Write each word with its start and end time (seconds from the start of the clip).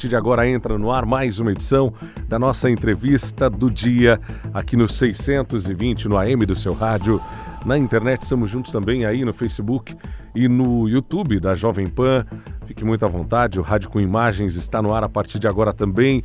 partir 0.00 0.08
de 0.08 0.16
agora 0.16 0.48
entra 0.48 0.78
no 0.78 0.90
ar 0.90 1.04
mais 1.04 1.38
uma 1.40 1.52
edição 1.52 1.92
da 2.26 2.38
nossa 2.38 2.70
entrevista 2.70 3.50
do 3.50 3.70
dia 3.70 4.18
aqui 4.54 4.74
no 4.74 4.88
620 4.88 6.08
no 6.08 6.16
AM 6.16 6.46
do 6.46 6.56
seu 6.56 6.72
rádio. 6.72 7.20
Na 7.66 7.76
internet 7.76 8.22
estamos 8.22 8.48
juntos 8.48 8.72
também 8.72 9.04
aí 9.04 9.26
no 9.26 9.34
Facebook 9.34 9.94
e 10.34 10.48
no 10.48 10.88
YouTube 10.88 11.38
da 11.38 11.54
Jovem 11.54 11.86
Pan. 11.86 12.24
Fique 12.64 12.82
muito 12.82 13.04
à 13.04 13.08
vontade, 13.08 13.60
o 13.60 13.62
Rádio 13.62 13.90
com 13.90 14.00
Imagens 14.00 14.54
está 14.54 14.80
no 14.80 14.94
ar 14.94 15.04
a 15.04 15.08
partir 15.08 15.38
de 15.38 15.46
agora 15.46 15.74
também. 15.74 16.24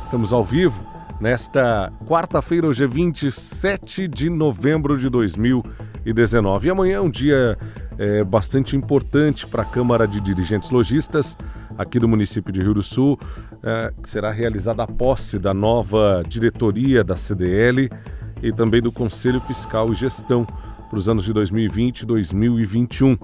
Estamos 0.00 0.32
ao 0.32 0.44
vivo 0.44 0.86
nesta 1.20 1.92
quarta-feira, 2.06 2.68
hoje 2.68 2.84
é 2.84 2.86
27 2.86 4.06
de 4.06 4.30
novembro 4.30 4.96
de 4.96 5.08
2019. 5.08 6.68
E 6.68 6.70
amanhã 6.70 6.98
é 6.98 7.00
um 7.00 7.10
dia 7.10 7.58
é, 7.98 8.22
bastante 8.22 8.76
importante 8.76 9.44
para 9.44 9.62
a 9.62 9.66
Câmara 9.66 10.06
de 10.06 10.20
Dirigentes 10.20 10.70
Logistas 10.70 11.36
aqui 11.78 11.98
do 12.00 12.08
município 12.08 12.52
de 12.52 12.60
Rio 12.60 12.74
do 12.74 12.82
Sul, 12.82 13.18
é, 13.62 13.92
será 14.04 14.32
realizada 14.32 14.82
a 14.82 14.86
posse 14.86 15.38
da 15.38 15.54
nova 15.54 16.22
diretoria 16.28 17.04
da 17.04 17.16
CDL 17.16 17.88
e 18.42 18.52
também 18.52 18.82
do 18.82 18.90
Conselho 18.90 19.40
Fiscal 19.40 19.92
e 19.92 19.94
Gestão 19.94 20.44
para 20.88 20.98
os 20.98 21.08
anos 21.08 21.24
de 21.24 21.32
2020 21.32 22.00
e 22.00 22.06
2021. 22.06 23.16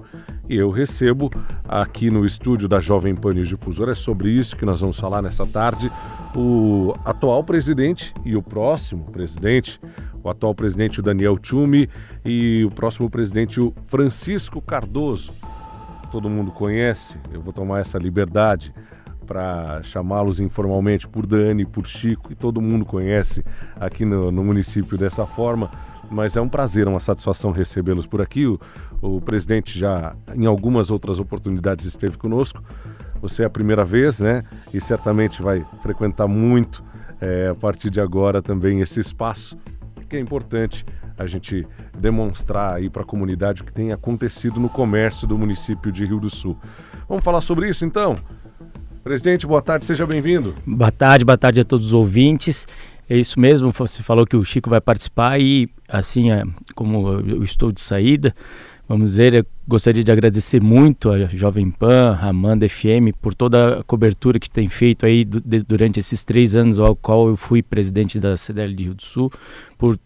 E 0.47 0.55
eu 0.55 0.69
recebo 0.69 1.29
aqui 1.67 2.09
no 2.11 2.25
estúdio 2.25 2.67
da 2.67 2.79
Jovem 2.79 3.15
Pan 3.15 3.31
News 3.31 3.47
Difusora, 3.47 3.91
é 3.91 3.95
sobre 3.95 4.29
isso 4.29 4.55
que 4.55 4.65
nós 4.65 4.79
vamos 4.79 4.99
falar 4.99 5.21
nessa 5.21 5.45
tarde, 5.45 5.91
o 6.35 6.93
atual 7.03 7.43
presidente 7.43 8.13
e 8.23 8.35
o 8.35 8.43
próximo 8.43 9.11
presidente, 9.11 9.79
o 10.23 10.29
atual 10.29 10.53
presidente 10.53 10.99
o 10.99 11.03
Daniel 11.03 11.37
Tchumi 11.37 11.89
e 12.23 12.63
o 12.63 12.69
próximo 12.69 13.09
presidente 13.09 13.59
o 13.59 13.73
Francisco 13.87 14.61
Cardoso. 14.61 15.33
Todo 16.15 16.29
mundo 16.29 16.49
conhece, 16.49 17.19
eu 17.29 17.41
vou 17.41 17.51
tomar 17.51 17.81
essa 17.81 17.97
liberdade 17.97 18.73
para 19.27 19.83
chamá-los 19.83 20.39
informalmente 20.39 21.05
por 21.09 21.27
Dani, 21.27 21.65
por 21.65 21.85
Chico, 21.85 22.31
e 22.31 22.35
todo 22.35 22.61
mundo 22.61 22.85
conhece 22.85 23.43
aqui 23.77 24.05
no, 24.05 24.31
no 24.31 24.41
município 24.41 24.97
dessa 24.97 25.25
forma 25.25 25.69
mas 26.09 26.37
é 26.37 26.41
um 26.41 26.47
prazer, 26.47 26.87
uma 26.87 27.01
satisfação 27.01 27.51
recebê-los 27.51 28.07
por 28.07 28.21
aqui. 28.21 28.47
O, 28.47 28.57
o, 29.01 29.19
presidente 29.19 29.77
já, 29.77 30.15
em 30.33 30.45
algumas 30.45 30.89
outras 30.89 31.19
oportunidades, 31.19 31.83
esteve 31.83 32.15
conosco. 32.15 32.63
Você 33.19 33.43
é 33.43 33.45
a 33.45 33.49
primeira 33.49 33.83
vez, 33.83 34.21
né? 34.21 34.43
E 34.73 34.79
certamente 34.79 35.41
vai 35.41 35.65
frequentar 35.81 36.29
muito 36.29 36.81
é, 37.19 37.49
a 37.49 37.55
partir 37.55 37.89
de 37.89 37.99
agora 37.99 38.41
também 38.41 38.79
esse 38.79 39.01
espaço, 39.01 39.57
que 40.07 40.15
é 40.15 40.19
importante 40.19 40.85
a 41.17 41.25
gente 41.25 41.65
demonstrar 41.97 42.73
aí 42.73 42.89
para 42.89 43.03
a 43.03 43.05
comunidade 43.05 43.61
o 43.61 43.65
que 43.65 43.73
tem 43.73 43.91
acontecido 43.91 44.59
no 44.59 44.69
comércio 44.69 45.27
do 45.27 45.37
município 45.37 45.91
de 45.91 46.05
Rio 46.05 46.19
do 46.19 46.29
Sul. 46.29 46.57
Vamos 47.07 47.23
falar 47.23 47.41
sobre 47.41 47.69
isso 47.69 47.85
então? 47.85 48.15
Presidente, 49.03 49.45
boa 49.45 49.61
tarde, 49.61 49.85
seja 49.85 50.05
bem-vindo. 50.05 50.55
Boa 50.65 50.91
tarde, 50.91 51.23
boa 51.23 51.37
tarde 51.37 51.61
a 51.61 51.63
todos 51.63 51.87
os 51.87 51.93
ouvintes. 51.93 52.67
É 53.07 53.15
isso 53.15 53.39
mesmo, 53.39 53.71
você 53.71 54.01
falou 54.01 54.25
que 54.25 54.35
o 54.35 54.43
Chico 54.43 54.67
vai 54.69 54.81
participar 54.81 55.39
e 55.39 55.69
assim, 55.87 56.31
é, 56.31 56.43
como 56.73 57.19
eu 57.19 57.43
estou 57.43 57.71
de 57.71 57.79
saída, 57.79 58.33
vamos 58.89 59.11
dizer, 59.11 59.45
gostaria 59.67 60.03
de 60.03 60.11
agradecer 60.11 60.59
muito 60.59 61.11
a 61.11 61.25
Jovem 61.27 61.69
Pan, 61.69 62.17
a 62.19 62.29
Amanda 62.29 62.67
FM, 62.67 63.13
por 63.21 63.35
toda 63.35 63.79
a 63.79 63.83
cobertura 63.83 64.39
que 64.39 64.49
tem 64.49 64.67
feito 64.67 65.05
aí 65.05 65.23
durante 65.23 65.99
esses 65.99 66.23
três 66.23 66.55
anos 66.55 66.79
ao 66.79 66.95
qual 66.95 67.27
eu 67.27 67.37
fui 67.37 67.61
presidente 67.61 68.19
da 68.19 68.35
CDL 68.35 68.73
de 68.73 68.83
Rio 68.85 68.95
do 68.95 69.03
Sul, 69.03 69.31
por 69.77 69.99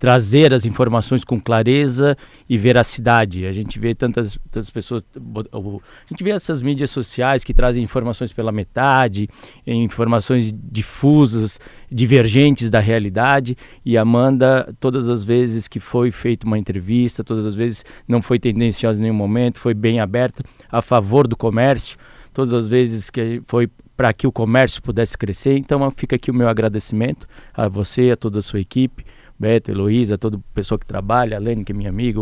trazer 0.00 0.54
as 0.54 0.64
informações 0.64 1.22
com 1.22 1.38
clareza 1.38 2.16
e 2.48 2.56
veracidade. 2.56 3.44
A 3.44 3.52
gente 3.52 3.78
vê 3.78 3.94
tantas, 3.94 4.38
tantas 4.50 4.70
pessoas, 4.70 5.04
a 5.14 6.08
gente 6.08 6.24
vê 6.24 6.30
essas 6.30 6.62
mídias 6.62 6.90
sociais 6.90 7.44
que 7.44 7.52
trazem 7.52 7.84
informações 7.84 8.32
pela 8.32 8.50
metade, 8.50 9.28
informações 9.66 10.54
difusas, 10.54 11.60
divergentes 11.92 12.70
da 12.70 12.80
realidade. 12.80 13.58
E 13.84 13.98
Amanda, 13.98 14.74
todas 14.80 15.10
as 15.10 15.22
vezes 15.22 15.68
que 15.68 15.78
foi 15.78 16.10
feita 16.10 16.46
uma 16.46 16.58
entrevista, 16.58 17.22
todas 17.22 17.44
as 17.44 17.54
vezes 17.54 17.84
não 18.08 18.22
foi 18.22 18.38
tendenciosa 18.38 18.98
em 18.98 19.02
nenhum 19.02 19.14
momento, 19.14 19.60
foi 19.60 19.74
bem 19.74 20.00
aberta 20.00 20.42
a 20.72 20.80
favor 20.80 21.28
do 21.28 21.36
comércio. 21.36 21.98
Todas 22.32 22.54
as 22.54 22.66
vezes 22.66 23.10
que 23.10 23.42
foi 23.46 23.68
para 23.98 24.14
que 24.14 24.26
o 24.26 24.32
comércio 24.32 24.80
pudesse 24.80 25.18
crescer. 25.18 25.58
Então 25.58 25.90
fica 25.94 26.16
aqui 26.16 26.30
o 26.30 26.34
meu 26.34 26.48
agradecimento 26.48 27.26
a 27.52 27.68
você, 27.68 28.12
a 28.12 28.16
toda 28.16 28.38
a 28.38 28.42
sua 28.42 28.60
equipe 28.60 29.04
Beto, 29.40 29.70
Heloísa, 29.70 30.18
todo 30.18 30.34
o 30.34 30.42
pessoal 30.52 30.78
que 30.78 30.84
trabalha, 30.84 31.38
a 31.38 31.40
Lene, 31.40 31.64
que 31.64 31.72
é 31.72 31.74
minha 31.74 31.88
amiga. 31.88 32.20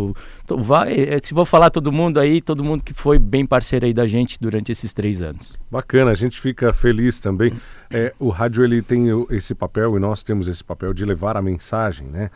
vai, 0.56 0.94
é, 0.94 1.18
se 1.18 1.34
vou 1.34 1.44
falar 1.44 1.68
todo 1.68 1.90
mundo 1.90 2.20
aí, 2.20 2.40
todo 2.40 2.62
mundo 2.62 2.84
que 2.84 2.94
foi 2.94 3.18
bem 3.18 3.44
parceiro 3.44 3.86
aí 3.86 3.92
da 3.92 4.06
gente 4.06 4.38
durante 4.40 4.70
esses 4.70 4.94
três 4.94 5.20
anos. 5.20 5.58
Bacana, 5.68 6.12
a 6.12 6.14
gente 6.14 6.40
fica 6.40 6.72
feliz 6.72 7.18
também. 7.18 7.52
É, 7.90 8.14
o 8.20 8.28
rádio 8.28 8.62
ele 8.62 8.80
tem 8.80 9.06
esse 9.30 9.52
papel 9.52 9.96
e 9.96 9.98
nós 9.98 10.22
temos 10.22 10.46
esse 10.46 10.62
papel 10.62 10.94
de 10.94 11.04
levar 11.04 11.36
a 11.36 11.42
mensagem, 11.42 12.06
né? 12.06 12.30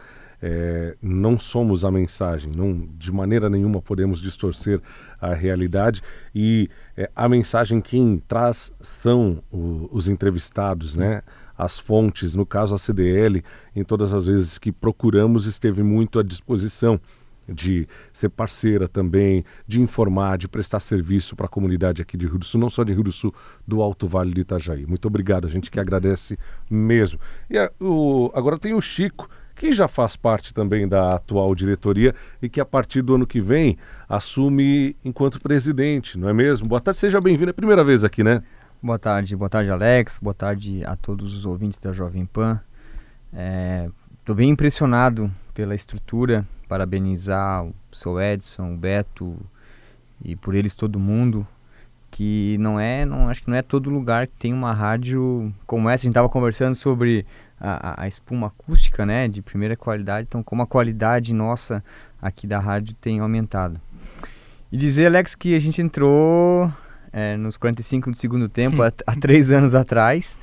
É, 0.44 0.96
não 1.00 1.38
somos 1.38 1.84
a 1.84 1.90
mensagem, 1.92 2.50
não, 2.56 2.88
de 2.98 3.12
maneira 3.12 3.48
nenhuma 3.48 3.80
podemos 3.80 4.20
distorcer 4.20 4.80
a 5.20 5.32
realidade 5.32 6.02
e 6.34 6.68
é, 6.96 7.08
a 7.14 7.28
mensagem 7.28 7.80
quem 7.80 8.20
traz 8.26 8.72
são 8.80 9.40
o, 9.52 9.88
os 9.92 10.08
entrevistados, 10.08 10.96
né? 10.96 11.22
As 11.56 11.78
fontes, 11.78 12.34
no 12.34 12.46
caso 12.46 12.74
a 12.74 12.78
CDL, 12.78 13.42
em 13.74 13.84
todas 13.84 14.12
as 14.12 14.26
vezes 14.26 14.58
que 14.58 14.72
procuramos, 14.72 15.46
esteve 15.46 15.82
muito 15.82 16.18
à 16.18 16.22
disposição 16.22 17.00
de 17.48 17.88
ser 18.12 18.28
parceira 18.28 18.88
também, 18.88 19.44
de 19.66 19.80
informar, 19.80 20.38
de 20.38 20.48
prestar 20.48 20.80
serviço 20.80 21.34
para 21.34 21.46
a 21.46 21.48
comunidade 21.48 22.00
aqui 22.00 22.16
de 22.16 22.26
Rio 22.26 22.38
do 22.38 22.44
Sul, 22.44 22.60
não 22.60 22.70
só 22.70 22.84
de 22.84 22.92
Rio 22.92 23.02
do 23.02 23.12
Sul, 23.12 23.34
do 23.66 23.82
Alto 23.82 24.06
Vale 24.06 24.32
de 24.32 24.42
Itajaí. 24.42 24.86
Muito 24.86 25.06
obrigado, 25.06 25.46
a 25.46 25.50
gente 25.50 25.70
que 25.70 25.80
agradece 25.80 26.38
mesmo. 26.70 27.18
E 27.50 27.58
a, 27.58 27.70
o, 27.80 28.30
agora 28.34 28.58
tem 28.58 28.74
o 28.74 28.80
Chico, 28.80 29.28
que 29.54 29.72
já 29.72 29.86
faz 29.86 30.16
parte 30.16 30.54
também 30.54 30.88
da 30.88 31.14
atual 31.14 31.54
diretoria 31.54 32.14
e 32.40 32.48
que 32.48 32.60
a 32.60 32.64
partir 32.64 33.02
do 33.02 33.14
ano 33.14 33.26
que 33.26 33.40
vem 33.40 33.76
assume 34.08 34.96
enquanto 35.04 35.40
presidente, 35.40 36.18
não 36.18 36.28
é 36.28 36.32
mesmo? 36.32 36.66
Boa 36.66 36.80
tarde, 36.80 36.98
seja 36.98 37.20
bem-vindo, 37.20 37.50
é 37.50 37.52
a 37.52 37.54
primeira 37.54 37.84
vez 37.84 38.04
aqui, 38.04 38.24
né? 38.24 38.42
Boa 38.84 38.98
tarde, 38.98 39.36
boa 39.36 39.48
tarde 39.48 39.70
Alex, 39.70 40.18
boa 40.20 40.34
tarde 40.34 40.84
a 40.84 40.96
todos 40.96 41.38
os 41.38 41.46
ouvintes 41.46 41.78
da 41.78 41.92
Jovem 41.92 42.26
Pan. 42.26 42.60
Estou 44.18 44.34
é, 44.34 44.36
bem 44.36 44.50
impressionado 44.50 45.30
pela 45.54 45.72
estrutura, 45.72 46.44
parabenizar 46.66 47.64
o 47.64 47.72
seu 47.92 48.20
Edson, 48.20 48.74
o 48.74 48.76
Beto 48.76 49.38
e 50.24 50.34
por 50.34 50.56
eles 50.56 50.74
todo 50.74 50.98
mundo, 50.98 51.46
que 52.10 52.56
não 52.58 52.80
é, 52.80 53.04
não 53.06 53.28
acho 53.28 53.44
que 53.44 53.50
não 53.50 53.56
é 53.56 53.62
todo 53.62 53.88
lugar 53.88 54.26
que 54.26 54.34
tem 54.36 54.52
uma 54.52 54.72
rádio 54.72 55.54
como 55.64 55.88
essa. 55.88 56.02
A 56.02 56.06
gente 56.06 56.10
estava 56.10 56.28
conversando 56.28 56.74
sobre 56.74 57.24
a, 57.60 58.02
a, 58.02 58.08
espuma 58.08 58.48
acústica, 58.48 59.06
né, 59.06 59.28
de 59.28 59.42
primeira 59.42 59.76
qualidade, 59.76 60.26
então 60.28 60.42
como 60.42 60.60
a 60.60 60.66
qualidade 60.66 61.32
nossa 61.32 61.84
aqui 62.20 62.48
da 62.48 62.58
rádio 62.58 62.96
tem 62.96 63.20
aumentado. 63.20 63.80
E 64.72 64.76
dizer, 64.76 65.06
Alex, 65.06 65.36
que 65.36 65.54
a 65.54 65.60
gente 65.60 65.80
entrou 65.80 66.68
é, 67.12 67.36
nos 67.36 67.56
45 67.56 68.10
do 68.10 68.16
segundo 68.16 68.48
tempo, 68.48 68.82
há, 68.82 68.92
há, 69.06 69.14
três 69.16 69.50
anos 69.50 69.74
atrás, 69.74 70.38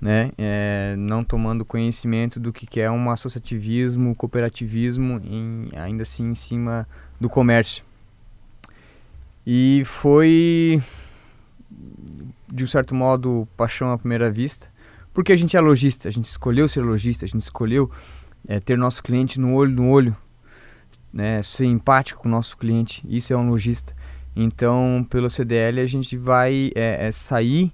né, 0.00 0.32
é, 0.36 0.94
não 0.98 1.22
tomando 1.22 1.64
conhecimento 1.64 2.40
do 2.40 2.52
que, 2.52 2.66
que 2.66 2.80
é 2.80 2.90
um 2.90 3.10
associativismo, 3.10 4.14
cooperativismo, 4.14 5.20
em, 5.24 5.70
ainda 5.76 6.02
assim 6.02 6.30
em 6.30 6.34
cima 6.34 6.86
do 7.20 7.28
comércio. 7.28 7.84
E 9.46 9.82
foi, 9.84 10.82
de 12.52 12.64
um 12.64 12.66
certo 12.66 12.94
modo, 12.94 13.46
paixão 13.56 13.92
à 13.92 13.98
primeira 13.98 14.30
vista, 14.30 14.68
porque 15.12 15.32
a 15.32 15.36
gente 15.36 15.56
é 15.56 15.60
lojista, 15.60 16.08
a 16.08 16.12
gente 16.12 16.26
escolheu 16.26 16.68
ser 16.68 16.80
lojista, 16.80 17.24
a 17.24 17.28
gente 17.28 17.42
escolheu 17.42 17.90
é, 18.48 18.58
ter 18.58 18.76
nosso 18.76 19.02
cliente 19.02 19.38
no 19.38 19.54
olho 19.54 19.72
no 19.72 19.88
olho, 19.88 20.16
né, 21.12 21.40
ser 21.42 21.66
empático 21.66 22.22
com 22.22 22.28
o 22.28 22.30
nosso 22.30 22.56
cliente, 22.56 23.04
isso 23.08 23.32
é 23.32 23.36
um 23.36 23.48
lojista. 23.48 23.94
Então, 24.36 25.06
pelo 25.08 25.30
CDL, 25.30 25.80
a 25.80 25.86
gente 25.86 26.16
vai 26.16 26.70
é, 26.74 27.06
é 27.06 27.12
sair 27.12 27.72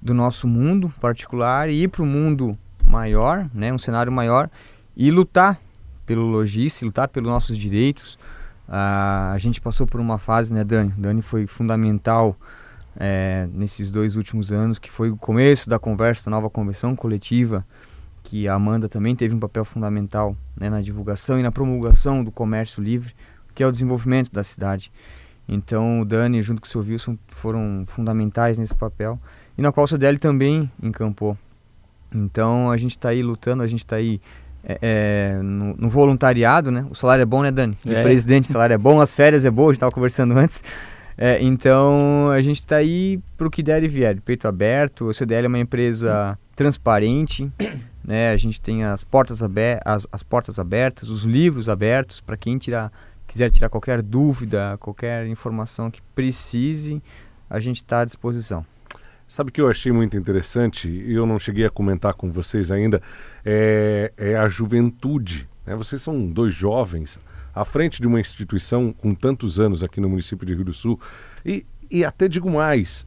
do 0.00 0.12
nosso 0.12 0.46
mundo 0.46 0.92
particular 1.00 1.68
e 1.68 1.82
ir 1.82 1.88
para 1.88 2.02
o 2.02 2.06
mundo 2.06 2.56
maior, 2.84 3.48
né, 3.52 3.72
um 3.72 3.78
cenário 3.78 4.12
maior, 4.12 4.50
e 4.96 5.10
lutar 5.10 5.58
pelo 6.04 6.26
logista, 6.26 6.84
lutar 6.84 7.08
pelos 7.08 7.28
nossos 7.28 7.56
direitos. 7.56 8.18
Ah, 8.68 9.32
a 9.32 9.38
gente 9.38 9.60
passou 9.60 9.86
por 9.86 10.00
uma 10.00 10.18
fase, 10.18 10.52
né, 10.52 10.62
Dani? 10.62 10.92
Dani 10.96 11.22
foi 11.22 11.46
fundamental 11.46 12.36
é, 12.96 13.48
nesses 13.52 13.90
dois 13.90 14.16
últimos 14.16 14.52
anos, 14.52 14.78
que 14.78 14.90
foi 14.90 15.10
o 15.10 15.16
começo 15.16 15.68
da 15.68 15.78
conversa 15.78 16.24
da 16.26 16.30
nova 16.30 16.48
convenção 16.48 16.94
coletiva, 16.94 17.66
que 18.22 18.48
a 18.48 18.54
Amanda 18.54 18.88
também 18.88 19.14
teve 19.14 19.34
um 19.34 19.38
papel 19.38 19.64
fundamental 19.64 20.36
né, 20.56 20.68
na 20.70 20.80
divulgação 20.80 21.38
e 21.38 21.42
na 21.42 21.52
promulgação 21.52 22.24
do 22.24 22.32
comércio 22.32 22.82
livre, 22.82 23.14
que 23.54 23.62
é 23.62 23.66
o 23.66 23.70
desenvolvimento 23.70 24.32
da 24.32 24.42
cidade. 24.42 24.90
Então 25.48 26.00
o 26.00 26.04
Dani 26.04 26.42
junto 26.42 26.60
com 26.60 26.66
o 26.66 26.70
seu 26.70 26.80
Wilson 26.80 27.16
foram 27.28 27.84
fundamentais 27.86 28.58
nesse 28.58 28.74
papel 28.74 29.18
e 29.56 29.62
na 29.62 29.70
qual 29.72 29.84
o 29.84 29.88
CDL 29.88 30.18
também 30.18 30.70
encampou. 30.82 31.36
Então 32.12 32.70
a 32.70 32.76
gente 32.76 32.92
está 32.92 33.10
aí 33.10 33.22
lutando, 33.22 33.62
a 33.62 33.66
gente 33.66 33.80
está 33.80 33.96
aí 33.96 34.20
é, 34.64 34.78
é, 34.82 35.42
no, 35.42 35.76
no, 35.76 35.88
voluntariado, 35.88 36.70
né? 36.70 36.86
O 36.90 36.94
salário 36.94 37.22
é 37.22 37.26
bom, 37.26 37.42
né, 37.42 37.52
Dani? 37.52 37.78
É. 37.86 38.02
presidente, 38.02 38.44
o 38.44 38.52
salário 38.52 38.74
é 38.74 38.78
bom, 38.78 39.00
as 39.00 39.14
férias 39.14 39.44
é 39.44 39.50
boa, 39.50 39.68
a 39.68 39.72
gente 39.72 39.76
estava 39.76 39.92
conversando 39.92 40.34
antes. 40.38 40.62
É, 41.18 41.40
então 41.40 42.30
a 42.30 42.42
gente 42.42 42.56
está 42.56 42.76
aí 42.76 43.20
para 43.38 43.46
o 43.46 43.50
que 43.50 43.62
der 43.62 43.82
e 43.82 43.88
vier, 43.88 44.20
peito 44.20 44.46
aberto. 44.46 45.06
O 45.06 45.14
CDL 45.14 45.46
é 45.46 45.48
uma 45.48 45.58
empresa 45.58 46.38
transparente, 46.54 47.50
né? 48.04 48.32
A 48.32 48.36
gente 48.36 48.60
tem 48.60 48.84
as 48.84 49.04
portas, 49.04 49.42
aber 49.42 49.80
as, 49.84 50.06
as 50.10 50.22
portas 50.22 50.58
abertas, 50.58 51.08
os 51.08 51.24
livros 51.24 51.68
abertos 51.68 52.20
para 52.20 52.36
quem 52.36 52.58
tirar, 52.58 52.92
quiser 53.36 53.50
tirar 53.50 53.68
qualquer 53.68 54.00
dúvida, 54.00 54.78
qualquer 54.80 55.26
informação 55.26 55.90
que 55.90 56.00
precise, 56.14 57.02
a 57.50 57.60
gente 57.60 57.82
está 57.82 58.00
à 58.00 58.04
disposição. 58.06 58.64
Sabe 59.28 59.50
o 59.50 59.52
que 59.52 59.60
eu 59.60 59.68
achei 59.68 59.92
muito 59.92 60.16
interessante, 60.16 60.88
e 60.88 61.12
eu 61.12 61.26
não 61.26 61.38
cheguei 61.38 61.66
a 61.66 61.70
comentar 61.70 62.14
com 62.14 62.32
vocês 62.32 62.70
ainda, 62.70 63.02
é, 63.44 64.10
é 64.16 64.36
a 64.36 64.48
juventude. 64.48 65.46
Né? 65.66 65.76
Vocês 65.76 66.00
são 66.00 66.26
dois 66.26 66.54
jovens 66.54 67.20
à 67.54 67.62
frente 67.62 68.00
de 68.00 68.06
uma 68.06 68.18
instituição 68.18 68.90
com 68.90 69.14
tantos 69.14 69.60
anos 69.60 69.82
aqui 69.82 70.00
no 70.00 70.08
município 70.08 70.46
de 70.46 70.54
Rio 70.54 70.64
do 70.64 70.72
Sul. 70.72 70.98
E, 71.44 71.66
e 71.90 72.06
até 72.06 72.28
digo 72.28 72.50
mais, 72.50 73.04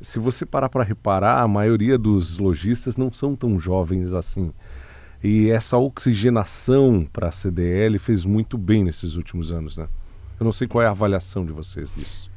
se 0.00 0.18
você 0.18 0.46
parar 0.46 0.70
para 0.70 0.82
reparar, 0.82 1.42
a 1.42 1.48
maioria 1.48 1.98
dos 1.98 2.38
lojistas 2.38 2.96
não 2.96 3.12
são 3.12 3.36
tão 3.36 3.58
jovens 3.58 4.14
assim. 4.14 4.50
E 5.22 5.50
essa 5.50 5.76
oxigenação 5.76 7.06
para 7.12 7.28
a 7.28 7.32
CDL 7.32 7.98
fez 7.98 8.24
muito 8.24 8.56
bem 8.56 8.84
nesses 8.84 9.16
últimos 9.16 9.50
anos, 9.50 9.76
né? 9.76 9.88
Eu 10.38 10.44
não 10.44 10.52
sei 10.52 10.68
qual 10.68 10.82
é 10.82 10.86
a 10.86 10.90
avaliação 10.90 11.44
de 11.44 11.52
vocês 11.52 11.92
disso. 11.92 12.30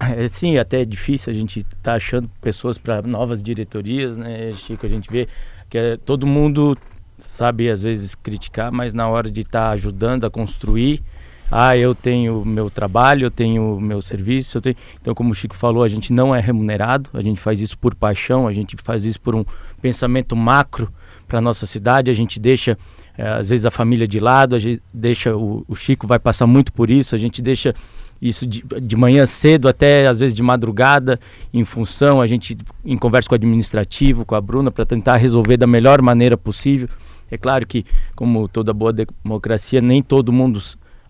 É, 0.00 0.28
sim, 0.28 0.58
até 0.58 0.82
é 0.82 0.84
difícil 0.84 1.32
a 1.32 1.34
gente 1.34 1.60
estar 1.60 1.76
tá 1.82 1.94
achando 1.94 2.30
pessoas 2.40 2.78
para 2.78 3.02
novas 3.02 3.42
diretorias, 3.42 4.16
né, 4.16 4.52
Chico? 4.52 4.86
A 4.86 4.88
gente 4.88 5.10
vê 5.10 5.26
que 5.68 5.76
é, 5.76 5.96
todo 5.96 6.26
mundo 6.26 6.76
sabe 7.18 7.68
às 7.68 7.82
vezes 7.82 8.14
criticar, 8.14 8.70
mas 8.70 8.94
na 8.94 9.08
hora 9.08 9.30
de 9.30 9.40
estar 9.40 9.68
tá 9.68 9.70
ajudando 9.70 10.24
a 10.24 10.30
construir, 10.30 11.02
ah, 11.50 11.76
eu 11.76 11.94
tenho 11.94 12.44
meu 12.44 12.70
trabalho, 12.70 13.24
eu 13.24 13.30
tenho 13.30 13.80
meu 13.80 14.00
serviço, 14.02 14.60
tenho... 14.60 14.76
então 15.00 15.14
como 15.14 15.32
o 15.32 15.34
Chico 15.34 15.56
falou, 15.56 15.82
a 15.82 15.88
gente 15.88 16.12
não 16.12 16.34
é 16.34 16.40
remunerado, 16.40 17.10
a 17.14 17.22
gente 17.22 17.40
faz 17.40 17.60
isso 17.60 17.76
por 17.78 17.94
paixão, 17.94 18.46
a 18.46 18.52
gente 18.52 18.76
faz 18.82 19.04
isso 19.04 19.20
por 19.20 19.34
um 19.34 19.44
pensamento 19.80 20.36
macro 20.36 20.92
para 21.28 21.40
nossa 21.40 21.66
cidade, 21.66 22.10
a 22.10 22.14
gente 22.14 22.40
deixa 22.40 22.76
é, 23.16 23.28
às 23.28 23.50
vezes 23.50 23.66
a 23.66 23.70
família 23.70 24.06
de 24.06 24.18
lado, 24.18 24.56
a 24.56 24.58
gente 24.58 24.82
deixa 24.92 25.36
o, 25.36 25.64
o 25.68 25.76
Chico 25.76 26.06
vai 26.06 26.18
passar 26.18 26.46
muito 26.46 26.72
por 26.72 26.90
isso, 26.90 27.14
a 27.14 27.18
gente 27.18 27.42
deixa 27.42 27.74
isso 28.20 28.46
de, 28.46 28.64
de 28.80 28.96
manhã 28.96 29.26
cedo 29.26 29.68
até 29.68 30.06
às 30.06 30.18
vezes 30.18 30.34
de 30.34 30.42
madrugada, 30.42 31.20
em 31.52 31.64
função, 31.64 32.20
a 32.20 32.26
gente 32.26 32.56
em 32.84 32.96
conversa 32.96 33.28
com 33.28 33.34
o 33.34 33.36
administrativo, 33.36 34.24
com 34.24 34.34
a 34.34 34.40
Bruna, 34.40 34.70
para 34.70 34.84
tentar 34.84 35.16
resolver 35.16 35.56
da 35.56 35.66
melhor 35.66 36.02
maneira 36.02 36.36
possível. 36.36 36.88
É 37.30 37.36
claro 37.36 37.66
que, 37.66 37.84
como 38.16 38.48
toda 38.48 38.72
boa 38.72 38.92
democracia, 38.92 39.80
nem 39.80 40.02
todo 40.02 40.32
mundo 40.32 40.60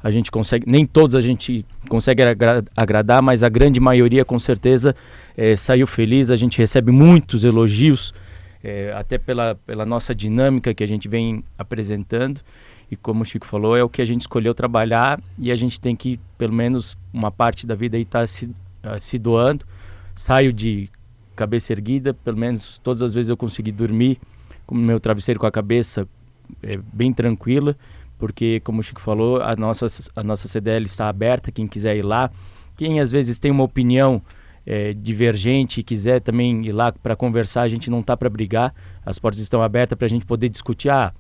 a 0.03 0.11
gente 0.11 0.31
consegue, 0.31 0.65
nem 0.69 0.87
todos 0.87 1.15
a 1.15 1.21
gente 1.21 1.65
consegue 1.89 2.23
agra 2.23 2.65
agradar, 2.77 3.23
mas 3.23 3.43
a 3.43 3.49
grande 3.49 3.81
maioria 3.81 4.25
com 4.25 4.39
certeza 4.39 4.95
é, 5.37 5.57
saiu 5.57 5.87
feliz. 5.87 6.31
A 6.31 6.37
gente 6.37 6.59
recebe 6.59 6.91
muitos 6.91 7.45
elogios, 7.45 8.13
é, 8.63 8.93
até 8.93 9.19
pela, 9.19 9.55
pela 9.55 9.87
nossa 9.87 10.15
dinâmica 10.15 10.75
que 10.75 10.83
a 10.83 10.89
gente 10.89 11.09
vem 11.09 11.45
apresentando. 11.57 12.41
E 12.91 12.97
como 12.97 13.23
o 13.23 13.25
Chico 13.25 13.47
falou, 13.47 13.77
é 13.77 13.85
o 13.85 13.89
que 13.89 14.01
a 14.01 14.05
gente 14.05 14.23
escolheu 14.23 14.55
trabalhar 14.55 15.21
e 15.39 15.53
a 15.53 15.57
gente 15.57 15.81
tem 15.81 15.95
que, 15.95 16.19
pelo 16.39 16.53
menos, 16.53 16.97
uma 17.13 17.31
parte 17.31 17.67
da 17.67 17.75
vida 17.75 17.97
aí 17.97 18.03
estar 18.03 18.21
tá 18.21 18.27
se, 18.27 18.47
uh, 18.47 19.01
se 19.01 19.19
doando. 19.19 19.65
Saio 20.15 20.53
de 20.53 20.91
cabeça 21.37 21.73
erguida, 21.73 22.13
pelo 22.13 22.37
menos 22.37 22.79
todas 22.83 23.03
as 23.03 23.15
vezes 23.15 23.29
eu 23.29 23.37
consegui 23.37 23.71
dormir 23.71 24.19
com 24.67 24.75
o 24.75 24.79
meu 24.79 24.99
travesseiro 24.99 25.39
com 25.39 25.47
a 25.47 25.53
cabeça 25.53 26.09
é, 26.63 26.79
bem 26.93 27.13
tranquila, 27.13 27.77
porque, 28.19 28.61
como 28.61 28.81
o 28.81 28.83
Chico 28.83 29.01
falou, 29.01 29.41
a 29.41 29.55
nossa, 29.55 29.87
a 30.17 30.23
nossa 30.23 30.49
CDL 30.49 30.85
está 30.87 31.09
aberta, 31.09 31.53
quem 31.53 31.69
quiser 31.69 31.97
ir 31.97 32.05
lá. 32.05 32.31
Quem 32.77 33.01
às 33.01 33.11
vezes 33.11 33.39
tem 33.39 33.51
uma 33.51 33.65
opinião 33.65 34.21
é, 34.71 34.93
divergente 34.93 35.81
e 35.81 35.83
quiser 35.83 36.21
também 36.21 36.67
ir 36.67 36.73
lá 36.73 36.93
para 36.93 37.17
conversar, 37.17 37.63
a 37.63 37.69
gente 37.69 37.89
não 37.89 38.01
está 38.01 38.15
para 38.15 38.29
brigar, 38.29 38.75
as 39.05 39.19
portas 39.19 39.41
estão 39.41 39.63
abertas 39.63 39.97
para 39.97 40.05
a 40.05 40.11
gente 40.11 40.27
poder 40.27 40.51
discutir. 40.51 40.91
Ah, 40.91 41.15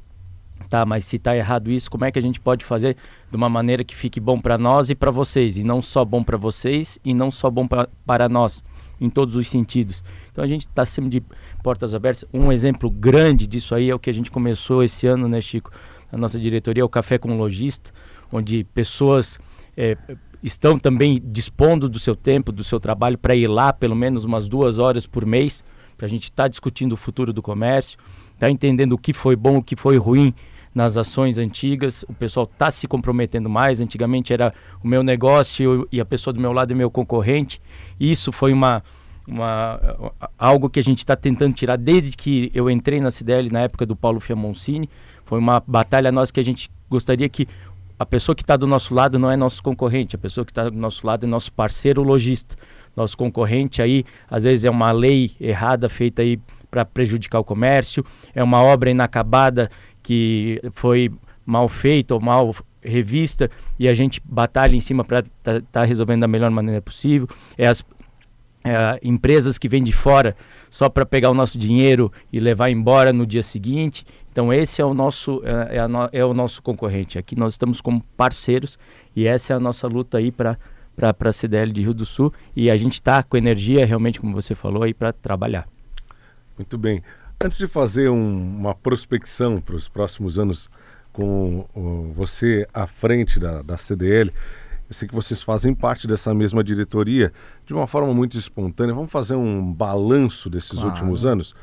Tá, 0.68 0.84
mas 0.84 1.04
se 1.04 1.16
está 1.16 1.36
errado 1.36 1.70
isso, 1.70 1.88
como 1.88 2.04
é 2.04 2.10
que 2.10 2.18
a 2.18 2.22
gente 2.22 2.40
pode 2.40 2.64
fazer 2.64 2.96
de 3.30 3.36
uma 3.36 3.48
maneira 3.48 3.84
que 3.84 3.94
fique 3.94 4.18
bom 4.18 4.40
para 4.40 4.58
nós 4.58 4.90
e 4.90 4.94
para 4.94 5.10
vocês, 5.10 5.56
e 5.56 5.62
não 5.62 5.80
só 5.80 6.04
bom 6.04 6.22
para 6.22 6.36
vocês 6.36 6.98
e 7.04 7.14
não 7.14 7.30
só 7.30 7.48
bom 7.48 7.66
para 8.04 8.28
nós, 8.28 8.64
em 9.00 9.08
todos 9.08 9.36
os 9.36 9.48
sentidos. 9.48 10.02
Então 10.32 10.42
a 10.42 10.48
gente 10.48 10.66
está 10.66 10.84
sempre 10.84 11.10
de 11.10 11.22
portas 11.62 11.94
abertas. 11.94 12.24
Um 12.34 12.50
exemplo 12.50 12.90
grande 12.90 13.46
disso 13.46 13.72
aí 13.72 13.88
é 13.88 13.94
o 13.94 14.00
que 14.00 14.10
a 14.10 14.12
gente 14.12 14.32
começou 14.32 14.82
esse 14.82 15.06
ano, 15.06 15.28
né, 15.28 15.40
Chico? 15.40 15.70
Na 16.10 16.18
nossa 16.18 16.40
diretoria, 16.40 16.84
o 16.84 16.88
Café 16.88 17.18
com 17.18 17.38
Lojista, 17.38 17.92
onde 18.32 18.64
pessoas 18.64 19.38
é, 19.76 19.96
estão 20.43 20.79
também 20.79 21.20
dispondo 21.23 21.88
do 21.88 21.99
seu 21.99 22.14
tempo, 22.14 22.52
do 22.52 22.62
seu 22.62 22.79
trabalho, 22.79 23.19
para 23.19 23.35
ir 23.35 23.49
lá 23.49 23.73
pelo 23.73 23.96
menos 23.96 24.25
umas 24.25 24.49
duas 24.49 24.79
horas 24.79 25.06
por 25.06 25.26
mês, 25.26 25.64
para 25.96 26.06
a 26.06 26.08
gente 26.08 26.25
estar 26.25 26.44
tá 26.44 26.49
discutindo 26.49 26.93
o 26.93 26.96
futuro 26.96 27.32
do 27.32 27.43
comércio, 27.43 27.99
está 28.35 28.49
entendendo 28.50 28.93
o 28.93 28.99
que 28.99 29.12
foi 29.12 29.35
bom, 29.35 29.58
o 29.58 29.62
que 29.62 29.75
foi 29.75 29.96
ruim 29.96 30.32
nas 30.75 30.96
ações 30.96 31.38
antigas, 31.38 32.05
o 32.08 32.14
pessoal 32.14 32.49
está 32.50 32.70
se 32.70 32.87
comprometendo 32.87 33.49
mais. 33.49 33.81
Antigamente 33.81 34.32
era 34.32 34.55
o 34.82 34.87
meu 34.87 35.02
negócio 35.02 35.88
e 35.90 36.00
a 36.00 36.05
pessoa 36.05 36.32
do 36.32 36.40
meu 36.40 36.52
lado 36.52 36.73
é 36.73 36.75
meu 36.75 36.88
concorrente. 36.88 37.61
Isso 37.99 38.31
foi 38.31 38.52
uma, 38.52 38.82
uma 39.26 39.81
algo 40.38 40.70
que 40.70 40.79
a 40.79 40.82
gente 40.82 40.99
está 40.99 41.17
tentando 41.17 41.52
tirar 41.55 41.76
desde 41.76 42.17
que 42.17 42.50
eu 42.55 42.70
entrei 42.70 43.00
na 43.00 43.11
CDL 43.11 43.50
na 43.50 43.62
época 43.62 43.85
do 43.85 43.96
Paulo 43.96 44.20
Fiamoncini. 44.20 44.88
Foi 45.25 45.40
uma 45.40 45.61
batalha 45.67 46.12
nossa 46.12 46.32
que 46.32 46.40
a 46.40 46.44
gente 46.44 46.70
gostaria 46.88 47.29
que 47.29 47.49
a 47.98 48.06
pessoa 48.06 48.34
que 48.34 48.42
está 48.42 48.56
do 48.56 48.66
nosso 48.66 48.94
lado 48.94 49.18
não 49.18 49.30
é 49.30 49.36
nosso 49.36 49.62
concorrente, 49.62 50.14
a 50.14 50.18
pessoa 50.18 50.44
que 50.44 50.52
está 50.52 50.68
do 50.68 50.76
nosso 50.76 51.06
lado 51.06 51.24
é 51.24 51.28
nosso 51.28 51.52
parceiro 51.52 52.02
lojista. 52.02 52.56
Nosso 52.96 53.16
concorrente 53.16 53.80
aí, 53.80 54.04
às 54.28 54.42
vezes 54.42 54.64
é 54.64 54.70
uma 54.70 54.90
lei 54.90 55.32
errada 55.40 55.88
feita 55.88 56.22
aí 56.22 56.40
para 56.70 56.84
prejudicar 56.84 57.38
o 57.38 57.44
comércio, 57.44 58.04
é 58.34 58.42
uma 58.42 58.60
obra 58.62 58.90
inacabada 58.90 59.70
que 60.02 60.60
foi 60.72 61.10
mal 61.46 61.68
feita 61.68 62.14
ou 62.14 62.20
mal 62.20 62.54
revista 62.82 63.50
e 63.78 63.88
a 63.88 63.94
gente 63.94 64.20
batalha 64.24 64.76
em 64.76 64.80
cima 64.80 65.04
para 65.04 65.20
estar 65.20 65.60
tá, 65.60 65.62
tá 65.70 65.84
resolvendo 65.84 66.20
da 66.20 66.28
melhor 66.28 66.50
maneira 66.50 66.82
possível. 66.82 67.28
É 67.56 67.66
as 67.66 67.84
é, 68.68 68.98
empresas 69.02 69.58
que 69.58 69.68
vêm 69.68 69.82
de 69.82 69.92
fora 69.92 70.36
só 70.70 70.88
para 70.88 71.06
pegar 71.06 71.30
o 71.30 71.34
nosso 71.34 71.58
dinheiro 71.58 72.12
e 72.32 72.40
levar 72.40 72.70
embora 72.70 73.12
no 73.12 73.26
dia 73.26 73.42
seguinte. 73.42 74.04
Então 74.30 74.52
esse 74.52 74.80
é 74.80 74.84
o 74.84 74.94
nosso 74.94 75.42
é, 75.44 75.78
é, 75.78 75.88
no, 75.88 76.08
é 76.12 76.24
o 76.24 76.34
nosso 76.34 76.62
concorrente. 76.62 77.18
Aqui 77.18 77.34
nós 77.34 77.54
estamos 77.54 77.80
como 77.80 78.02
parceiros 78.16 78.78
e 79.14 79.26
essa 79.26 79.52
é 79.52 79.56
a 79.56 79.60
nossa 79.60 79.86
luta 79.86 80.18
aí 80.18 80.30
para 80.30 80.58
para 80.96 81.30
a 81.30 81.32
CDL 81.32 81.72
de 81.72 81.80
Rio 81.80 81.94
do 81.94 82.04
Sul 82.04 82.32
e 82.56 82.68
a 82.68 82.76
gente 82.76 82.94
está 82.94 83.22
com 83.22 83.36
energia 83.36 83.86
realmente 83.86 84.18
como 84.18 84.32
você 84.34 84.52
falou 84.52 84.82
aí 84.82 84.92
para 84.92 85.12
trabalhar. 85.12 85.68
Muito 86.56 86.76
bem. 86.76 87.04
Antes 87.40 87.56
de 87.56 87.68
fazer 87.68 88.08
um, 88.08 88.56
uma 88.58 88.75
prospecção 88.75 89.60
para 89.60 89.76
os 89.76 89.88
próximos 89.88 90.40
anos 90.40 90.68
com 91.12 91.66
uh, 91.75 92.12
você 92.14 92.66
à 92.75 92.84
frente 92.87 93.38
da, 93.38 93.62
da 93.62 93.76
CDL, 93.76 94.32
eu 94.88 94.95
sei 94.95 95.07
que 95.07 95.14
vocês 95.14 95.42
fazem 95.42 95.75
parte 95.75 96.07
dessa 96.07 96.33
mesma 96.33 96.64
diretoria 96.64 97.33
de 97.66 97.75
uma 97.75 97.87
forma 97.87 98.12
muito 98.14 98.38
espontânea. 98.38 98.95
Vamos 98.95 99.12
fazer 99.12 99.35
um 99.35 99.73
balanço 99.73 100.49
desses 100.49 100.73
claro. 100.73 100.88
últimos 100.88 101.26
anos? 101.26 101.54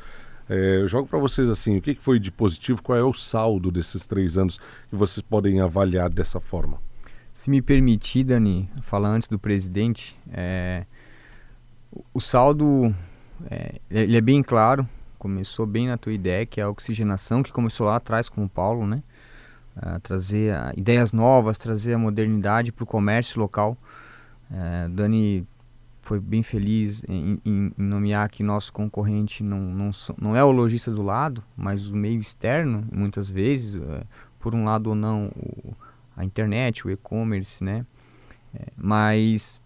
É, 0.48 0.76
eu 0.76 0.86
jogo 0.86 1.08
para 1.08 1.18
vocês 1.18 1.48
assim: 1.48 1.76
o 1.76 1.82
que 1.82 1.94
foi 1.94 2.20
de 2.20 2.30
positivo? 2.30 2.80
Qual 2.82 2.96
é 2.96 3.02
o 3.02 3.12
saldo 3.12 3.70
desses 3.70 4.06
três 4.06 4.38
anos 4.38 4.58
que 4.88 4.94
vocês 4.94 5.20
podem 5.20 5.60
avaliar 5.60 6.08
dessa 6.08 6.38
forma? 6.38 6.80
Se 7.34 7.50
me 7.50 7.60
permitir, 7.60 8.24
Dani, 8.24 8.70
falar 8.80 9.08
antes 9.08 9.28
do 9.28 9.38
presidente, 9.38 10.16
é, 10.32 10.86
o 12.14 12.20
saldo 12.20 12.94
é, 13.50 13.80
ele 13.90 14.16
é 14.16 14.20
bem 14.20 14.42
claro, 14.42 14.88
começou 15.18 15.66
bem 15.66 15.88
na 15.88 15.98
tua 15.98 16.12
ideia, 16.12 16.46
que 16.46 16.60
é 16.60 16.64
a 16.64 16.70
oxigenação, 16.70 17.42
que 17.42 17.52
começou 17.52 17.86
lá 17.86 17.96
atrás 17.96 18.28
com 18.28 18.44
o 18.44 18.48
Paulo, 18.48 18.86
né? 18.86 19.02
Trazer 20.02 20.54
ideias 20.76 21.12
novas, 21.12 21.58
trazer 21.58 21.94
a 21.94 21.98
modernidade 21.98 22.72
para 22.72 22.84
o 22.84 22.86
comércio 22.86 23.38
local. 23.38 23.76
Uh, 24.50 24.88
Dani 24.90 25.46
foi 26.00 26.20
bem 26.20 26.42
feliz 26.42 27.04
em, 27.08 27.40
em, 27.44 27.72
nomear 27.76 28.28
que 28.30 28.42
nosso 28.42 28.72
concorrente 28.72 29.42
não, 29.42 29.58
não, 29.58 29.90
não 30.16 30.36
é 30.36 30.44
o 30.44 30.52
lojista 30.52 30.90
do 30.90 31.02
lado, 31.02 31.42
mas 31.56 31.88
o 31.88 31.96
meio 31.96 32.20
externo, 32.20 32.86
muitas 32.92 33.28
vezes, 33.28 33.74
uh, 33.74 34.06
por 34.38 34.54
um 34.54 34.64
lado 34.64 34.86
ou 34.86 34.94
não, 34.94 35.26
o, 35.36 35.74
a 36.16 36.24
internet, 36.24 36.86
o 36.86 36.90
e-commerce, 36.90 37.62
né? 37.62 37.84
É, 38.54 38.68
mas 38.76 39.60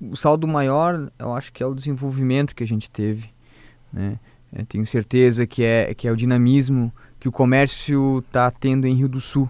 o 0.00 0.16
saldo 0.16 0.48
maior, 0.48 1.12
eu 1.18 1.34
acho 1.34 1.52
que 1.52 1.62
é 1.62 1.66
o 1.66 1.74
desenvolvimento 1.74 2.54
que 2.54 2.64
a 2.64 2.66
gente 2.66 2.90
teve, 2.90 3.30
né? 3.92 4.18
Tenho 4.68 4.86
certeza 4.86 5.46
que 5.46 5.62
é, 5.62 5.94
que 5.94 6.06
é 6.06 6.12
o 6.12 6.16
dinamismo 6.16 6.92
que 7.22 7.28
o 7.28 7.30
comércio 7.30 8.18
está 8.18 8.50
tendo 8.50 8.84
em 8.84 8.96
Rio 8.96 9.08
do 9.08 9.20
Sul. 9.20 9.48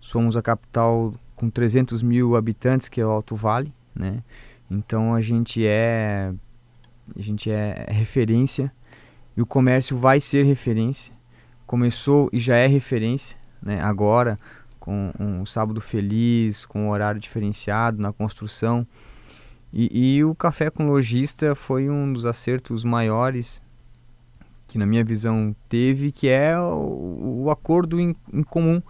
Somos 0.00 0.36
a 0.36 0.42
capital 0.42 1.14
com 1.36 1.48
300 1.48 2.02
mil 2.02 2.34
habitantes, 2.34 2.88
que 2.88 3.00
é 3.00 3.06
o 3.06 3.10
Alto 3.10 3.36
Vale, 3.36 3.72
né? 3.94 4.20
Então 4.68 5.14
a 5.14 5.20
gente 5.20 5.64
é 5.64 6.32
a 7.16 7.22
gente 7.22 7.52
é 7.52 7.86
referência 7.88 8.72
e 9.36 9.40
o 9.40 9.46
comércio 9.46 9.96
vai 9.96 10.18
ser 10.18 10.42
referência. 10.42 11.12
Começou 11.68 12.28
e 12.32 12.40
já 12.40 12.56
é 12.56 12.66
referência, 12.66 13.36
né? 13.62 13.80
Agora 13.80 14.36
com 14.80 15.12
um 15.20 15.46
sábado 15.46 15.80
feliz, 15.80 16.66
com 16.66 16.86
um 16.86 16.88
horário 16.88 17.20
diferenciado 17.20 18.02
na 18.02 18.12
construção 18.12 18.84
E, 19.72 20.16
e, 20.16 20.24
o 20.24 20.34
café 20.34 20.68
com 20.68 20.88
lojista 20.88 21.54
foi 21.54 21.88
um 21.88 22.12
dos 22.12 22.26
acertos 22.26 22.82
maiores 22.82 23.62
que 24.68 24.78
na 24.78 24.86
minha 24.86 25.02
visão 25.02 25.56
teve, 25.68 26.12
que 26.12 26.28
é 26.28 26.56
o, 26.60 27.44
o 27.44 27.50
acordo 27.50 27.98
em, 27.98 28.14
em, 28.32 28.42
comum. 28.42 28.80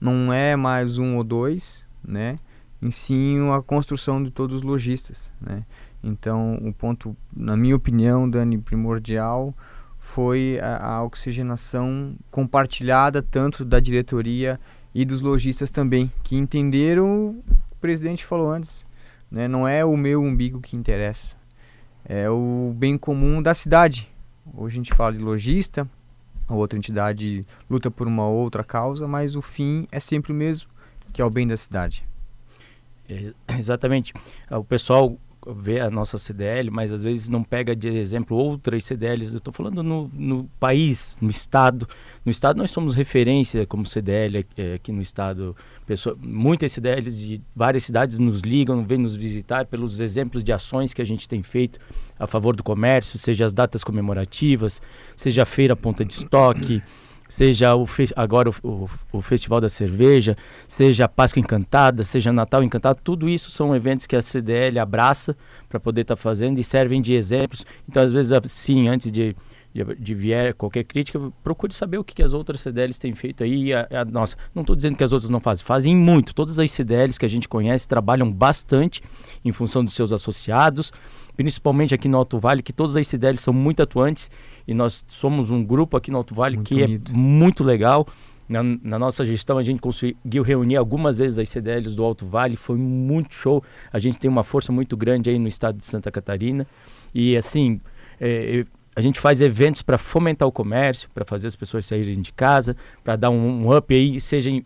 Não 0.00 0.32
é 0.32 0.56
mais 0.56 0.98
um 0.98 1.16
ou 1.16 1.22
dois, 1.22 1.84
né? 2.02 2.38
Em 2.82 2.90
sim 2.90 3.38
a 3.50 3.62
construção 3.62 4.22
de 4.22 4.30
todos 4.30 4.56
os 4.56 4.62
lojistas, 4.62 5.30
né? 5.40 5.64
Então, 6.02 6.56
o 6.62 6.72
ponto, 6.72 7.16
na 7.34 7.56
minha 7.56 7.76
opinião, 7.76 8.28
Dani, 8.28 8.58
primordial 8.58 9.54
foi 9.98 10.58
a, 10.62 10.96
a 10.96 11.04
oxigenação 11.04 12.14
compartilhada 12.30 13.20
tanto 13.22 13.64
da 13.64 13.80
diretoria 13.80 14.58
e 14.94 15.04
dos 15.04 15.20
lojistas 15.20 15.70
também, 15.70 16.10
que 16.22 16.36
entenderam 16.36 17.36
o 17.70 17.76
presidente 17.80 18.24
falou 18.24 18.50
antes, 18.50 18.86
né? 19.30 19.46
Não 19.46 19.68
é 19.68 19.84
o 19.84 19.96
meu 19.96 20.22
umbigo 20.22 20.60
que 20.60 20.76
interessa, 20.76 21.36
é 22.04 22.30
o 22.30 22.72
bem 22.74 22.96
comum 22.96 23.42
da 23.42 23.52
cidade. 23.52 24.08
Hoje 24.54 24.76
a 24.76 24.78
gente 24.78 24.94
fala 24.94 25.12
de 25.12 25.18
lojista, 25.18 25.88
outra 26.48 26.78
entidade 26.78 27.44
luta 27.68 27.90
por 27.90 28.06
uma 28.06 28.26
outra 28.28 28.62
causa, 28.62 29.08
mas 29.08 29.36
o 29.36 29.42
fim 29.42 29.86
é 29.90 30.00
sempre 30.00 30.32
o 30.32 30.34
mesmo, 30.34 30.68
que 31.12 31.20
é 31.20 31.24
o 31.24 31.30
bem 31.30 31.46
da 31.46 31.56
cidade. 31.56 32.06
É, 33.08 33.32
exatamente. 33.58 34.12
O 34.50 34.64
pessoal 34.64 35.18
vê 35.54 35.80
a 35.80 35.90
nossa 35.90 36.18
CDL, 36.18 36.70
mas 36.70 36.92
às 36.92 37.02
vezes 37.02 37.28
não 37.28 37.42
pega 37.42 37.74
de 37.74 37.88
exemplo 37.88 38.36
outras 38.36 38.84
CDLs. 38.84 39.32
Eu 39.32 39.38
estou 39.38 39.52
falando 39.52 39.82
no, 39.82 40.10
no, 40.12 40.44
país, 40.58 41.16
no 41.20 41.30
estado. 41.30 41.88
No 42.24 42.30
estado 42.30 42.56
nós 42.56 42.70
somos 42.70 42.94
referência 42.94 43.66
como 43.66 43.86
CDL 43.86 44.44
é, 44.56 44.74
aqui 44.74 44.90
no 44.90 45.00
estado. 45.00 45.56
Pessoa, 45.86 46.16
muitas 46.20 46.72
CDLs 46.72 47.16
de 47.16 47.40
várias 47.54 47.84
cidades 47.84 48.18
nos 48.18 48.40
ligam, 48.40 48.84
vêm 48.84 48.98
nos 48.98 49.14
visitar 49.14 49.66
pelos 49.66 50.00
exemplos 50.00 50.42
de 50.42 50.52
ações 50.52 50.92
que 50.92 51.00
a 51.00 51.04
gente 51.04 51.28
tem 51.28 51.42
feito 51.42 51.78
a 52.18 52.26
favor 52.26 52.56
do 52.56 52.62
comércio, 52.62 53.18
seja 53.18 53.46
as 53.46 53.52
datas 53.52 53.84
comemorativas, 53.84 54.82
seja 55.14 55.44
a 55.44 55.46
feira 55.46 55.76
ponta 55.76 56.04
de 56.04 56.14
estoque 56.14 56.82
seja 57.28 57.74
o 57.74 57.86
agora 58.14 58.50
o, 58.50 58.54
o, 58.62 58.90
o, 59.12 59.22
Festival 59.22 59.60
da 59.60 59.68
Cerveja, 59.68 60.36
seja 60.68 61.06
a 61.06 61.08
Páscoa 61.08 61.40
Encantada, 61.40 62.02
seja 62.02 62.32
Natal 62.32 62.62
Encantado, 62.62 63.00
tudo 63.02 63.28
isso 63.28 63.50
são 63.50 63.74
eventos 63.74 64.06
que 64.06 64.16
a 64.16 64.22
CDL 64.22 64.78
abraça 64.78 65.36
para 65.68 65.80
poder 65.80 66.02
estar 66.02 66.16
tá 66.16 66.22
fazendo 66.22 66.58
e 66.58 66.64
servem 66.64 67.02
de 67.02 67.14
exemplos. 67.14 67.64
Então, 67.88 68.02
às 68.02 68.12
vezes, 68.12 68.32
assim, 68.32 68.88
antes 68.88 69.10
de, 69.10 69.34
de, 69.76 69.94
de 69.96 70.14
vier 70.14 70.54
qualquer 70.54 70.84
crítica, 70.84 71.20
procure 71.44 71.72
saber 71.74 71.98
o 71.98 72.04
que, 72.04 72.14
que 72.14 72.22
as 72.22 72.32
outras 72.32 72.60
CDLs 72.60 72.98
têm 72.98 73.12
feito 73.12 73.44
aí. 73.44 73.74
A, 73.74 73.86
a 73.90 74.04
nossa, 74.04 74.36
não 74.54 74.62
estou 74.62 74.74
dizendo 74.74 74.96
que 74.96 75.04
as 75.04 75.12
outras 75.12 75.30
não 75.30 75.40
fazem, 75.40 75.64
fazem 75.64 75.94
muito. 75.94 76.34
Todas 76.34 76.58
as 76.58 76.70
CDLs 76.70 77.18
que 77.18 77.26
a 77.26 77.28
gente 77.28 77.48
conhece 77.48 77.86
trabalham 77.86 78.32
bastante 78.32 79.02
em 79.44 79.52
função 79.52 79.84
dos 79.84 79.94
seus 79.94 80.12
associados, 80.12 80.92
principalmente 81.36 81.94
aqui 81.94 82.08
no 82.08 82.16
Alto 82.16 82.38
Vale, 82.38 82.62
que 82.62 82.72
todas 82.72 82.96
as 82.96 83.06
CDLs 83.06 83.42
são 83.42 83.52
muito 83.52 83.82
atuantes 83.82 84.30
e 84.66 84.72
nós 84.72 85.04
somos 85.08 85.50
um 85.50 85.62
grupo 85.62 85.96
aqui 85.96 86.10
no 86.10 86.16
Alto 86.16 86.34
Vale 86.34 86.56
muito 86.56 86.68
que 86.68 86.82
é 86.82 86.86
bonito. 86.86 87.12
é 87.12 87.14
muito 87.14 87.62
legal. 87.62 88.06
Na, 88.48 88.62
na, 88.62 88.96
nossa 88.96 89.24
gestão, 89.24 89.58
a 89.58 89.62
gente 89.62 89.80
conseguiu 89.80 90.44
reunir 90.44 90.76
algumas 90.76 91.18
vezes 91.18 91.36
as 91.36 91.48
CDLs 91.48 91.96
do 91.96 92.04
Alto 92.04 92.24
Vale, 92.24 92.54
foi 92.54 92.76
muito 92.76 93.34
show. 93.34 93.62
A 93.92 93.98
gente 93.98 94.18
tem 94.18 94.30
uma 94.30 94.44
força 94.44 94.70
muito 94.70 94.96
grande 94.96 95.28
aí 95.28 95.38
no 95.38 95.48
estado 95.48 95.78
de 95.78 95.84
Santa 95.84 96.12
Catarina. 96.12 96.64
E 97.12 97.36
assim, 97.36 97.80
é, 98.20 98.64
a 98.96 99.02
gente 99.02 99.20
faz 99.20 99.42
eventos 99.42 99.82
para 99.82 99.98
fomentar 99.98 100.48
o 100.48 100.50
comércio, 100.50 101.10
para 101.12 101.22
fazer 101.22 101.46
as 101.46 101.54
pessoas 101.54 101.84
saírem 101.84 102.22
de 102.22 102.32
casa, 102.32 102.74
para 103.04 103.14
dar 103.14 103.28
um, 103.28 103.66
um, 103.66 103.76
up 103.76 103.94
aí, 103.94 104.18
seja 104.18 104.48
em, 104.48 104.64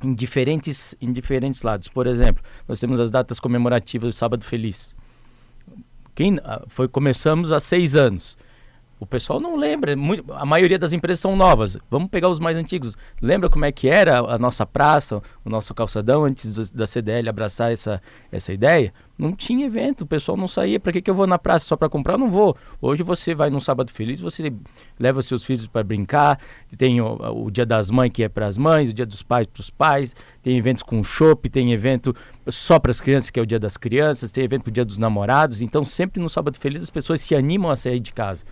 em, 0.00 0.14
diferentes, 0.14 0.94
em 1.00 1.12
diferentes 1.12 1.62
lados. 1.62 1.88
Por 1.88 2.06
exemplo, 2.06 2.40
nós 2.68 2.78
temos 2.78 3.00
as 3.00 3.10
datas 3.10 3.40
comemorativas 3.40 4.14
do 4.14 4.16
Sábado 4.16 4.44
Feliz. 4.44 4.94
Quem, 6.14 6.36
ah, 6.44 6.62
foi, 6.68 6.86
começamos 6.86 7.50
há 7.50 7.58
seis 7.58 7.96
anos. 7.96 8.38
O 9.00 9.06
pessoal 9.06 9.38
não 9.38 9.54
lembra, 9.54 9.94
muito, 9.96 10.32
a 10.32 10.44
maioria 10.44 10.78
das 10.78 10.92
empresas 10.92 11.20
são 11.20 11.36
novas. 11.36 11.76
Vamos 11.88 12.08
pegar 12.08 12.28
os 12.28 12.40
mais 12.40 12.56
antigos. 12.56 12.96
Lembra 13.22 13.48
como 13.48 13.64
é 13.64 13.70
que 13.70 13.88
era 13.88 14.18
a 14.18 14.38
nossa 14.38 14.66
praça, 14.66 15.22
o 15.44 15.50
nosso 15.50 15.72
calçadão 15.72 16.24
antes 16.24 16.52
do, 16.52 16.76
da 16.76 16.86
CDL 16.86 17.28
abraçar 17.28 17.70
essa, 17.72 18.02
essa 18.32 18.52
ideia? 18.52 18.92
Não 19.16 19.32
tinha 19.32 19.66
evento, 19.66 20.02
o 20.02 20.06
pessoal 20.06 20.36
não 20.36 20.48
saía. 20.48 20.80
Para 20.80 20.92
que, 20.92 21.02
que 21.02 21.10
eu 21.10 21.14
vou 21.14 21.26
na 21.26 21.38
praça 21.38 21.66
só 21.66 21.76
para 21.76 21.88
comprar? 21.88 22.14
Eu 22.14 22.18
não 22.18 22.30
vou. 22.30 22.56
Hoje 22.80 23.02
você 23.02 23.34
vai 23.34 23.50
num 23.50 23.60
sábado 23.60 23.92
feliz, 23.92 24.20
você 24.20 24.52
leva 24.98 25.22
seus 25.22 25.44
filhos 25.44 25.66
para 25.66 25.82
brincar. 25.84 26.38
Tem 26.76 27.00
o, 27.00 27.44
o, 27.44 27.50
dia 27.50 27.66
das 27.66 27.90
mães 27.90 28.10
que 28.12 28.22
é 28.22 28.28
para 28.28 28.46
as 28.46 28.56
mães, 28.56 28.88
o 28.88 28.92
dia 28.92 29.06
dos 29.06 29.22
pais 29.22 29.46
para 29.46 29.60
os 29.60 29.70
pais. 29.70 30.14
Tem 30.42 30.56
eventos 30.56 30.82
com 30.82 31.02
shopping, 31.04 31.50
tem 31.50 31.72
evento 31.72 32.14
só 32.48 32.78
para 32.78 32.90
as 32.90 33.00
crianças 33.00 33.30
que 33.30 33.38
é 33.38 33.42
o 33.42 33.46
dia 33.46 33.58
das 33.58 33.76
crianças, 33.76 34.32
tem 34.32 34.44
evento 34.44 34.62
para 34.62 34.70
o 34.70 34.72
dia 34.72 34.84
dos 34.84 34.98
namorados. 34.98 35.62
Então 35.62 35.84
sempre 35.84 36.20
no 36.20 36.28
sábado 36.28 36.58
feliz 36.58 36.82
as 36.82 36.90
pessoas 36.90 37.20
se 37.20 37.34
animam 37.34 37.70
a 37.70 37.76
sair 37.76 38.00
de 38.00 38.12
casa. 38.12 38.44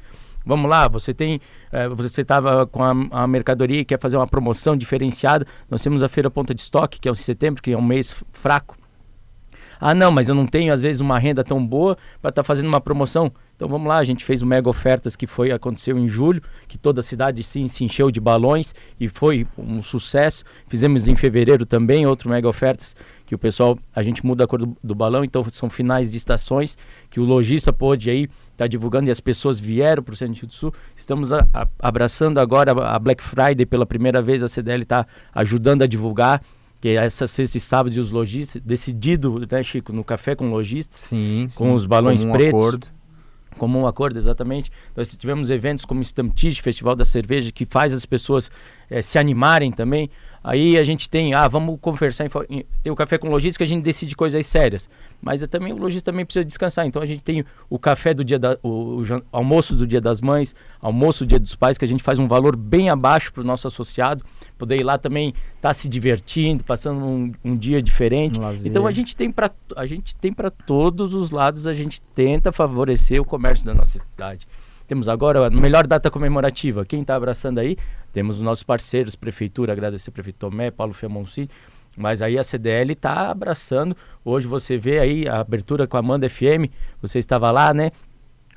Vamos 0.46 0.70
lá, 0.70 0.86
você 0.86 1.12
tem, 1.12 1.40
é, 1.72 1.88
você 1.88 2.22
estava 2.22 2.64
com 2.68 2.80
a, 2.80 2.92
a, 3.10 3.26
mercadoria 3.26 3.80
e 3.80 3.84
quer 3.84 3.98
fazer 3.98 4.16
uma 4.16 4.28
promoção 4.28 4.76
diferenciada. 4.76 5.44
Nós 5.68 5.82
temos 5.82 6.04
a 6.04 6.08
feira 6.08 6.30
ponta 6.30 6.54
de 6.54 6.60
estoque, 6.60 7.00
que 7.00 7.08
é 7.08 7.10
o 7.10 7.16
setembro, 7.16 7.60
que 7.60 7.72
é 7.72 7.76
um 7.76 7.82
mês 7.82 8.14
fraco. 8.32 8.76
Ah, 9.80 9.92
não, 9.92 10.12
mas 10.12 10.28
eu 10.28 10.34
não 10.34 10.46
tenho 10.46 10.72
às 10.72 10.80
vezes 10.80 11.00
uma 11.00 11.18
renda 11.18 11.42
tão 11.42 11.64
boa 11.64 11.96
para 12.22 12.30
estar 12.30 12.42
tá 12.42 12.44
fazendo 12.44 12.68
uma 12.68 12.80
promoção. 12.80 13.32
Então 13.56 13.68
vamos 13.68 13.88
lá, 13.88 13.96
a 13.96 14.04
gente 14.04 14.24
fez 14.24 14.40
o 14.40 14.46
mega 14.46 14.68
ofertas 14.68 15.16
que 15.16 15.26
foi 15.26 15.50
aconteceu 15.50 15.98
em 15.98 16.06
julho, 16.06 16.42
que 16.68 16.78
toda 16.78 17.00
a 17.00 17.02
cidade 17.02 17.42
sim 17.42 17.66
se 17.68 17.84
encheu 17.84 18.10
de 18.10 18.20
balões 18.20 18.74
e 19.00 19.08
foi 19.08 19.46
um 19.58 19.82
sucesso. 19.82 20.44
Fizemos 20.68 21.08
em 21.08 21.16
fevereiro 21.16 21.66
também 21.66 22.06
outro 22.06 22.28
mega 22.28 22.48
ofertas 22.48 22.94
que 23.26 23.34
o 23.34 23.38
pessoal, 23.38 23.76
a 23.94 24.02
gente 24.02 24.24
muda 24.24 24.44
a 24.44 24.46
cor 24.46 24.60
do, 24.60 24.76
do 24.82 24.94
balão, 24.94 25.24
então 25.24 25.44
são 25.50 25.68
finais 25.68 26.12
de 26.12 26.16
estações 26.16 26.78
que 27.10 27.18
o 27.18 27.24
lojista 27.24 27.72
pôde 27.72 28.08
aí 28.08 28.28
está 28.56 28.66
divulgando 28.66 29.08
e 29.08 29.10
as 29.10 29.20
pessoas 29.20 29.60
vieram 29.60 30.02
para 30.02 30.14
o 30.14 30.16
Centro 30.16 30.46
do 30.46 30.52
Sul. 30.52 30.72
Estamos 30.96 31.32
a, 31.32 31.46
a, 31.52 31.68
abraçando 31.78 32.38
agora 32.38 32.72
a 32.72 32.98
Black 32.98 33.22
Friday 33.22 33.66
pela 33.66 33.86
primeira 33.86 34.22
vez, 34.22 34.42
a 34.42 34.48
CDL 34.48 34.82
está 34.82 35.06
ajudando 35.34 35.82
a 35.82 35.86
divulgar 35.86 36.42
que 36.80 36.90
é 36.90 36.94
essa 36.96 37.26
sexta 37.26 37.56
e 37.56 37.60
sábado 37.60 37.96
os 37.96 38.10
lojistas, 38.10 38.60
decidido, 38.62 39.42
né, 39.50 39.62
Chico, 39.62 39.92
no 39.92 40.04
café 40.04 40.34
com 40.34 40.50
lojistas, 40.50 41.00
sim, 41.00 41.46
sim, 41.48 41.58
com 41.58 41.72
os 41.72 41.86
balões 41.86 42.22
um 42.22 42.30
pretos. 42.30 42.48
Acordo. 42.48 42.86
Como 43.58 43.78
um 43.78 43.86
acordo, 43.86 44.18
exatamente. 44.18 44.70
Nós 44.94 45.08
tivemos 45.08 45.48
eventos 45.48 45.84
como 45.86 46.02
Stamptige, 46.02 46.60
Festival 46.60 46.94
da 46.94 47.06
Cerveja, 47.06 47.50
que 47.50 47.64
faz 47.64 47.94
as 47.94 48.04
pessoas 48.04 48.50
é, 48.90 49.00
se 49.00 49.18
animarem 49.18 49.72
também. 49.72 50.10
Aí 50.46 50.78
a 50.78 50.84
gente 50.84 51.10
tem, 51.10 51.34
ah, 51.34 51.48
vamos 51.48 51.76
conversar, 51.80 52.24
em, 52.48 52.64
tem 52.80 52.92
o 52.92 52.94
café 52.94 53.18
com 53.18 53.28
lojista 53.28 53.58
que 53.58 53.64
a 53.64 53.66
gente 53.66 53.82
decide 53.82 54.14
coisas 54.14 54.46
sérias. 54.46 54.88
Mas 55.20 55.42
é 55.42 55.46
também 55.48 55.72
o 55.72 55.76
lojista 55.76 56.12
também 56.12 56.24
precisa 56.24 56.44
descansar. 56.44 56.86
Então 56.86 57.02
a 57.02 57.06
gente 57.06 57.20
tem 57.20 57.44
o 57.68 57.80
café 57.80 58.14
do 58.14 58.24
dia 58.24 58.38
da, 58.38 58.56
o, 58.62 59.02
o, 59.02 59.22
almoço 59.32 59.74
do 59.74 59.84
dia 59.84 60.00
das 60.00 60.20
mães, 60.20 60.54
almoço 60.80 61.24
do 61.24 61.30
dia 61.30 61.40
dos 61.40 61.56
pais, 61.56 61.76
que 61.76 61.84
a 61.84 61.88
gente 61.88 62.00
faz 62.00 62.20
um 62.20 62.28
valor 62.28 62.54
bem 62.54 62.88
abaixo 62.88 63.32
para 63.32 63.40
o 63.40 63.44
nosso 63.44 63.66
associado, 63.66 64.24
poder 64.56 64.76
ir 64.76 64.84
lá 64.84 64.96
também 64.96 65.30
estar 65.30 65.42
tá 65.62 65.74
se 65.74 65.88
divertindo, 65.88 66.62
passando 66.62 67.04
um, 67.04 67.32
um 67.44 67.56
dia 67.56 67.82
diferente. 67.82 68.38
Um 68.38 68.48
então 68.64 68.86
a 68.86 68.92
gente 68.92 69.16
tem 69.16 69.32
para 69.32 69.50
a 69.74 69.84
gente 69.84 70.14
tem 70.14 70.32
para 70.32 70.48
todos 70.48 71.12
os 71.12 71.32
lados, 71.32 71.66
a 71.66 71.72
gente 71.72 72.00
tenta 72.14 72.52
favorecer 72.52 73.20
o 73.20 73.24
comércio 73.24 73.66
da 73.66 73.74
nossa 73.74 73.98
cidade. 73.98 74.46
Temos 74.86 75.08
agora 75.08 75.46
a 75.46 75.50
melhor 75.50 75.86
data 75.86 76.10
comemorativa. 76.10 76.84
Quem 76.84 77.00
está 77.00 77.16
abraçando 77.16 77.58
aí? 77.58 77.76
Temos 78.12 78.36
os 78.36 78.42
nossos 78.42 78.62
parceiros, 78.62 79.14
Prefeitura, 79.16 79.72
agradecer 79.72 80.10
Prefeito 80.10 80.38
Tomé, 80.38 80.70
Paulo 80.70 80.92
Fiamonci. 80.92 81.50
Mas 81.96 82.20
aí 82.20 82.38
a 82.38 82.44
CDL 82.44 82.92
está 82.92 83.30
abraçando. 83.30 83.96
Hoje 84.24 84.46
você 84.46 84.76
vê 84.76 84.98
aí 84.98 85.28
a 85.28 85.40
abertura 85.40 85.86
com 85.86 85.96
a 85.96 86.00
Amanda 86.00 86.28
FM. 86.28 86.70
Você 87.00 87.18
estava 87.18 87.50
lá, 87.50 87.72
né? 87.72 87.90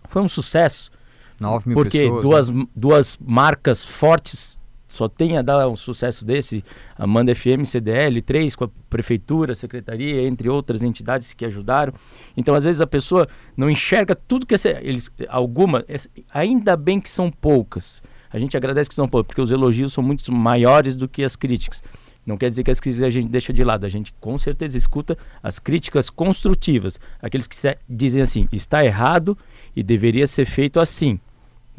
Foi 0.08 0.22
um 0.22 0.28
sucesso. 0.28 0.92
9 1.40 1.70
mil 1.70 1.76
porque 1.76 2.00
pessoas. 2.00 2.14
Porque 2.14 2.28
duas, 2.28 2.50
né? 2.50 2.66
duas 2.76 3.18
marcas 3.22 3.84
fortes 3.84 4.59
só 4.90 5.08
tem 5.08 5.38
a 5.38 5.42
dar 5.44 5.70
um 5.70 5.76
sucesso 5.76 6.26
desse, 6.26 6.64
Amanda 6.98 7.34
FM, 7.34 7.64
CDL, 7.64 8.22
três 8.24 8.56
com 8.56 8.66
a 8.66 8.70
prefeitura, 8.90 9.54
secretaria, 9.54 10.28
entre 10.28 10.50
outras 10.50 10.82
entidades 10.82 11.32
que 11.32 11.46
ajudaram. 11.46 11.94
Então, 12.36 12.56
às 12.56 12.64
vezes 12.64 12.82
a 12.82 12.88
pessoa 12.88 13.28
não 13.56 13.70
enxerga 13.70 14.16
tudo 14.16 14.48
que 14.48 14.56
essa, 14.56 14.70
eles, 14.82 15.10
alguma, 15.30 15.86
ainda 16.34 16.76
bem 16.76 17.00
que 17.00 17.10
são 17.10 17.32
poucas. 17.32 18.02
A 18.34 18.40
gente 18.40 18.58
agradece 18.58 18.90
que 18.90 18.96
são 18.96 19.08
poucas, 19.08 19.28
porque 19.28 19.42
os 19.42 19.52
elogios 19.52 19.94
são 19.94 20.04
muito 20.04 20.32
maiores 20.32 20.98
do 20.98 21.08
que 21.08 21.24
as 21.24 21.36
críticas. 21.36 21.84
Não 22.26 22.36
quer 22.36 22.50
dizer 22.50 22.64
que 22.64 22.72
as 22.72 22.80
críticas 22.80 23.08
a 23.08 23.10
gente 23.12 23.30
deixa 23.30 23.54
de 23.54 23.64
lado, 23.64 23.86
a 23.86 23.90
gente 23.90 24.12
com 24.20 24.38
certeza 24.40 24.76
escuta 24.76 25.16
as 25.42 25.60
críticas 25.60 26.10
construtivas, 26.10 27.00
aqueles 27.22 27.48
que 27.48 27.56
dizem 27.88 28.24
assim, 28.24 28.48
está 28.52 28.84
errado 28.84 29.38
e 29.76 29.84
deveria 29.84 30.26
ser 30.26 30.46
feito 30.46 30.80
assim. 30.80 31.20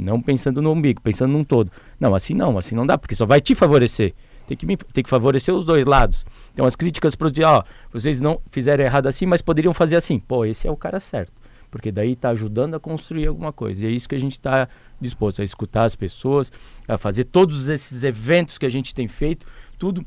Não 0.00 0.21
pensando 0.21 0.62
no 0.62 0.73
umbigo, 0.73 1.00
pensando 1.00 1.33
num 1.33 1.45
todo. 1.45 1.71
Não, 1.99 2.14
assim 2.14 2.35
não, 2.35 2.57
assim 2.57 2.75
não 2.75 2.87
dá, 2.87 2.97
porque 2.97 3.14
só 3.14 3.26
vai 3.26 3.40
te 3.40 3.54
favorecer. 3.54 4.14
Tem 4.47 4.57
que, 4.57 4.66
tem 4.76 5.04
que 5.04 5.11
favorecer 5.11 5.54
os 5.54 5.64
dois 5.64 5.87
lados. 5.87 6.25
Então 6.52 6.64
as 6.66 6.75
críticas 6.75 7.14
para 7.14 7.28
ó, 7.47 7.62
vocês 7.92 8.21
não 8.21 8.40
fizeram 8.50 8.83
errado 8.83 9.07
assim, 9.07 9.26
mas 9.26 9.40
poderiam 9.40 9.73
fazer 9.73 9.97
assim. 9.97 10.19
Pô, 10.19 10.45
esse 10.45 10.66
é 10.66 10.71
o 10.71 10.76
cara 10.76 10.99
certo. 10.99 11.33
Porque 11.71 11.92
daí 11.92 12.12
está 12.12 12.30
ajudando 12.30 12.75
a 12.75 12.80
construir 12.80 13.28
alguma 13.28 13.52
coisa. 13.52 13.85
E 13.85 13.88
é 13.88 13.90
isso 13.90 14.09
que 14.09 14.14
a 14.16 14.21
gente 14.21 14.33
está 14.33 14.69
disposto 15.00 15.40
a 15.40 15.45
escutar 15.45 15.85
as 15.85 15.95
pessoas, 15.95 16.50
a 16.88 16.99
fazer 16.99 17.25
todos 17.25 17.69
esses 17.69 18.02
eventos 18.02 18.59
que 18.59 18.66
a 18.66 18.71
gente 18.71 18.92
tem 18.92 19.07
feito, 19.07 19.47
tudo. 19.78 20.04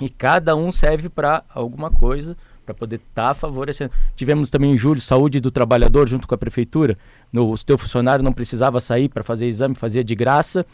E 0.00 0.08
cada 0.08 0.54
um 0.54 0.70
serve 0.70 1.08
para 1.08 1.42
alguma 1.52 1.90
coisa 1.90 2.36
para 2.64 2.74
poder 2.74 2.96
estar 2.96 3.28
tá 3.28 3.34
favorecendo. 3.34 3.92
Tivemos 4.14 4.50
também 4.50 4.72
em 4.72 4.76
julho 4.76 5.00
saúde 5.00 5.40
do 5.40 5.50
trabalhador 5.50 6.08
junto 6.08 6.26
com 6.26 6.34
a 6.34 6.38
prefeitura. 6.38 6.96
No, 7.32 7.52
o 7.52 7.58
teu 7.58 7.76
funcionário 7.76 8.24
não 8.24 8.32
precisava 8.32 8.80
sair 8.80 9.08
para 9.08 9.22
fazer 9.22 9.46
exame, 9.46 9.74
fazia 9.74 10.02
de 10.04 10.14
graça 10.14 10.64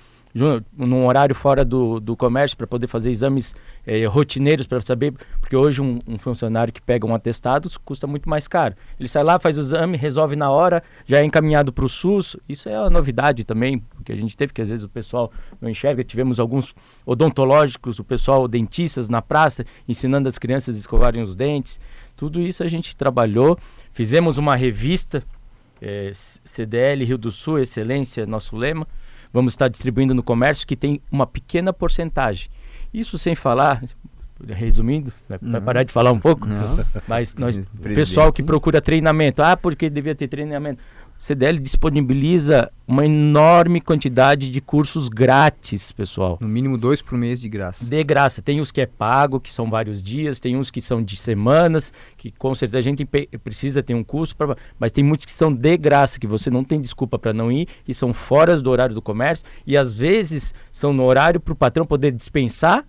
num 0.76 1.06
horário 1.06 1.34
fora 1.34 1.64
do, 1.64 1.98
do 2.00 2.16
comércio 2.16 2.56
para 2.56 2.66
poder 2.66 2.86
fazer 2.86 3.10
exames 3.10 3.54
eh, 3.86 4.06
rotineiros 4.06 4.66
para 4.66 4.80
saber, 4.80 5.14
porque 5.40 5.56
hoje 5.56 5.80
um, 5.80 5.98
um, 6.06 6.18
funcionário 6.18 6.72
que 6.72 6.80
pega 6.80 7.06
um 7.06 7.14
atestado 7.14 7.68
custa 7.84 8.06
muito 8.06 8.28
mais 8.28 8.46
caro. 8.46 8.74
Ele 8.98 9.08
sai 9.08 9.22
lá, 9.22 9.38
faz 9.38 9.56
o 9.56 9.60
exame, 9.60 9.96
resolve 9.96 10.36
na 10.36 10.50
hora, 10.50 10.82
já 11.06 11.18
é 11.18 11.24
encaminhado 11.24 11.72
para 11.72 11.84
o 11.84 11.88
SUS. 11.88 12.36
Isso 12.48 12.68
é 12.68 12.78
uma 12.78 12.90
novidade 12.90 13.44
também, 13.44 13.78
porque 13.78 14.12
a 14.12 14.16
gente 14.16 14.36
teve 14.36 14.52
que 14.52 14.62
às 14.62 14.68
vezes 14.68 14.84
o 14.84 14.88
pessoal 14.88 15.32
não 15.60 15.68
enxerga. 15.68 16.04
Tivemos 16.04 16.38
alguns 16.38 16.74
odontológicos, 17.06 17.98
o 17.98 18.04
pessoal 18.04 18.46
dentistas 18.46 19.08
na 19.08 19.22
praça 19.22 19.64
ensinando 19.88 20.28
as 20.28 20.38
crianças 20.38 20.76
a 20.76 20.78
escovarem 20.78 21.22
os 21.22 21.34
dentes. 21.34 21.80
Tudo 22.16 22.40
isso 22.40 22.62
a 22.62 22.68
gente 22.68 22.96
trabalhou. 22.96 23.58
Fizemos 23.92 24.38
uma 24.38 24.54
revista, 24.54 25.22
eh, 25.80 26.10
CDL 26.12 27.04
Rio 27.04 27.18
do 27.18 27.30
Sul, 27.30 27.58
Excelência, 27.58 28.26
nosso 28.26 28.56
lema 28.56 28.86
vamos 29.38 29.52
estar 29.52 29.68
distribuindo 29.68 30.12
no 30.12 30.22
comércio 30.22 30.66
que 30.66 30.74
tem 30.74 31.00
uma 31.12 31.26
pequena 31.26 31.72
porcentagem. 31.72 32.50
Isso 32.92 33.16
sem 33.16 33.36
falar, 33.36 33.84
resumindo, 34.48 35.12
vai 35.28 35.38
uhum. 35.40 35.60
parar 35.60 35.84
de 35.84 35.92
falar 35.92 36.10
um 36.10 36.18
pouco, 36.18 36.44
Não. 36.44 36.84
mas 37.06 37.36
nós, 37.36 37.56
pessoal 37.82 38.32
que 38.32 38.42
procura 38.42 38.80
treinamento, 38.80 39.40
ah, 39.40 39.56
porque 39.56 39.88
devia 39.88 40.14
ter 40.14 40.26
treinamento. 40.26 40.82
CDL 41.18 41.58
disponibiliza 41.58 42.70
uma 42.86 43.04
enorme 43.04 43.80
quantidade 43.80 44.48
de 44.48 44.60
cursos 44.60 45.08
grátis, 45.08 45.90
pessoal. 45.90 46.38
No 46.40 46.48
mínimo 46.48 46.78
dois 46.78 47.02
por 47.02 47.18
mês 47.18 47.40
de 47.40 47.48
graça. 47.48 47.84
De 47.84 48.04
graça. 48.04 48.40
Tem 48.40 48.60
os 48.60 48.70
que 48.70 48.80
é 48.80 48.86
pago, 48.86 49.40
que 49.40 49.52
são 49.52 49.68
vários 49.68 50.00
dias, 50.00 50.38
tem 50.38 50.56
uns 50.56 50.70
que 50.70 50.80
são 50.80 51.02
de 51.02 51.16
semanas, 51.16 51.92
que 52.16 52.30
com 52.30 52.54
certeza 52.54 52.78
a 52.78 52.82
gente 52.82 53.04
precisa 53.42 53.82
ter 53.82 53.94
um 53.94 54.04
curso, 54.04 54.36
pra, 54.36 54.56
mas 54.78 54.92
tem 54.92 55.02
muitos 55.02 55.26
que 55.26 55.32
são 55.32 55.52
de 55.52 55.76
graça, 55.76 56.20
que 56.20 56.26
você 56.26 56.48
não 56.50 56.62
tem 56.62 56.80
desculpa 56.80 57.18
para 57.18 57.32
não 57.32 57.50
ir, 57.50 57.68
e 57.86 57.92
são 57.92 58.14
fora 58.14 58.58
do 58.58 58.70
horário 58.70 58.94
do 58.94 59.02
comércio, 59.02 59.44
e 59.66 59.76
às 59.76 59.92
vezes 59.92 60.54
são 60.70 60.92
no 60.92 61.04
horário 61.04 61.40
para 61.40 61.52
o 61.52 61.56
patrão 61.56 61.84
poder 61.84 62.12
dispensar 62.12 62.86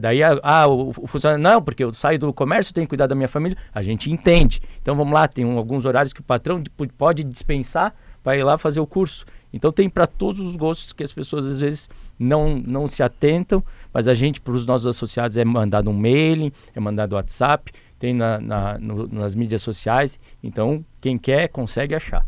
daí, 0.00 0.22
ah, 0.22 0.38
ah, 0.42 0.66
o, 0.66 0.90
o 0.90 1.06
funcionário, 1.06 1.42
não, 1.42 1.62
porque 1.62 1.84
eu 1.84 1.92
saio 1.92 2.18
do 2.18 2.32
comércio, 2.32 2.72
tenho 2.72 2.86
que 2.86 2.90
cuidar 2.90 3.06
da 3.06 3.14
minha 3.14 3.28
família. 3.28 3.56
A 3.74 3.82
gente 3.82 4.10
entende. 4.10 4.62
Então 4.80 4.94
vamos 4.94 5.12
lá, 5.12 5.28
tem 5.28 5.44
um, 5.44 5.58
alguns 5.58 5.84
horários 5.84 6.12
que 6.12 6.20
o 6.20 6.24
patrão 6.24 6.62
pode 6.96 7.24
dispensar 7.24 7.94
para 8.22 8.36
ir 8.36 8.42
lá 8.42 8.56
fazer 8.56 8.80
o 8.80 8.86
curso. 8.86 9.24
Então 9.52 9.70
tem 9.70 9.88
para 9.88 10.06
todos 10.06 10.40
os 10.40 10.56
gostos 10.56 10.92
que 10.92 11.02
as 11.02 11.12
pessoas 11.12 11.44
às 11.44 11.60
vezes 11.60 11.90
não, 12.18 12.56
não 12.56 12.88
se 12.88 13.02
atentam, 13.02 13.62
mas 13.92 14.08
a 14.08 14.14
gente, 14.14 14.40
para 14.40 14.54
os 14.54 14.64
nossos 14.64 14.86
associados, 14.86 15.36
é 15.36 15.44
mandado 15.44 15.90
um 15.90 15.92
mailing, 15.92 16.52
é 16.74 16.80
mandado 16.80 17.14
WhatsApp, 17.14 17.70
tem 17.98 18.14
na, 18.14 18.40
na 18.40 18.78
no, 18.78 19.06
nas 19.08 19.34
mídias 19.34 19.62
sociais. 19.62 20.18
Então, 20.42 20.84
quem 21.00 21.18
quer, 21.18 21.48
consegue 21.48 21.94
achar. 21.94 22.24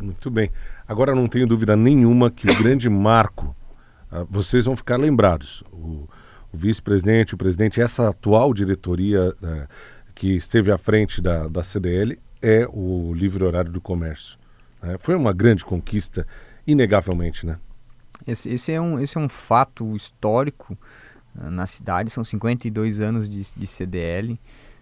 Muito 0.00 0.30
bem. 0.30 0.50
Agora 0.86 1.14
não 1.14 1.26
tenho 1.26 1.46
dúvida 1.46 1.76
nenhuma 1.76 2.30
que 2.30 2.50
o 2.50 2.58
grande 2.58 2.88
marco, 2.90 3.54
uh, 4.12 4.26
vocês 4.28 4.64
vão 4.66 4.76
ficar 4.76 4.98
lembrados. 4.98 5.62
O, 5.72 6.08
o 6.52 6.56
vice-presidente, 6.56 7.34
o 7.34 7.38
presidente, 7.38 7.80
essa 7.80 8.08
atual 8.08 8.54
diretoria 8.54 9.34
né, 9.40 9.66
que 10.14 10.34
esteve 10.34 10.72
à 10.72 10.78
frente 10.78 11.20
da, 11.20 11.46
da 11.48 11.62
CDL 11.62 12.18
é 12.40 12.66
o 12.72 13.12
livre 13.14 13.44
horário 13.44 13.70
do 13.70 13.80
comércio. 13.80 14.38
Né? 14.82 14.96
Foi 14.98 15.14
uma 15.14 15.32
grande 15.32 15.64
conquista, 15.64 16.26
inegavelmente, 16.66 17.46
né? 17.46 17.58
Esse, 18.26 18.50
esse, 18.50 18.72
é, 18.72 18.80
um, 18.80 18.98
esse 18.98 19.16
é 19.16 19.20
um 19.20 19.28
fato 19.28 19.94
histórico 19.94 20.76
uh, 21.36 21.50
na 21.50 21.66
cidade, 21.66 22.10
são 22.10 22.24
52 22.24 23.00
anos 23.00 23.28
de, 23.28 23.46
de 23.56 23.66
CDL. 23.66 24.38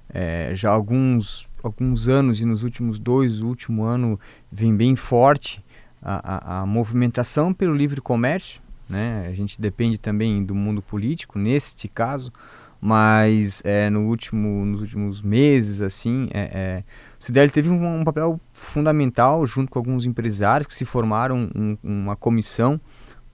É, 0.09 0.53
já 0.55 0.71
alguns, 0.71 1.51
alguns 1.63 2.09
anos, 2.09 2.41
e 2.41 2.45
nos 2.45 2.63
últimos 2.63 2.99
dois, 2.99 3.41
o 3.41 3.49
último 3.49 3.85
ano, 3.85 4.19
vem 4.51 4.75
bem 4.75 4.97
forte 4.97 5.65
a, 6.01 6.59
a, 6.59 6.61
a 6.61 6.67
movimentação 6.67 7.53
pelo 7.53 7.75
livre 7.75 8.01
comércio 8.01 8.61
né? 8.89 9.27
A 9.29 9.33
gente 9.33 9.61
depende 9.61 9.99
também 9.99 10.45
do 10.45 10.55
mundo 10.55 10.81
político 10.81 11.39
neste 11.39 11.89
caso, 11.89 12.33
mas 12.81 13.63
é, 13.65 13.91
no 13.91 14.07
último, 14.07 14.65
nos 14.65 14.81
últimos 14.81 15.23
meses, 15.23 15.81
assim, 15.81 16.29
é, 16.33 16.41
é, 16.41 16.85
o 17.19 17.25
CIDEL 17.25 17.51
teve 17.51 17.71
um, 17.71 18.01
um, 18.01 18.05
papel 18.05 18.41
fundamental 18.53 19.45
junto 19.47 19.71
com 19.71 19.79
alguns 19.79 20.05
empresários 20.05 20.67
que 20.67 20.75
se 20.75 20.85
formaram 20.85 21.51
um, 21.55 21.77
uma 21.83 22.17
comissão 22.17 22.81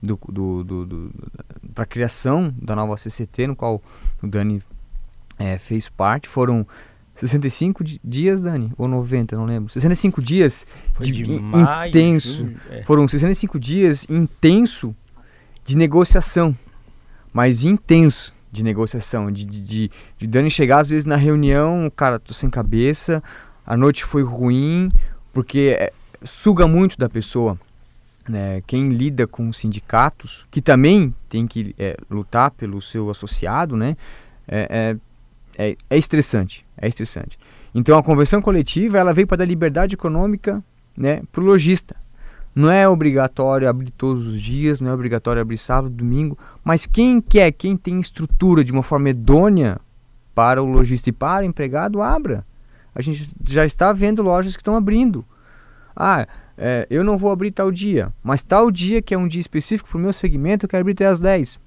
do, 0.01 0.19
do, 0.27 0.63
do, 0.63 0.85
do 0.85 1.11
para 1.73 1.83
a 1.83 1.87
criação 1.87 2.53
da 2.61 2.75
nova 2.75 2.97
CCT, 2.97 3.47
no 3.47 3.55
qual 3.55 3.81
o 4.21 4.27
Dani 4.27 4.61
é, 5.37 5.57
fez 5.57 5.89
parte. 5.89 6.27
Foram 6.27 6.65
65 7.15 7.83
dias, 8.03 8.41
Dani? 8.41 8.71
Ou 8.77 8.87
90, 8.87 9.35
não 9.37 9.45
lembro. 9.45 9.71
65 9.71 10.21
dias 10.21 10.65
Foi 10.93 11.05
de, 11.05 11.23
de 11.23 11.39
maio, 11.39 11.89
intenso. 11.89 12.49
É. 12.69 12.83
Foram 12.83 13.07
65 13.07 13.59
dias 13.59 14.05
intenso 14.09 14.95
de 15.63 15.77
negociação, 15.77 16.55
mas 17.31 17.63
intenso 17.63 18.33
de 18.51 18.63
negociação, 18.63 19.31
de, 19.31 19.45
de, 19.45 19.61
de, 19.61 19.91
de 20.17 20.27
Dani 20.27 20.51
chegar 20.51 20.79
às 20.79 20.89
vezes 20.89 21.05
na 21.05 21.15
reunião, 21.15 21.91
cara, 21.95 22.19
tô 22.19 22.33
sem 22.33 22.49
cabeça, 22.49 23.23
a 23.65 23.75
noite 23.75 24.03
foi 24.03 24.21
ruim, 24.21 24.91
porque 25.33 25.75
é, 25.79 25.91
suga 26.23 26.67
muito 26.67 26.97
da 26.97 27.09
pessoa. 27.09 27.57
Né? 28.27 28.61
Quem 28.67 28.89
lida 28.89 29.25
com 29.25 29.51
sindicatos, 29.51 30.45
que 30.51 30.61
também 30.61 31.13
tem 31.27 31.47
que 31.47 31.75
é, 31.77 31.97
lutar 32.09 32.51
pelo 32.51 32.81
seu 32.81 33.09
associado, 33.09 33.75
né? 33.75 33.97
É, 34.47 34.95
é, 35.57 35.69
é, 35.71 35.77
é 35.89 35.97
estressante, 35.97 36.65
é 36.77 36.87
estressante. 36.87 37.37
Então 37.73 37.97
a 37.97 38.03
convenção 38.03 38.41
coletiva 38.41 38.97
ela 38.97 39.13
veio 39.13 39.27
para 39.27 39.37
dar 39.37 39.45
liberdade 39.45 39.95
econômica 39.95 40.63
né, 40.95 41.21
para 41.31 41.41
o 41.41 41.45
lojista. 41.45 41.95
Não 42.55 42.71
é 42.71 42.87
obrigatório 42.87 43.67
abrir 43.67 43.91
todos 43.91 44.27
os 44.27 44.39
dias, 44.41 44.79
não 44.79 44.91
é 44.91 44.93
obrigatório 44.93 45.41
abrir 45.41 45.57
sábado, 45.57 45.93
domingo, 45.93 46.37
mas 46.63 46.85
quem 46.85 47.19
quer, 47.19 47.51
quem 47.51 47.75
tem 47.75 47.99
estrutura 47.99 48.63
de 48.63 48.71
uma 48.71 48.83
forma 48.83 49.09
idônea 49.09 49.79
para 50.35 50.61
o 50.61 50.65
lojista 50.65 51.09
e 51.09 51.13
para 51.13 51.43
o 51.43 51.47
empregado, 51.47 52.01
abra. 52.01 52.45
A 52.93 53.01
gente 53.01 53.27
já 53.47 53.65
está 53.65 53.91
vendo 53.91 54.21
lojas 54.21 54.55
que 54.55 54.61
estão 54.61 54.75
abrindo. 54.75 55.25
Ah, 55.95 56.27
é, 56.57 56.85
eu 56.89 57.03
não 57.03 57.17
vou 57.17 57.31
abrir 57.31 57.51
tal 57.51 57.71
dia, 57.71 58.13
mas 58.23 58.43
tal 58.43 58.69
dia 58.69 59.01
que 59.01 59.13
é 59.13 59.17
um 59.17 59.27
dia 59.27 59.41
específico 59.41 59.89
para 59.89 59.97
o 59.97 60.01
meu 60.01 60.13
segmento, 60.13 60.65
eu 60.65 60.69
quero 60.69 60.81
abrir 60.81 60.93
até 60.93 61.07
às 61.07 61.19
10. 61.19 61.59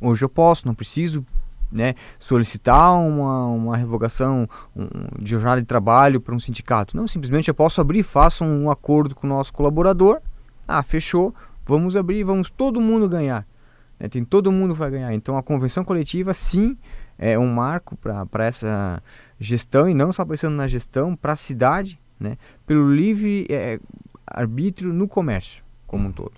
Hoje 0.00 0.24
eu 0.24 0.28
posso, 0.28 0.66
não 0.66 0.74
preciso 0.74 1.24
né, 1.70 1.94
solicitar 2.18 2.94
uma, 2.94 3.46
uma 3.46 3.76
revogação 3.76 4.48
um, 4.74 4.86
de 5.18 5.30
jornada 5.30 5.60
de 5.60 5.66
trabalho 5.66 6.20
para 6.20 6.34
um 6.34 6.40
sindicato. 6.40 6.96
Não, 6.96 7.06
simplesmente 7.06 7.48
eu 7.48 7.54
posso 7.54 7.80
abrir, 7.80 8.02
faço 8.02 8.44
um 8.44 8.70
acordo 8.70 9.14
com 9.14 9.26
o 9.26 9.30
nosso 9.30 9.52
colaborador. 9.52 10.20
Ah, 10.66 10.82
fechou, 10.82 11.34
vamos 11.66 11.96
abrir, 11.96 12.24
vamos 12.24 12.50
todo 12.50 12.80
mundo 12.80 13.08
ganhar. 13.08 13.46
Né, 13.98 14.08
tem 14.08 14.24
todo 14.24 14.50
mundo 14.50 14.74
vai 14.74 14.90
ganhar. 14.90 15.12
Então 15.12 15.36
a 15.36 15.42
convenção 15.42 15.84
coletiva, 15.84 16.32
sim, 16.32 16.76
é 17.18 17.38
um 17.38 17.52
marco 17.52 17.96
para 17.96 18.44
essa 18.44 19.02
gestão 19.38 19.88
e 19.88 19.94
não 19.94 20.12
só 20.12 20.24
pensando 20.24 20.54
na 20.54 20.68
gestão, 20.68 21.14
para 21.16 21.32
a 21.32 21.36
cidade, 21.36 22.00
né, 22.18 22.36
pelo 22.66 22.92
livre 22.92 23.46
é, 23.50 23.78
arbítrio 24.26 24.92
no 24.92 25.06
comércio 25.06 25.62
como 25.86 26.08
um 26.08 26.12
todo 26.12 26.34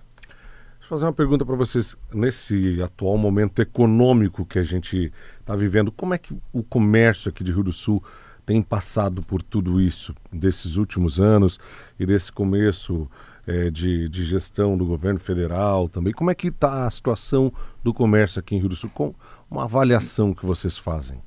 fazer 0.90 1.07
uma 1.07 1.12
pergunta 1.12 1.46
para 1.46 1.55
vocês. 1.55 1.96
Nesse 2.12 2.83
atual 2.83 3.16
momento 3.16 3.62
econômico 3.62 4.44
que 4.44 4.59
a 4.59 4.62
gente 4.64 5.12
está 5.38 5.55
vivendo, 5.55 5.92
como 5.92 6.14
é 6.14 6.18
que 6.18 6.37
o 6.53 6.64
comércio 6.64 7.29
aqui 7.29 7.44
de 7.44 7.53
Rio 7.53 7.62
do 7.62 7.72
Sul 7.72 8.03
tem 8.44 8.61
passado 8.61 9.22
por 9.22 9.40
tudo 9.40 9.81
isso, 9.81 10.12
desses 10.33 10.74
últimos 10.74 11.20
anos 11.20 11.61
e 11.96 12.05
desse 12.05 12.33
começo 12.33 13.09
é, 13.46 13.70
de, 13.70 14.09
de, 14.09 14.24
gestão 14.24 14.76
do 14.76 14.85
governo 14.85 15.20
federal 15.20 15.88
também? 15.88 16.12
Como 16.12 16.29
é 16.29 16.35
que 16.35 16.48
está 16.48 16.88
a 16.88 16.90
situação 16.90 17.53
do 17.85 17.94
comércio 17.94 18.40
aqui 18.40 18.57
em 18.57 18.59
Rio 18.59 18.70
do 18.70 18.74
Sul? 18.76 18.90
Com 18.92 19.14
uma 19.48 19.64
avaliação 19.64 20.35
que 20.35 20.44
vocês 20.44 20.76
fazem? 20.76 21.22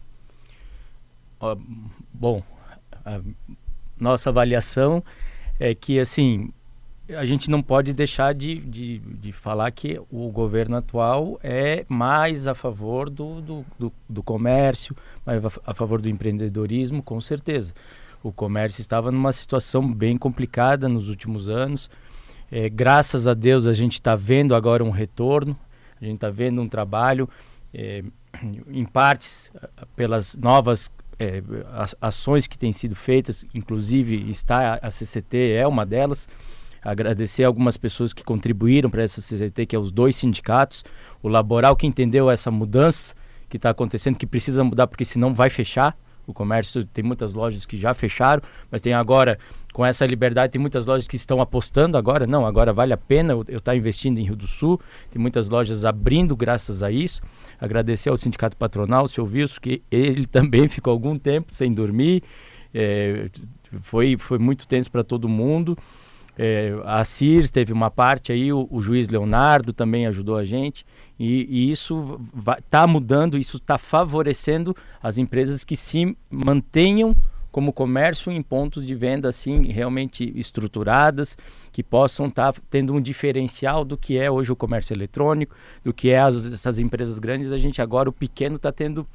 bom, 2.13 2.41
a 3.06 3.19
nossa 3.97 4.30
avaliação 4.30 5.04
é 5.60 5.76
que, 5.76 5.99
assim, 5.99 6.54
a 7.10 7.26
gente 7.26 7.50
não 7.50 7.62
pode 7.62 7.92
deixar 7.92 8.34
de, 8.34 8.56
de, 8.60 9.00
de, 9.00 9.32
falar 9.34 9.70
que 9.72 10.00
o 10.10 10.30
governo 10.30 10.78
atual 10.78 11.38
é 11.44 11.86
mais 11.89 12.48
a 12.48 12.56
favor 12.56 13.10
do, 13.10 13.42
do, 13.42 13.66
do, 13.78 13.94
do 14.08 14.24
comércio, 14.24 14.96
mais 15.26 15.44
a 15.66 15.74
favor 15.74 16.02
do 16.02 16.08
empreendedorismo, 16.08 17.04
com 17.04 17.20
certeza. 17.20 17.74
O 18.24 18.32
comércio 18.32 18.80
estava 18.80 19.12
numa 19.12 19.34
situação 19.34 19.92
bem 19.92 20.16
complicada 20.16 20.88
nos 20.88 21.10
últimos 21.10 21.50
anos. 21.50 21.89
É, 22.50 22.70
graças 22.70 23.28
a 23.28 23.34
Deus 23.34 23.68
a 23.68 23.74
gente 23.74 23.94
está 23.94 24.16
vendo 24.16 24.56
agora 24.56 24.82
um 24.82 24.89
retorno, 24.89 25.58
a 26.02 26.06
gente 26.06 26.16
está 26.16 26.30
vendo 26.30 26.62
um 26.62 26.70
trabalho, 26.70 27.28
é, 27.74 28.02
em 28.72 28.86
partes 28.86 29.52
pelas 29.94 30.38
novas 30.38 30.89
é, 31.20 31.44
ações 32.00 32.48
que 32.48 32.58
têm 32.58 32.72
sido 32.72 32.96
feitas, 32.96 33.44
inclusive 33.54 34.32
está 34.32 34.80
a 34.82 34.89
CCT 34.89 35.52
é 35.52 35.68
uma 35.68 35.86
delas 35.86 36.28
agradecer 36.84 37.43
algumas 37.43 37.78
pessoas 37.78 38.12
que 38.12 38.24
contribuíram 38.24 38.89
para 38.89 39.04
essa 39.04 39.22
CCT, 39.22 39.65
que 39.65 39.76
é 39.76 39.80
os 39.80 39.91
dois 39.91 40.15
sindicatos, 40.15 40.84
o 41.22 41.28
Laboral 41.28 41.76
que 41.76 41.88
entendeu 41.88 42.30
essa 42.30 42.52
mudança 42.52 43.15
que 43.50 43.58
está 43.58 43.69
acontecendo, 43.69 44.17
que 44.17 44.26
precisa 44.26 44.63
mudar 44.63 44.88
porque 44.88 45.06
senão 45.06 45.34
vai 45.34 45.50
fechar, 45.50 45.96
O 46.26 46.34
comércio 46.34 46.86
tem 46.86 47.04
muitas 47.04 47.34
lojas 47.34 47.65
que 47.65 47.78
já 47.78 47.93
fecharam, 47.93 48.41
mas 48.72 48.80
tem 48.80 48.93
agora, 48.93 49.38
com 49.74 49.86
essa 49.86 50.06
liberdade, 50.06 50.54
tem 50.54 50.62
muitas 50.62 50.86
lojas 50.86 51.06
que 51.06 51.17
estão 51.17 51.41
apostando 51.41 51.98
agora. 51.98 52.26
Não, 52.26 52.46
agora 52.46 52.72
vale 52.72 52.93
a 52.93 52.98
pena 52.98 53.34
eu 53.34 53.41
estar 53.41 53.60
tá 53.60 53.76
investindo 53.76 54.17
em 54.19 54.24
Rio 54.24 54.36
do 54.36 54.48
Sul. 54.48 54.80
Tem 55.12 55.22
muitas 55.22 55.50
lojas 55.50 55.84
abrindo 55.84 56.34
graças 56.34 56.82
a 56.82 56.89
isso. 56.89 57.22
Agradecer 57.60 58.10
ao 58.10 58.15
Sindicato 58.15 58.56
Patronal, 58.56 59.06
seu 59.08 59.26
Wilson, 59.26 59.60
que 59.62 59.84
ele 59.91 60.26
também 60.38 60.69
ficou 60.69 60.91
algum 60.91 61.19
tempo 61.19 61.54
sem 61.54 61.74
dormir. 61.74 62.24
É, 62.74 63.30
foi, 63.82 64.15
foi 64.17 64.39
muito 64.39 64.65
tenso 64.65 64.89
para 64.89 65.04
todo 65.04 65.28
mundo. 65.28 65.78
É, 66.38 66.74
a 66.86 67.04
CIRS 67.06 67.52
teve 67.52 67.72
uma 67.72 67.91
parte 67.91 68.32
aí, 68.32 68.52
o, 68.52 68.67
o 68.72 68.82
juiz 68.82 69.10
Leonardo 69.10 69.72
também 69.72 70.08
ajudou 70.08 70.36
a 70.36 70.43
gente. 70.43 70.86
E, 71.19 71.46
e 71.50 71.72
isso 71.72 72.19
está 72.58 72.88
mudando, 72.88 73.38
isso 73.38 73.58
está 73.58 73.78
favorecendo 73.78 74.76
as 75.02 75.17
empresas 75.17 75.63
que 75.63 75.76
se 75.76 76.17
mantenham 76.30 77.15
como 77.52 77.72
comércio 77.72 78.32
em 78.32 78.41
pontos 78.41 78.84
de 78.84 78.96
venda 78.96 79.30
assim 79.30 79.67
realmente 79.67 80.34
estruturadas, 80.36 81.38
que 81.72 81.84
possam 81.84 82.26
estar 82.26 82.52
tá 82.52 82.62
tendo 82.67 82.96
um 82.96 83.00
diferencial 83.00 83.86
do 83.86 83.96
que 83.96 84.17
é 84.17 84.30
hoje 84.30 84.52
o 84.52 84.56
comércio 84.56 84.91
eletrônico, 84.91 85.56
do 85.84 85.93
que 85.93 86.10
é 86.10 86.19
as, 86.19 86.52
essas 86.52 86.80
empresas 86.80 87.19
grandes. 87.19 87.52
A 87.52 87.58
gente 87.58 87.80
agora, 87.80 88.10
o 88.10 88.13
pequeno, 88.13 88.56
está 88.56 88.72
tendo 88.72 89.08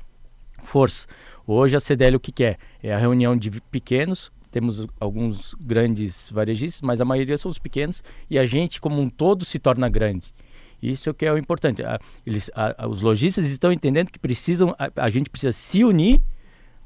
força. 0.63 1.09
Hoje 1.45 1.77
a 1.77 1.81
CDL 1.81 2.17
o 2.17 2.21
que, 2.21 2.31
que 2.31 2.45
é? 2.45 2.57
É 2.81 2.95
a 2.95 2.99
reunião 2.99 3.37
de 3.37 3.51
pequenos, 3.73 4.31
temos 4.51 4.87
alguns 4.99 5.55
grandes 5.61 6.31
varejistas, 6.31 6.83
mas 6.83 7.01
a 7.01 7.05
maioria 7.05 7.37
são 7.37 7.51
os 7.51 7.59
pequenos 7.59 8.03
e 8.29 8.39
a 8.39 8.45
gente 8.45 8.81
como 8.81 9.01
um 9.01 9.09
todo 9.09 9.45
se 9.45 9.59
torna 9.59 9.89
grande. 9.89 10.33
Isso 10.83 11.09
é 11.09 11.13
o 11.13 11.15
que 11.15 11.27
é 11.27 11.33
o 11.33 11.39
importante. 11.39 11.83
Eles, 12.25 12.51
a, 12.55 12.87
os 12.87 13.03
lojistas 13.03 13.47
estão 13.47 13.73
entendendo 13.73 14.11
que 14.11 14.19
precisam, 14.19 14.75
a, 14.79 14.91
a 14.97 15.11
gente 15.11 15.29
precisa 15.29 15.53
se 15.53 15.85
unir 15.85 16.21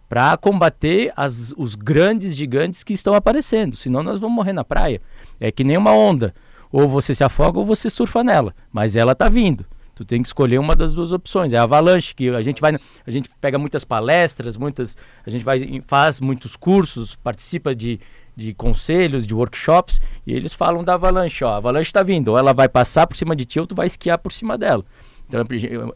para 0.09 0.37
combater 0.37 1.13
as, 1.17 1.55
os 1.57 1.75
grandes 1.75 2.37
gigantes 2.37 2.83
que 2.83 2.93
estão 2.93 3.15
aparecendo. 3.15 3.77
Senão 3.77 4.03
nós 4.03 4.21
vamos 4.21 4.37
morrer 4.37 4.53
na 4.53 4.65
praia. 4.65 5.01
É 5.41 5.51
que 5.51 5.65
nem 5.65 5.77
uma 5.77 5.93
onda. 5.93 6.35
Ou 6.71 6.89
você 6.89 7.15
se 7.15 7.25
afoga 7.25 7.59
ou 7.59 7.67
você 7.67 7.89
surfa 7.89 8.25
nela. 8.25 8.55
Mas 8.71 8.97
ela 8.97 9.13
está 9.13 9.29
vindo. 9.29 9.65
Tu 9.95 10.05
tem 10.05 10.23
que 10.23 10.29
escolher 10.29 10.59
uma 10.59 10.75
das 10.75 10.95
duas 10.95 11.13
opções. 11.13 11.53
É 11.53 11.59
a 11.59 11.65
avalanche 11.65 12.15
que 12.15 12.31
a 12.31 12.43
gente 12.43 12.61
vai, 12.61 12.79
a 13.07 13.11
gente 13.11 13.31
pega 13.41 13.59
muitas 13.59 13.85
palestras, 13.85 14.57
muitas, 14.57 14.97
a 15.27 15.31
gente 15.31 15.45
vai 15.45 15.83
faz 15.87 16.19
muitos 16.19 16.57
cursos, 16.57 17.15
participa 17.17 17.75
de, 17.75 18.01
de 18.35 18.55
conselhos, 18.55 19.27
de 19.27 19.35
workshops, 19.35 20.01
e 20.27 20.33
eles 20.33 20.53
falam 20.53 20.83
da 20.83 20.95
avalanche, 20.95 21.45
ó, 21.45 21.51
a 21.51 21.57
avalanche 21.57 21.91
está 21.91 22.03
vindo, 22.03 22.29
ou 22.29 22.39
ela 22.39 22.55
vai 22.55 22.69
passar 22.69 23.07
por 23.07 23.17
cima 23.17 23.37
de 23.37 23.45
ti 23.45 23.61
ou 23.61 23.67
tu 23.67 23.75
vai 23.75 23.87
esquiar 23.87 24.19
por 24.19 24.33
cima 24.33 24.57
dela. 24.57 24.85
Então, 25.29 25.45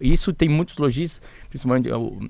isso 0.01 0.33
tem 0.33 0.49
muitos 0.49 0.79
lojistas, 0.79 1.21
principalmente, 1.49 1.89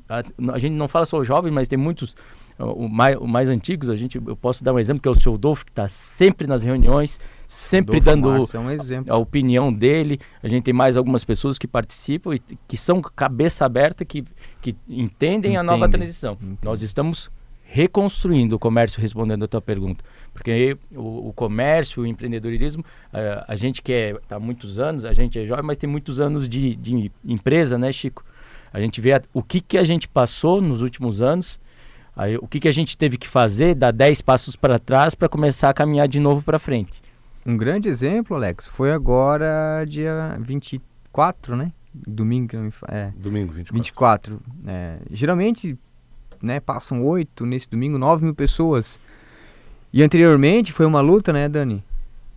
a, 0.09 0.23
a 0.53 0.59
gente 0.59 0.73
não 0.73 0.89
fala 0.89 1.05
só 1.05 1.23
jovens, 1.23 1.53
mas 1.53 1.69
tem 1.69 1.79
muitos, 1.79 2.17
o 2.59 2.89
mais, 2.89 3.17
o 3.17 3.27
mais 3.27 3.49
antigos, 3.49 3.89
a 3.89 3.97
gente, 3.97 4.21
eu 4.25 4.37
posso 4.37 4.65
dar 4.65 4.73
um 4.73 4.79
exemplo, 4.79 5.03
que 5.03 5.09
é 5.09 5.11
o 5.11 5.15
seu 5.15 5.37
Dolfo, 5.37 5.65
que 5.65 5.71
está 5.71 5.89
sempre 5.89 6.47
nas 6.47 6.63
reuniões, 6.63 7.21
sempre 7.49 8.01
dando 8.01 8.29
é 8.35 8.39
um 8.39 9.05
a 9.09 9.17
opinião 9.17 9.73
dele. 9.73 10.21
A 10.43 10.49
gente 10.49 10.65
tem 10.65 10.75
mais 10.75 10.97
algumas 10.97 11.25
pessoas 11.25 11.59
que 11.59 11.67
participam 11.67 12.35
e 12.35 12.41
que 12.67 12.77
são 12.77 13.01
cabeça 13.01 13.65
aberta, 13.65 14.05
que, 14.05 14.25
que 14.61 14.77
entendem 14.89 15.53
Entende. 15.53 15.57
a 15.57 15.63
nova 15.63 15.89
transição. 15.89 16.33
Entende. 16.35 16.59
Nós 16.63 16.83
estamos 16.83 17.31
reconstruindo 17.69 18.57
o 18.57 18.59
comércio, 18.59 19.01
respondendo 19.01 19.45
a 19.45 19.49
tua 19.49 19.61
pergunta. 19.61 20.05
Porque 20.33 20.79
o, 20.95 21.29
o 21.29 21.33
comércio, 21.33 22.03
o 22.03 22.07
empreendedorismo, 22.07 22.85
a, 23.13 23.53
a 23.53 23.57
gente 23.57 23.83
que 23.83 23.93
está 23.93 24.37
há 24.37 24.41
muitos 24.41 24.79
anos, 24.79 25.05
a 25.05 25.13
gente 25.13 25.39
é 25.39 25.45
jovem, 25.45 25.65
mas 25.65 25.77
tem 25.77 25.89
muitos 25.89 26.21
anos 26.21 26.49
de, 26.49 26.77
de 26.77 27.11
empresa, 27.25 27.77
né, 27.77 27.91
Chico? 27.93 28.25
A 28.73 28.81
gente 28.81 29.01
vê 29.01 29.15
a, 29.15 29.23
o 29.33 29.43
que, 29.43 29.61
que 29.61 29.79
a 29.79 29.85
gente 29.85 30.07
passou 30.07 30.61
nos 30.61 30.81
últimos 30.81 31.21
anos, 31.21 31.59
aí, 32.15 32.37
o 32.37 32.47
que, 32.47 32.61
que 32.61 32.69
a 32.69 32.73
gente 32.73 32.97
teve 32.97 33.17
que 33.17 33.29
fazer, 33.29 33.75
dar 33.75 33.91
10 33.91 34.21
passos 34.23 34.55
para 34.55 34.79
trás 34.79 35.15
para 35.15 35.29
começar 35.29 35.71
a 35.71 35.75
caminhar 35.75 36.07
de 36.07 36.21
novo 36.21 36.43
para 36.43 36.59
frente. 36.59 37.06
Um 37.47 37.57
grande 37.57 37.89
exemplo, 37.89 38.37
Alex, 38.37 38.67
foi 38.67 38.93
agora 38.93 39.85
dia 39.87 40.37
24, 40.41 41.57
né? 41.57 41.73
Domingo, 41.95 42.57
é, 42.89 43.13
Domingo 43.17 43.53
24. 43.53 43.75
24. 43.75 44.41
É, 44.67 44.99
geralmente 45.11 45.79
né, 46.43 46.61
passam 46.61 47.03
oito, 47.05 47.47
nesse 47.47 47.71
domingo, 47.71 47.97
nove 47.99 48.25
mil 48.25 48.35
pessoas. 48.35 48.99
E 49.93 50.03
anteriormente 50.03 50.73
foi 50.73 50.85
uma 50.85 51.01
luta, 51.01 51.33
né, 51.33 51.49
Dani, 51.49 51.83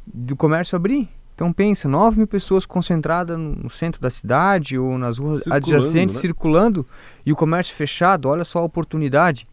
do 0.06 0.36
comércio 0.36 0.76
abrir. 0.76 1.10
Então 1.40 1.54
pensa, 1.54 1.88
9 1.88 2.18
mil 2.18 2.28
pessoas 2.28 2.66
concentradas 2.66 3.40
no 3.40 3.70
centro 3.70 4.02
da 4.02 4.10
cidade 4.10 4.78
ou 4.78 4.98
nas 4.98 5.18
ruas 5.18 5.40
circulando, 5.40 5.66
adjacentes 5.66 6.16
né? 6.16 6.22
circulando 6.22 6.86
e 7.26 7.32
o 7.32 7.36
comércio 7.36 7.74
fechado, 7.74 8.28
olha 8.28 8.44
só 8.44 8.60
a 8.60 8.64
oportunidade. 8.64 9.48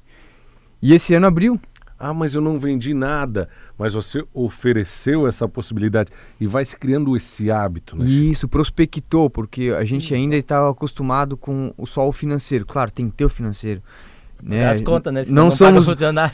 E 0.82 0.92
esse 0.92 1.14
ano 1.14 1.28
abriu. 1.28 1.60
Ah, 1.98 2.12
mas 2.12 2.34
eu 2.34 2.40
não 2.40 2.58
vendi 2.58 2.92
nada. 2.92 3.48
Mas 3.78 3.94
você 3.94 4.24
ofereceu 4.34 5.26
essa 5.26 5.48
possibilidade 5.48 6.10
e 6.40 6.46
vai 6.46 6.64
se 6.64 6.76
criando 6.76 7.16
esse 7.16 7.50
hábito, 7.50 7.96
né? 7.96 8.04
Isso, 8.04 8.46
prospectou, 8.48 9.30
porque 9.30 9.74
a 9.76 9.84
gente 9.84 10.04
Isso. 10.04 10.14
ainda 10.14 10.36
estava 10.36 10.70
acostumado 10.70 11.36
com 11.36 11.72
o 11.76 11.86
só 11.86 12.06
o 12.06 12.12
financeiro. 12.12 12.66
Claro, 12.66 12.90
tem 12.90 13.08
que 13.08 13.16
ter 13.16 13.24
o 13.24 13.30
financeiro. 13.30 13.82
Né? 14.42 14.68
As 14.68 14.80
contas, 14.80 15.12
né? 15.12 15.22
não, 15.28 15.44
não 15.44 15.50
somos 15.50 15.86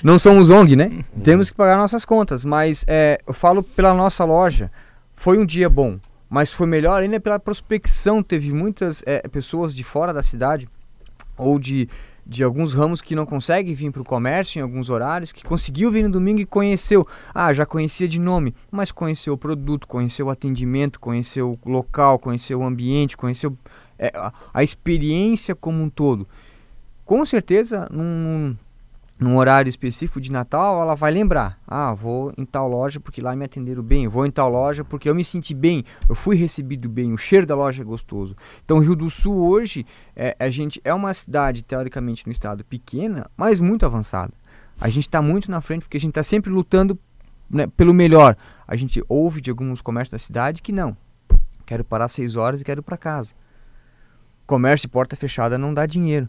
não 0.03 0.19
somos 0.19 0.51
ONG, 0.51 0.75
né? 0.75 0.91
Uhum. 0.93 1.23
Temos 1.23 1.51
que 1.51 1.57
pagar 1.57 1.77
nossas 1.77 2.05
contas, 2.05 2.45
mas 2.45 2.85
é, 2.89 3.21
eu 3.27 3.33
falo 3.33 3.63
pela 3.63 3.95
nossa 3.95 4.25
loja. 4.25 4.71
Foi 5.15 5.39
um 5.39 5.47
dia 5.47 5.71
bom, 5.71 6.01
mas 6.29 6.51
foi 6.51 6.67
melhor 6.67 7.01
ainda 7.01 7.21
pela 7.21 7.39
prospecção. 7.39 8.23
Teve 8.23 8.53
muitas 8.53 9.03
é, 9.07 9.21
pessoas 9.29 9.75
de 9.75 9.85
fora 9.85 10.13
da 10.13 10.23
cidade 10.23 10.69
ou 11.37 11.59
de, 11.59 11.89
de 12.27 12.45
alguns 12.45 12.73
ramos 12.73 13.01
que 13.01 13.15
não 13.15 13.27
conseguem 13.27 13.75
vir 13.75 13.91
para 13.91 14.03
o 14.03 14.05
comércio 14.05 14.59
em 14.59 14.63
alguns 14.63 14.89
horários, 14.89 15.33
que 15.33 15.45
conseguiu 15.45 15.91
vir 15.91 16.05
no 16.05 16.11
domingo 16.11 16.41
e 16.41 16.47
conheceu. 16.47 17.07
Ah, 17.35 17.53
já 17.53 17.67
conhecia 17.67 18.09
de 18.09 18.19
nome, 18.19 18.55
mas 18.71 18.93
conheceu 18.93 19.35
o 19.35 19.39
produto, 19.39 19.87
conheceu 19.87 20.27
o 20.27 20.31
atendimento, 20.31 21.01
conheceu 21.01 21.59
o 21.65 21.71
local, 21.71 22.19
conheceu 22.19 22.61
o 22.61 22.65
ambiente, 22.65 23.17
conheceu 23.17 23.57
é, 23.99 24.13
a, 24.15 24.33
a 24.55 24.63
experiência 24.63 25.55
como 25.55 25.83
um 25.83 25.91
todo 25.91 26.27
com 27.13 27.27
certeza, 27.27 27.89
num, 27.91 28.57
num 29.23 29.37
horário 29.37 29.69
específico 29.69 30.21
de 30.21 30.33
Natal, 30.33 30.83
ela 30.83 30.95
vai 30.95 31.11
lembrar: 31.11 31.59
ah, 31.67 31.95
vou 31.95 32.33
em 32.37 32.45
tal 32.45 32.69
loja 32.69 33.01
porque 33.01 33.21
lá 33.21 33.35
me 33.35 33.45
atenderam 33.45 33.83
bem, 33.83 34.09
vou 34.09 34.27
em 34.27 34.31
tal 34.31 34.49
loja 34.49 34.85
porque 34.85 35.09
eu 35.09 35.15
me 35.15 35.25
senti 35.25 35.55
bem, 35.55 35.85
eu 36.09 36.15
fui 36.15 36.37
recebido 36.37 36.89
bem, 36.89 37.13
o 37.13 37.17
cheiro 37.19 37.47
da 37.47 37.55
loja 37.55 37.83
é 37.83 37.85
gostoso. 37.85 38.37
Então, 38.65 38.79
Rio 38.79 38.97
do 38.97 39.09
Sul 39.09 39.37
hoje, 39.37 39.87
é, 40.17 40.37
a 40.39 40.51
gente 40.51 40.81
é 40.85 40.93
uma 40.93 41.15
cidade, 41.15 41.63
teoricamente, 41.63 42.27
no 42.27 42.33
estado 42.33 42.65
pequena, 42.65 43.31
mas 43.37 43.61
muito 43.61 43.87
avançada. 43.87 44.33
A 44.81 44.89
gente 44.89 45.07
está 45.07 45.23
muito 45.23 45.51
na 45.51 45.61
frente 45.61 45.83
porque 45.83 45.97
a 45.97 46.01
gente 46.01 46.11
está 46.11 46.23
sempre 46.23 46.51
lutando 46.51 46.99
né, 47.49 47.67
pelo 47.67 47.95
melhor. 47.95 48.37
A 48.67 48.75
gente 48.75 49.03
ouve 49.09 49.41
de 49.41 49.51
alguns 49.51 49.81
comércios 49.81 50.13
da 50.13 50.19
cidade 50.19 50.63
que 50.63 50.73
não. 50.73 50.97
Quero 51.65 51.85
parar 51.85 52.09
seis 52.09 52.35
horas 52.35 52.61
e 52.61 52.65
quero 52.65 52.81
ir 52.81 52.83
para 52.83 52.97
casa. 52.97 53.33
Comércio 54.47 54.89
porta 54.89 55.15
fechada 55.15 55.57
não 55.57 55.73
dá 55.73 55.87
dinheiro. 55.87 56.29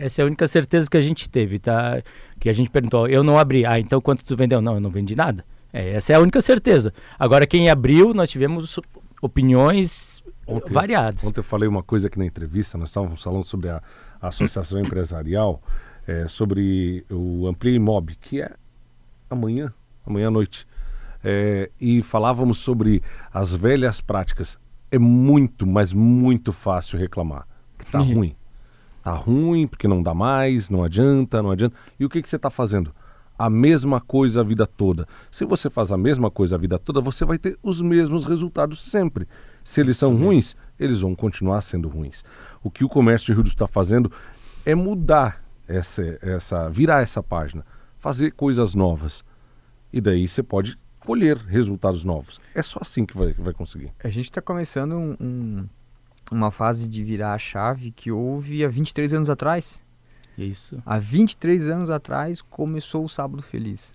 Essa 0.00 0.22
é 0.22 0.24
a 0.24 0.26
única 0.26 0.48
certeza 0.48 0.88
que 0.88 0.96
a 0.96 1.02
gente 1.02 1.28
teve, 1.28 1.58
tá? 1.58 2.02
Que 2.38 2.48
a 2.48 2.52
gente 2.54 2.70
perguntou, 2.70 3.06
eu 3.06 3.22
não 3.22 3.38
abri. 3.38 3.66
Ah, 3.66 3.78
então 3.78 4.00
quanto 4.00 4.24
tu 4.24 4.34
vendeu? 4.34 4.62
Não, 4.62 4.74
eu 4.74 4.80
não 4.80 4.90
vendi 4.90 5.14
nada. 5.14 5.44
É, 5.70 5.90
essa 5.90 6.14
é 6.14 6.16
a 6.16 6.20
única 6.20 6.40
certeza. 6.40 6.92
Agora, 7.18 7.46
quem 7.46 7.68
abriu, 7.68 8.14
nós 8.14 8.30
tivemos 8.30 8.80
opiniões 9.20 10.24
ontem, 10.46 10.72
variadas. 10.72 11.22
Ontem 11.22 11.40
eu 11.40 11.44
falei 11.44 11.68
uma 11.68 11.82
coisa 11.82 12.06
aqui 12.06 12.18
na 12.18 12.24
entrevista, 12.24 12.78
nós 12.78 12.88
estávamos 12.88 13.22
falando 13.22 13.44
sobre 13.44 13.68
a, 13.68 13.82
a 14.20 14.28
associação 14.28 14.80
empresarial, 14.80 15.62
é, 16.06 16.26
sobre 16.26 17.04
o 17.10 17.46
Amplia 17.46 17.76
Imob, 17.76 18.16
que 18.16 18.40
é 18.40 18.50
amanhã, 19.28 19.72
amanhã 20.06 20.28
à 20.28 20.30
noite. 20.30 20.66
É, 21.22 21.68
e 21.78 22.02
falávamos 22.02 22.56
sobre 22.56 23.02
as 23.32 23.54
velhas 23.54 24.00
práticas. 24.00 24.58
É 24.90 24.98
muito, 24.98 25.66
mas 25.66 25.92
muito 25.92 26.54
fácil 26.54 26.98
reclamar. 26.98 27.46
Que 27.78 27.84
tá 27.84 28.00
uhum. 28.00 28.14
ruim 28.14 28.39
tá 29.02 29.12
ruim, 29.12 29.66
porque 29.66 29.88
não 29.88 30.02
dá 30.02 30.14
mais, 30.14 30.68
não 30.70 30.82
adianta, 30.84 31.42
não 31.42 31.50
adianta. 31.50 31.76
E 31.98 32.04
o 32.04 32.08
que, 32.08 32.22
que 32.22 32.28
você 32.28 32.36
está 32.36 32.50
fazendo? 32.50 32.92
A 33.38 33.48
mesma 33.48 34.00
coisa 34.00 34.40
a 34.40 34.44
vida 34.44 34.66
toda. 34.66 35.08
Se 35.30 35.44
você 35.44 35.70
faz 35.70 35.90
a 35.90 35.96
mesma 35.96 36.30
coisa 36.30 36.56
a 36.56 36.58
vida 36.58 36.78
toda, 36.78 37.00
você 37.00 37.24
vai 37.24 37.38
ter 37.38 37.58
os 37.62 37.80
mesmos 37.80 38.26
resultados 38.26 38.82
sempre. 38.82 39.26
Se 39.64 39.80
eles 39.80 39.92
Isso 39.92 40.00
são 40.00 40.12
mesmo. 40.12 40.26
ruins, 40.26 40.56
eles 40.78 41.00
vão 41.00 41.14
continuar 41.14 41.62
sendo 41.62 41.88
ruins. 41.88 42.22
O 42.62 42.70
que 42.70 42.84
o 42.84 42.88
comércio 42.88 43.26
de 43.26 43.32
Rio 43.32 43.42
do 43.42 43.48
está 43.48 43.66
fazendo 43.66 44.12
é 44.64 44.74
mudar 44.74 45.42
essa, 45.66 46.02
essa, 46.20 46.68
virar 46.68 47.02
essa 47.02 47.22
página, 47.22 47.64
fazer 47.98 48.32
coisas 48.32 48.74
novas. 48.74 49.24
E 49.92 50.00
daí 50.00 50.28
você 50.28 50.42
pode 50.42 50.76
colher 51.00 51.36
resultados 51.38 52.04
novos. 52.04 52.38
É 52.54 52.62
só 52.62 52.78
assim 52.82 53.06
que 53.06 53.16
vai, 53.16 53.32
vai 53.32 53.54
conseguir. 53.54 53.90
A 54.04 54.08
gente 54.08 54.26
está 54.26 54.42
começando 54.42 54.92
um, 54.92 55.16
um 55.18 55.68
uma 56.30 56.50
fase 56.50 56.88
de 56.88 57.02
virar 57.02 57.34
a 57.34 57.38
chave 57.38 57.90
que 57.90 58.10
houve 58.10 58.64
há 58.64 58.68
23 58.68 59.12
anos 59.12 59.30
atrás. 59.30 59.82
Isso. 60.38 60.82
Há 60.86 60.98
23 60.98 61.68
anos 61.68 61.90
atrás 61.90 62.40
começou 62.40 63.04
o 63.04 63.08
Sábado 63.08 63.42
Feliz. 63.42 63.94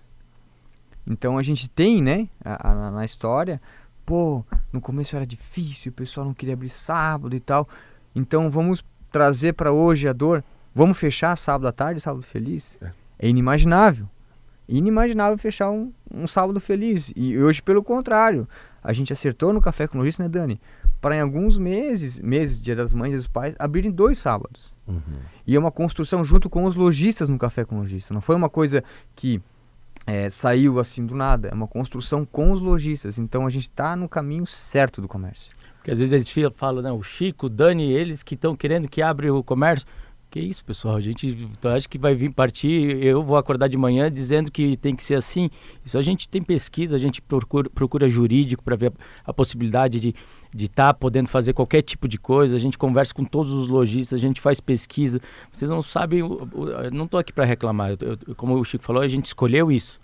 Então 1.06 1.38
a 1.38 1.42
gente 1.42 1.68
tem, 1.68 2.02
né, 2.02 2.28
a, 2.44 2.70
a, 2.70 2.90
na 2.90 3.04
história, 3.04 3.60
pô, 4.04 4.44
no 4.72 4.80
começo 4.80 5.16
era 5.16 5.26
difícil, 5.26 5.90
o 5.90 5.94
pessoal 5.94 6.26
não 6.26 6.34
queria 6.34 6.54
abrir 6.54 6.68
sábado 6.68 7.34
e 7.34 7.40
tal. 7.40 7.68
Então 8.14 8.50
vamos 8.50 8.84
trazer 9.10 9.54
para 9.54 9.72
hoje 9.72 10.08
a 10.08 10.12
dor. 10.12 10.44
Vamos 10.74 10.98
fechar 10.98 11.36
sábado 11.36 11.66
à 11.68 11.72
tarde, 11.72 12.00
sábado 12.00 12.22
feliz? 12.22 12.78
É, 12.82 12.90
é 13.20 13.28
inimaginável. 13.28 14.08
Inimaginável 14.68 15.38
fechar 15.38 15.70
um, 15.70 15.92
um 16.12 16.26
sábado 16.26 16.60
feliz. 16.60 17.12
E 17.16 17.38
hoje, 17.38 17.62
pelo 17.62 17.82
contrário, 17.82 18.48
a 18.86 18.92
gente 18.92 19.12
acertou 19.12 19.52
no 19.52 19.60
Café 19.60 19.88
com 19.88 19.98
Logista, 19.98 20.22
né, 20.22 20.28
Dani? 20.28 20.60
Para 21.00 21.16
em 21.16 21.20
alguns 21.20 21.58
meses, 21.58 22.20
meses, 22.20 22.60
Dia 22.60 22.76
das 22.76 22.92
Mães 22.92 23.14
e 23.14 23.16
dos 23.16 23.26
Pais, 23.26 23.56
abrirem 23.58 23.90
dois 23.90 24.16
sábados. 24.16 24.72
Uhum. 24.86 25.00
E 25.44 25.56
é 25.56 25.58
uma 25.58 25.72
construção 25.72 26.24
junto 26.24 26.48
com 26.48 26.62
os 26.62 26.76
lojistas 26.76 27.28
no 27.28 27.36
Café 27.36 27.64
com 27.64 27.78
Lojista. 27.78 28.14
Não 28.14 28.20
foi 28.20 28.36
uma 28.36 28.48
coisa 28.48 28.84
que 29.16 29.42
é, 30.06 30.30
saiu 30.30 30.78
assim 30.78 31.04
do 31.04 31.16
nada. 31.16 31.48
É 31.48 31.54
uma 31.54 31.66
construção 31.66 32.24
com 32.24 32.52
os 32.52 32.60
lojistas. 32.60 33.18
Então 33.18 33.44
a 33.44 33.50
gente 33.50 33.68
está 33.68 33.96
no 33.96 34.08
caminho 34.08 34.46
certo 34.46 35.00
do 35.00 35.08
comércio. 35.08 35.50
Porque 35.78 35.90
às 35.90 35.98
vezes 35.98 36.12
eles 36.12 36.54
falam, 36.54 36.80
né, 36.80 36.92
o 36.92 37.02
Chico, 37.02 37.46
o 37.46 37.50
Dani, 37.50 37.92
eles 37.92 38.22
que 38.22 38.36
estão 38.36 38.54
querendo 38.54 38.88
que 38.88 39.02
abra 39.02 39.34
o 39.34 39.42
comércio. 39.42 39.86
Que 40.36 40.42
isso, 40.42 40.62
pessoal? 40.62 40.96
A 40.96 41.00
gente 41.00 41.28
então, 41.28 41.72
acha 41.72 41.88
que 41.88 41.96
vai 41.96 42.14
vir 42.14 42.30
partir. 42.30 43.02
Eu 43.02 43.22
vou 43.22 43.38
acordar 43.38 43.68
de 43.68 43.76
manhã 43.78 44.12
dizendo 44.12 44.50
que 44.50 44.76
tem 44.76 44.94
que 44.94 45.02
ser 45.02 45.14
assim. 45.14 45.48
Isso 45.82 45.96
a 45.96 46.02
gente 46.02 46.28
tem 46.28 46.42
pesquisa, 46.42 46.94
a 46.94 46.98
gente 46.98 47.22
procura, 47.22 47.70
procura 47.70 48.06
jurídico 48.06 48.62
para 48.62 48.76
ver 48.76 48.92
a, 49.24 49.30
a, 49.30 49.32
possibilidade 49.32 49.98
de 49.98 50.14
estar 50.54 50.92
tá 50.92 50.94
podendo 50.94 51.26
fazer 51.26 51.54
qualquer 51.54 51.80
tipo 51.80 52.06
de 52.06 52.18
coisa. 52.18 52.54
A 52.54 52.58
gente 52.58 52.76
conversa 52.76 53.14
com 53.14 53.24
todos 53.24 53.50
os 53.50 53.66
lojistas, 53.66 54.18
a 54.18 54.20
gente 54.20 54.38
faz 54.38 54.60
pesquisa. 54.60 55.22
Vocês 55.50 55.70
não 55.70 55.82
sabem, 55.82 56.18
eu, 56.18 56.46
eu 56.84 56.90
não 56.90 57.06
estou 57.06 57.18
aqui 57.18 57.32
para 57.32 57.46
reclamar. 57.46 57.92
Eu, 57.92 58.34
como 58.34 58.60
o 58.60 58.64
Chico 58.64 58.84
falou, 58.84 59.00
a 59.00 59.08
gente 59.08 59.24
escolheu 59.24 59.72
isso 59.72 59.98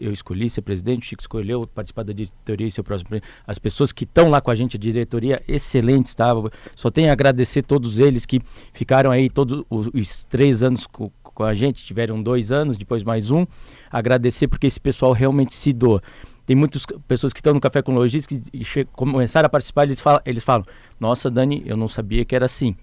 eu 0.00 0.12
escolhi 0.12 0.50
ser 0.50 0.62
presidente, 0.62 1.02
o 1.02 1.04
Chico 1.04 1.22
escolheu 1.22 1.66
participar 1.66 2.02
da 2.02 2.12
diretoria 2.12 2.66
e 2.66 2.70
ser 2.70 2.80
o 2.80 2.84
próximo 2.84 3.08
presidente. 3.08 3.32
As 3.46 3.58
pessoas 3.58 3.92
que 3.92 4.04
estão 4.04 4.28
lá 4.30 4.40
com 4.40 4.50
a 4.50 4.54
gente, 4.54 4.76
a 4.76 4.80
diretoria, 4.80 5.40
excelentes, 5.46 6.14
tá? 6.14 6.32
Só 6.74 6.90
tenho 6.90 7.10
a 7.10 7.12
agradecer 7.12 7.62
todos 7.62 7.98
eles 7.98 8.26
que 8.26 8.40
ficaram 8.72 9.10
aí 9.10 9.30
todos 9.30 9.64
os 9.70 10.24
três 10.24 10.62
anos 10.62 10.86
com, 10.86 11.10
com 11.22 11.44
a 11.44 11.54
gente, 11.54 11.84
tiveram 11.84 12.22
dois 12.22 12.50
anos, 12.50 12.76
depois 12.76 13.04
mais 13.04 13.30
um. 13.30 13.46
Agradecer 13.90 14.48
porque 14.48 14.66
esse 14.66 14.80
pessoal 14.80 15.12
realmente 15.12 15.54
se 15.54 15.72
doa. 15.72 16.02
Tem 16.44 16.56
muitas 16.56 16.86
pessoas 17.06 17.32
que 17.32 17.40
estão 17.40 17.52
no 17.52 17.60
Café 17.60 17.82
com 17.82 17.92
Logística 17.92 18.42
que 18.50 18.84
começaram 18.86 19.46
a 19.46 19.50
participar, 19.50 19.84
eles 19.84 20.00
falam, 20.00 20.20
eles 20.24 20.42
falam, 20.42 20.64
nossa 20.98 21.30
Dani, 21.30 21.62
eu 21.66 21.76
não 21.76 21.88
sabia 21.88 22.24
que 22.24 22.34
era 22.34 22.46
assim. 22.46 22.74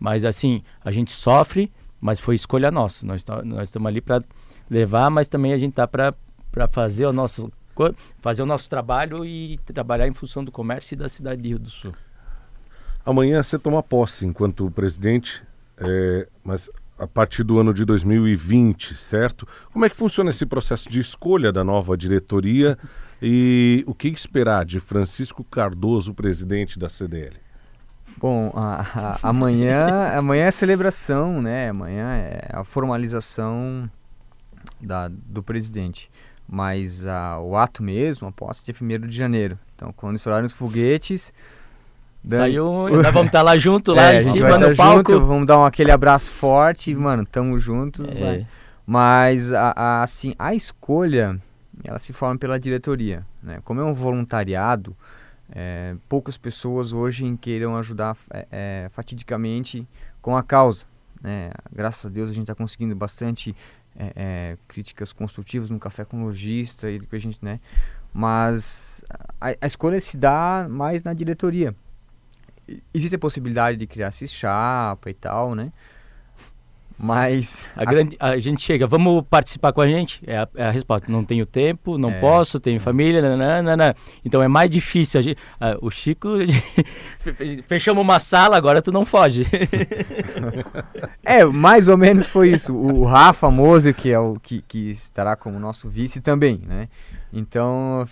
Mas 0.00 0.24
assim, 0.24 0.62
a 0.84 0.90
gente 0.90 1.12
sofre, 1.12 1.70
mas 2.00 2.18
foi 2.18 2.34
escolha 2.34 2.70
nossa. 2.70 3.06
Nós 3.06 3.22
tá, 3.22 3.42
nós 3.42 3.68
estamos 3.68 3.86
ali 3.86 4.00
para 4.00 4.22
levar, 4.68 5.10
mas 5.10 5.28
também 5.28 5.52
a 5.52 5.58
gente 5.58 5.70
está 5.70 5.86
para 5.86 6.12
para 6.54 6.68
fazer 6.68 7.04
o 7.04 7.12
nosso 7.12 7.52
fazer 8.20 8.40
o 8.40 8.46
nosso 8.46 8.70
trabalho 8.70 9.24
e 9.24 9.58
trabalhar 9.66 10.06
em 10.06 10.14
função 10.14 10.44
do 10.44 10.52
comércio 10.52 10.94
e 10.94 10.96
da 10.96 11.08
cidade 11.08 11.42
de 11.42 11.48
Rio 11.48 11.58
do 11.58 11.68
Sul. 11.68 11.92
Amanhã 13.04 13.42
você 13.42 13.58
toma 13.58 13.82
posse 13.82 14.24
enquanto 14.24 14.70
presidente, 14.70 15.42
é, 15.78 16.28
mas 16.44 16.70
a 16.96 17.08
partir 17.08 17.42
do 17.42 17.58
ano 17.58 17.74
de 17.74 17.84
2020, 17.84 18.94
certo? 18.94 19.44
Como 19.72 19.84
é 19.84 19.90
que 19.90 19.96
funciona 19.96 20.30
esse 20.30 20.46
processo 20.46 20.88
de 20.88 21.00
escolha 21.00 21.52
da 21.52 21.64
nova 21.64 21.96
diretoria 21.96 22.78
e 23.20 23.82
o 23.88 23.92
que 23.92 24.06
esperar 24.06 24.64
de 24.64 24.78
Francisco 24.78 25.42
Cardoso, 25.42 26.14
presidente 26.14 26.78
da 26.78 26.88
CDL? 26.88 27.34
Bom, 28.16 28.52
a, 28.54 29.18
a, 29.20 29.28
amanhã, 29.28 30.12
amanhã 30.16 30.44
é 30.44 30.50
celebração, 30.52 31.42
né? 31.42 31.70
Amanhã 31.70 32.14
é 32.14 32.48
a 32.52 32.62
formalização 32.62 33.90
da, 34.80 35.08
do 35.08 35.42
presidente. 35.42 36.08
Mas 36.46 37.04
uh, 37.04 37.40
o 37.42 37.56
ato 37.56 37.82
mesmo, 37.82 38.28
a 38.28 38.32
posse, 38.32 38.62
é 38.68 38.72
dia 38.72 38.98
1 38.98 39.06
de 39.06 39.16
janeiro. 39.16 39.58
Então, 39.74 39.92
quando 39.96 40.16
estourarem 40.16 40.46
os 40.46 40.52
foguetes. 40.52 41.32
Saiu, 42.28 42.88
nós 42.90 43.12
vamos 43.12 43.26
estar 43.26 43.42
lá 43.42 43.56
junto, 43.56 43.92
lá 43.92 44.12
é, 44.12 44.18
em 44.18 44.20
cima 44.20 44.58
no 44.58 44.76
palco. 44.76 45.12
Junto, 45.12 45.26
vamos 45.26 45.46
dar 45.46 45.58
um, 45.58 45.64
aquele 45.64 45.90
abraço 45.90 46.30
forte, 46.30 46.94
mano, 46.94 47.24
tamo 47.26 47.58
junto. 47.58 48.04
É. 48.04 48.46
Mas, 48.86 49.52
a, 49.52 49.72
a, 49.74 50.02
assim, 50.02 50.34
a 50.38 50.54
escolha, 50.54 51.40
ela 51.82 51.98
se 51.98 52.12
forma 52.12 52.38
pela 52.38 52.58
diretoria. 52.58 53.26
Né? 53.42 53.58
Como 53.64 53.80
é 53.80 53.84
um 53.84 53.94
voluntariado, 53.94 54.96
é, 55.50 55.94
poucas 56.08 56.36
pessoas 56.36 56.92
hoje 56.92 57.36
queiram 57.40 57.76
ajudar 57.76 58.16
é, 58.30 58.46
é, 58.50 58.88
fatidicamente 58.90 59.86
com 60.20 60.36
a 60.36 60.42
causa. 60.42 60.84
Né? 61.22 61.50
Graças 61.72 62.06
a 62.06 62.08
Deus 62.08 62.30
a 62.30 62.32
gente 62.32 62.44
está 62.44 62.54
conseguindo 62.54 62.94
bastante 62.94 63.54
é, 63.96 64.12
é, 64.16 64.58
críticas 64.66 65.12
construtivas 65.12 65.70
no 65.70 65.78
café 65.78 66.04
com 66.04 66.24
lojista 66.24 66.90
e 66.90 66.98
a 67.10 67.18
gente, 67.18 67.38
né? 67.42 67.60
Mas 68.12 69.02
a, 69.40 69.54
a, 69.60 69.66
escolha 69.66 70.00
se 70.00 70.16
dá 70.16 70.66
mais 70.68 71.02
na 71.02 71.12
diretoria. 71.12 71.74
Existe 72.92 73.16
a 73.16 73.18
possibilidade 73.18 73.76
de 73.76 73.86
criar 73.86 74.10
chapa 74.26 75.10
e 75.10 75.14
tal, 75.14 75.54
né? 75.54 75.72
Mas. 76.98 77.66
A, 77.76 77.84
grande, 77.84 78.16
a 78.20 78.38
gente 78.38 78.62
chega, 78.62 78.86
vamos 78.86 79.24
participar 79.28 79.72
com 79.72 79.80
a 79.80 79.86
gente? 79.86 80.22
É 80.26 80.38
a, 80.38 80.48
é 80.54 80.64
a 80.66 80.70
resposta. 80.70 81.10
Não 81.10 81.24
tenho 81.24 81.44
tempo, 81.44 81.98
não 81.98 82.10
é, 82.10 82.20
posso, 82.20 82.60
tenho 82.60 82.76
é. 82.76 82.80
família, 82.80 83.20
nanana. 83.20 83.96
Então 84.24 84.42
é 84.42 84.48
mais 84.48 84.70
difícil. 84.70 85.20
Gente, 85.20 85.38
o 85.80 85.90
Chico, 85.90 86.28
fechamos 87.66 88.00
uma 88.00 88.20
sala, 88.20 88.56
agora 88.56 88.80
tu 88.80 88.92
não 88.92 89.04
foge. 89.04 89.44
é, 91.24 91.44
mais 91.44 91.88
ou 91.88 91.98
menos 91.98 92.26
foi 92.26 92.50
isso. 92.50 92.74
O 92.74 93.04
Rafa 93.04 93.50
Moser, 93.50 93.94
que 93.94 94.10
é 94.10 94.18
o 94.18 94.38
que, 94.40 94.62
que 94.62 94.90
estará 94.90 95.34
como 95.34 95.58
nosso 95.58 95.88
vice 95.88 96.20
também, 96.20 96.62
né? 96.64 96.88
Então 97.32 98.06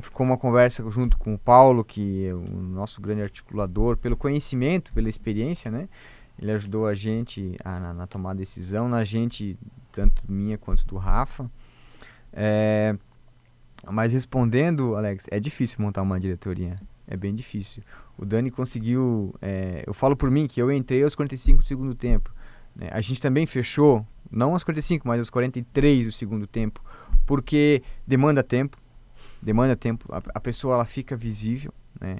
ficou 0.00 0.26
uma 0.26 0.36
conversa 0.36 0.84
junto 0.90 1.16
com 1.16 1.34
o 1.34 1.38
Paulo, 1.38 1.84
que 1.84 2.26
é 2.26 2.34
o 2.34 2.40
nosso 2.40 3.00
grande 3.00 3.22
articulador, 3.22 3.96
pelo 3.96 4.16
conhecimento, 4.16 4.92
pela 4.92 5.08
experiência, 5.08 5.70
né? 5.70 5.88
Ele 6.38 6.52
ajudou 6.52 6.86
a 6.86 6.94
gente 6.94 7.56
a, 7.64 7.78
na, 7.78 7.94
na 7.94 8.06
tomar 8.06 8.34
decisão, 8.34 8.88
na 8.88 9.04
gente, 9.04 9.56
tanto 9.92 10.22
minha 10.28 10.58
quanto 10.58 10.86
do 10.86 10.96
Rafa. 10.96 11.50
É, 12.32 12.96
mas 13.90 14.12
respondendo, 14.12 14.96
Alex, 14.96 15.26
é 15.30 15.38
difícil 15.38 15.78
montar 15.80 16.02
uma 16.02 16.18
diretoria. 16.18 16.76
É 17.06 17.16
bem 17.16 17.34
difícil. 17.34 17.82
O 18.16 18.24
Dani 18.24 18.50
conseguiu. 18.50 19.34
É, 19.40 19.84
eu 19.86 19.94
falo 19.94 20.16
por 20.16 20.30
mim 20.30 20.46
que 20.46 20.60
eu 20.60 20.72
entrei 20.72 21.02
aos 21.02 21.14
45 21.14 21.58
do 21.58 21.64
segundo 21.64 21.94
tempo. 21.94 22.32
Né? 22.74 22.88
A 22.90 23.00
gente 23.00 23.20
também 23.20 23.46
fechou, 23.46 24.06
não 24.30 24.52
aos 24.52 24.64
45, 24.64 25.06
mas 25.06 25.18
aos 25.18 25.30
43 25.30 26.06
do 26.06 26.12
segundo 26.12 26.46
tempo, 26.46 26.82
porque 27.26 27.82
demanda 28.06 28.42
tempo. 28.42 28.78
Demanda 29.40 29.76
tempo. 29.76 30.12
A, 30.12 30.22
a 30.34 30.40
pessoa 30.40 30.74
ela 30.74 30.84
fica 30.84 31.14
visível. 31.14 31.72
Né? 32.00 32.18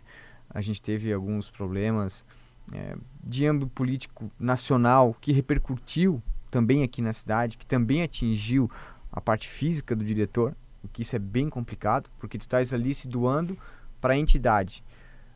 A 0.50 0.60
gente 0.60 0.80
teve 0.80 1.12
alguns 1.12 1.50
problemas 1.50 2.24
é, 2.72 2.96
de 3.22 3.46
âmbito 3.46 3.70
político 3.70 4.30
nacional 4.38 5.16
que 5.20 5.32
repercutiu 5.32 6.22
também 6.50 6.82
aqui 6.82 7.02
na 7.02 7.12
cidade, 7.12 7.58
que 7.58 7.66
também 7.66 8.02
atingiu 8.02 8.70
a 9.12 9.20
parte 9.20 9.48
física 9.48 9.94
do 9.94 10.04
diretor, 10.04 10.54
o 10.82 10.88
que 10.88 11.02
isso 11.02 11.16
é 11.16 11.18
bem 11.18 11.48
complicado, 11.48 12.08
porque 12.18 12.38
tu 12.38 12.42
estás 12.42 12.72
ali 12.72 12.94
se 12.94 13.08
doando 13.08 13.58
para 14.00 14.14
a 14.14 14.16
entidade. 14.16 14.84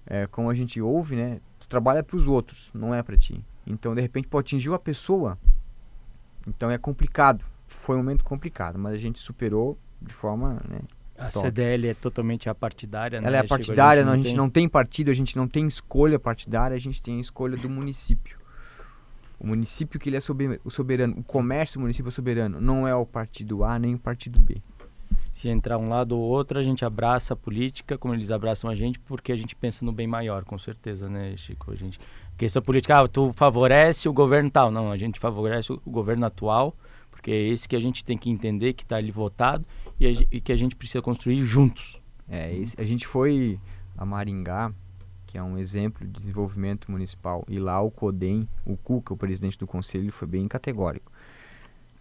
É, 0.07 0.27
como 0.27 0.51
a 0.51 0.55
gente 0.55 0.81
ouve, 0.81 1.17
né, 1.17 1.41
tu 1.59 1.69
trabalha 1.69 2.03
para 2.03 2.17
os 2.17 2.27
outros, 2.27 2.71
não 2.75 2.95
é 2.95 3.03
para 3.03 3.17
ti. 3.17 3.45
Então, 3.67 3.95
de 3.95 4.01
repente, 4.01 4.29
pode 4.29 4.47
atingir 4.47 4.73
a 4.73 4.79
pessoa. 4.79 5.39
Então, 6.47 6.71
é 6.71 6.79
complicado. 6.79 7.45
Foi 7.67 7.97
um 7.97 7.99
momento 7.99 8.25
complicado, 8.25 8.79
mas 8.79 8.95
a 8.95 8.99
gente 8.99 9.19
superou 9.19 9.79
de 10.01 10.13
forma 10.13 10.61
né, 10.69 10.81
a 11.19 11.29
Top. 11.31 11.47
CDL 11.47 11.89
é 11.89 11.95
totalmente 11.95 12.49
apartidária, 12.49 13.21
né? 13.21 13.27
Ela 13.27 13.39
é 13.39 13.43
partidária, 13.43 14.03
a 14.03 14.05
gente, 14.05 14.07
não, 14.07 14.13
a 14.13 14.17
gente 14.17 14.27
tem... 14.27 14.37
não 14.37 14.51
tem 14.51 14.69
partido, 14.69 15.11
a 15.11 15.15
gente 15.15 15.37
não 15.37 15.49
tem 15.49 15.67
escolha 15.67 16.19
partidária, 16.19 16.77
a 16.77 16.81
gente 16.81 17.03
tem 17.03 17.19
a 17.19 17.21
escolha 17.21 17.57
do 17.57 17.69
município. 17.69 18.39
O 19.41 19.47
município 19.47 20.01
que 20.01 20.09
ele 20.09 20.17
é 20.17 20.21
soberano, 20.21 21.15
o 21.19 21.23
comércio 21.23 21.79
do 21.79 21.83
município 21.83 22.09
é 22.09 22.13
soberano, 22.13 22.61
não 22.61 22.87
é 22.87 22.95
o 22.95 23.05
partido 23.05 23.65
A 23.65 23.79
nem 23.79 23.95
o 23.95 23.99
partido 23.99 24.39
B. 24.41 24.61
Se 25.33 25.49
entrar 25.49 25.79
um 25.79 25.89
lado 25.89 26.17
ou 26.17 26.23
outro, 26.23 26.59
a 26.59 26.63
gente 26.63 26.85
abraça 26.85 27.35
a 27.35 27.37
política, 27.37 27.97
como 27.97 28.15
eles 28.15 28.31
abraçam 28.31 28.69
a 28.69 28.75
gente, 28.75 28.99
porque 28.99 29.31
a 29.31 29.37
gente 29.37 29.55
pensa 29.55 29.85
no 29.85 29.93
bem 29.93 30.07
maior, 30.07 30.45
com 30.45 30.59
certeza, 30.59 31.09
né, 31.09 31.37
Chico? 31.37 31.71
A 31.71 31.77
gente, 31.77 32.01
porque 32.31 32.45
essa 32.45 32.61
política, 32.61 32.99
ah, 32.99 33.09
tu 33.09 33.33
favorece 33.33 34.09
o 34.09 34.13
governo 34.13 34.51
tal. 34.51 34.71
Não, 34.71 34.91
a 34.91 34.97
gente 34.97 35.21
favorece 35.21 35.73
o 35.73 35.81
governo 35.87 36.27
atual, 36.27 36.75
porque 37.29 37.33
é 37.33 37.49
esse 37.49 37.69
que 37.69 37.77
a 37.77 37.81
gente 37.81 38.03
tem 38.03 38.17
que 38.17 38.31
entender 38.31 38.73
que 38.73 38.83
está 38.83 38.97
ali 38.97 39.11
votado 39.11 39.63
e, 40.01 40.07
a, 40.07 40.11
e, 40.33 40.41
que 40.41 40.51
a 40.51 40.57
gente 40.57 40.75
precisa 40.75 41.03
construir 41.03 41.43
juntos. 41.43 42.01
É, 42.27 42.55
esse, 42.55 42.81
a 42.81 42.85
gente 42.87 43.07
foi 43.07 43.61
a 43.99 44.07
Maringá, 44.07 44.73
que 45.27 45.37
é 45.37 45.43
um 45.43 45.59
exemplo 45.59 46.07
de 46.07 46.21
desenvolvimento 46.21 46.91
municipal, 46.91 47.45
e 47.47 47.59
lá 47.59 47.83
o 47.83 47.91
CODEM, 47.91 48.49
o 48.65 48.79
Cuca, 48.79 49.13
o 49.13 49.17
presidente 49.17 49.59
do 49.59 49.67
conselho, 49.67 50.11
foi 50.11 50.27
bem 50.27 50.49
categórico. 50.49 51.13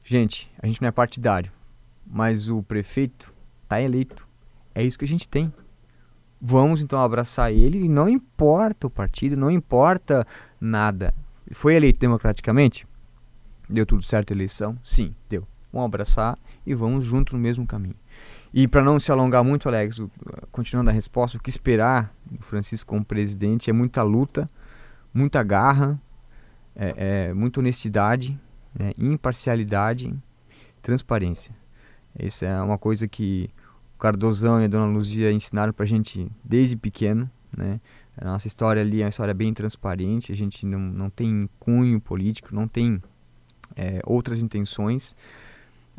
Gente, 0.02 0.50
a 0.62 0.66
gente 0.66 0.82
não 0.82 0.88
é 0.88 0.92
partidário, 0.92 1.52
mas 2.06 2.48
o 2.48 2.64
prefeito 2.64 3.34
está 3.64 3.82
eleito. 3.82 4.26
É 4.74 4.82
isso 4.82 4.98
que 4.98 5.04
a 5.04 5.10
gente 5.10 5.28
tem. 5.28 5.52
Vamos 6.40 6.82
então 6.82 7.02
abraçar 7.02 7.52
ele 7.52 7.80
e 7.80 7.90
não 7.90 8.08
importa 8.08 8.88
o 8.88 8.90
partido, 8.90 9.36
não 9.36 9.52
importa 9.52 10.26
nada. 10.62 11.14
Foi 11.52 11.76
eleito 11.76 12.00
democraticamente? 12.00 12.87
Deu 13.70 13.86
tudo 13.86 14.02
certo 14.02 14.32
a 14.32 14.36
eleição? 14.36 14.78
Sim, 14.84 15.14
deu. 15.30 15.46
Vamos 15.72 15.86
abraçar 15.86 16.38
e 16.66 16.74
vamos 16.74 17.06
juntos 17.06 17.34
no 17.34 17.40
mesmo 17.40 17.68
caminho. 17.68 17.96
E 18.54 18.68
para 18.68 18.84
não 18.84 19.00
se 19.00 19.12
alongar 19.12 19.44
muito, 19.44 19.68
Alex, 19.68 20.02
continuando 20.52 20.90
a 20.90 20.94
resposta, 20.94 21.38
o 21.38 21.42
que 21.42 21.50
esperar 21.50 22.14
do 22.26 22.42
Francisco 22.44 22.90
como 22.90 23.04
presidente 23.04 23.70
é 23.70 23.74
muita 23.74 24.02
luta, 24.02 24.50
muita 25.14 25.44
garra, 25.44 26.00
é, 26.76 27.28
é 27.30 27.34
muita 27.34 27.60
honestidade, 27.60 28.40
né, 28.78 28.94
imparcialidade, 28.98 30.14
transparência. 30.82 31.54
Isso 32.18 32.46
é 32.46 32.62
uma 32.62 32.78
coisa 32.78 33.08
que 33.08 33.50
o 33.96 34.00
Cardozão 34.00 34.62
e 34.62 34.66
a 34.66 34.68
Dona 34.68 34.86
Luzia 34.86 35.32
ensinaram 35.32 35.74
para 35.74 35.84
a 35.84 35.88
gente 35.88 36.32
desde 36.44 36.76
pequeno, 36.76 37.30
né? 37.56 37.80
A 38.20 38.26
nossa 38.26 38.48
história 38.48 38.82
ali 38.82 39.02
é 39.02 39.06
uma 39.06 39.10
história 39.10 39.34
bem 39.34 39.54
transparente, 39.54 40.32
a 40.32 40.36
gente 40.36 40.66
não, 40.66 40.80
não 40.80 41.10
tem 41.10 41.48
cunho 41.60 42.02
político, 42.02 42.54
não 42.54 42.68
tem 42.68 43.02
é, 43.78 44.02
outras 44.06 44.42
intenções. 44.42 45.16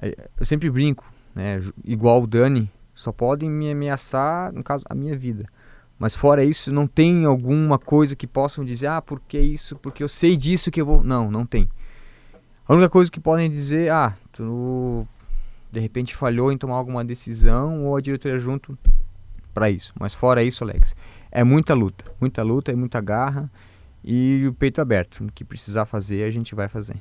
É, 0.01 0.29
eu 0.39 0.45
sempre 0.45 0.69
brinco, 0.69 1.11
né? 1.35 1.61
igual 1.85 2.23
o 2.23 2.27
Dani, 2.27 2.71
só 2.95 3.13
podem 3.13 3.49
me 3.49 3.71
ameaçar, 3.71 4.53
no 4.53 4.63
caso, 4.63 4.85
a 4.89 4.95
minha 4.95 5.17
vida. 5.17 5.47
Mas 5.99 6.15
fora 6.15 6.45
isso, 6.45 6.73
não 6.73 6.87
tem 6.87 7.25
alguma 7.25 7.79
coisa 7.79 8.15
que 8.15 8.27
possam 8.27 8.65
dizer, 8.65 8.87
ah, 8.89 9.03
por 9.03 9.21
que 9.21 9.39
isso? 9.39 9.77
Porque 9.77 10.03
eu 10.03 10.09
sei 10.09 10.37
disso 10.37 10.71
que 10.71 10.81
eu 10.81 10.87
vou. 10.87 11.03
Não, 11.03 11.31
não 11.31 11.45
tem. 11.45 11.69
A 12.67 12.73
única 12.73 12.89
coisa 12.89 13.11
que 13.11 13.19
podem 13.19 13.51
dizer, 13.51 13.91
ah, 13.91 14.15
tu 14.33 15.07
de 15.71 15.81
repente 15.81 16.15
falhou 16.15 16.51
em 16.51 16.59
tomar 16.59 16.77
alguma 16.77 17.05
decisão 17.05 17.85
ou 17.85 17.97
a 17.97 18.01
diretoria 18.01 18.39
junto 18.39 18.79
para 19.53 19.71
isso. 19.71 19.93
Mas 19.99 20.15
fora 20.15 20.43
isso, 20.43 20.65
Alex, 20.65 20.95
é 21.31 21.45
muita 21.45 21.75
luta, 21.75 22.05
muita 22.21 22.43
luta 22.43 22.73
e 22.73 22.77
muita 22.77 23.01
garra 23.01 23.51
e 24.05 24.47
o 24.47 24.53
peito 24.53 24.81
aberto. 24.81 25.25
O 25.25 25.33
que 25.33 25.45
precisar 25.45 25.85
fazer, 25.85 26.25
a 26.25 26.31
gente 26.31 26.55
vai 26.55 26.69
fazer. 26.69 26.97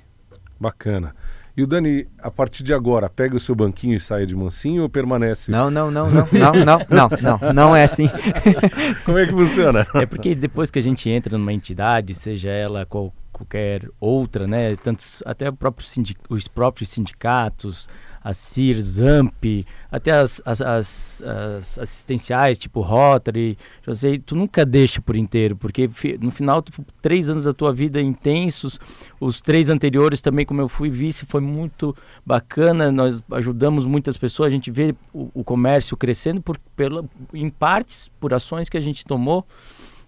Bacana. 0.60 1.14
E 1.58 1.64
o 1.64 1.66
Dani, 1.66 2.08
a 2.20 2.30
partir 2.30 2.62
de 2.62 2.72
agora, 2.72 3.10
pega 3.10 3.36
o 3.36 3.40
seu 3.40 3.56
banquinho 3.56 3.96
e 3.96 4.00
sai 4.00 4.28
de 4.28 4.36
mansinho 4.36 4.84
ou 4.84 4.90
permanece? 4.90 5.50
Não, 5.50 5.72
não, 5.72 5.90
não, 5.90 6.08
não, 6.08 6.28
não, 6.32 6.54
não, 6.54 6.80
não, 6.88 7.10
não, 7.20 7.54
não 7.54 7.76
é 7.76 7.84
assim. 7.84 8.08
Como 9.04 9.18
é 9.18 9.26
que 9.26 9.32
funciona? 9.32 9.88
É 9.96 10.06
porque 10.06 10.36
depois 10.36 10.70
que 10.70 10.78
a 10.78 10.84
gente 10.84 11.10
entra 11.10 11.36
numa 11.36 11.52
entidade, 11.52 12.14
seja 12.14 12.52
ela 12.52 12.86
qual, 12.86 13.12
qualquer 13.32 13.90
outra, 14.00 14.46
né, 14.46 14.76
tantos 14.76 15.24
até 15.26 15.52
próprio 15.52 15.84
sindic, 15.84 16.20
os 16.30 16.48
próprios 16.48 16.92
sindicatos, 16.92 17.90
a 18.24 18.34
CIR, 18.34 18.82
ZAMP, 18.82 19.66
até 19.92 20.12
as, 20.12 20.42
as, 20.46 20.62
as, 20.62 21.24
as, 21.24 21.80
assistenciais, 21.80 22.58
tipo 22.58 22.82
Rotary, 22.82 23.58
já 23.86 23.96
sei, 23.96 24.20
tu 24.20 24.36
nunca 24.36 24.66
deixa 24.66 25.02
por 25.02 25.16
inteiro, 25.16 25.56
porque 25.56 25.90
no 26.20 26.32
final, 26.32 26.62
tu, 26.62 26.72
três 27.02 27.30
anos 27.30 27.46
da 27.46 27.54
tua 27.54 27.72
vida 27.72 28.02
intensos, 28.02 28.80
os 29.20 29.42
três 29.42 29.70
anteriores 29.70 30.22
também, 30.22 30.46
como 30.46 30.62
eu 30.62 30.68
fui 30.68 30.90
vice, 30.90 31.26
foi 31.26 31.42
muito 31.42 31.96
bacana, 32.26 32.92
nós 32.92 33.22
ajudamos 33.32 33.86
muitas 33.86 34.18
pessoas, 34.18 34.48
a 34.48 34.52
gente 34.52 34.70
vê 34.70 34.94
o, 35.14 35.30
o 35.34 35.44
comércio 35.44 35.96
crescendo 35.96 36.42
por, 36.42 36.58
pela, 36.76 37.06
em 37.34 37.50
partes 37.50 38.10
por 38.20 38.34
ações 38.34 38.70
que 38.70 38.78
a 38.78 38.82
gente 38.82 39.06
tomou, 39.06 39.46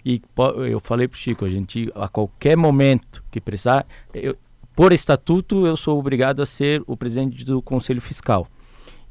e 0.05 0.21
eu 0.69 0.79
falei 0.79 1.07
para 1.07 1.15
o 1.15 1.19
Chico, 1.19 1.45
a 1.45 1.49
gente, 1.49 1.91
a 1.93 2.07
qualquer 2.07 2.55
momento 2.55 3.23
que 3.29 3.41
precisar, 3.41 3.85
eu, 4.13 4.35
por 4.79 4.93
estatuto, 4.93 5.67
eu 5.67 5.75
sou 5.75 5.99
obrigado 5.99 6.41
a 6.41 6.45
ser 6.45 6.81
o 6.87 6.95
presidente 6.95 7.43
do 7.43 7.61
Conselho 7.61 7.99
Fiscal. 7.99 8.47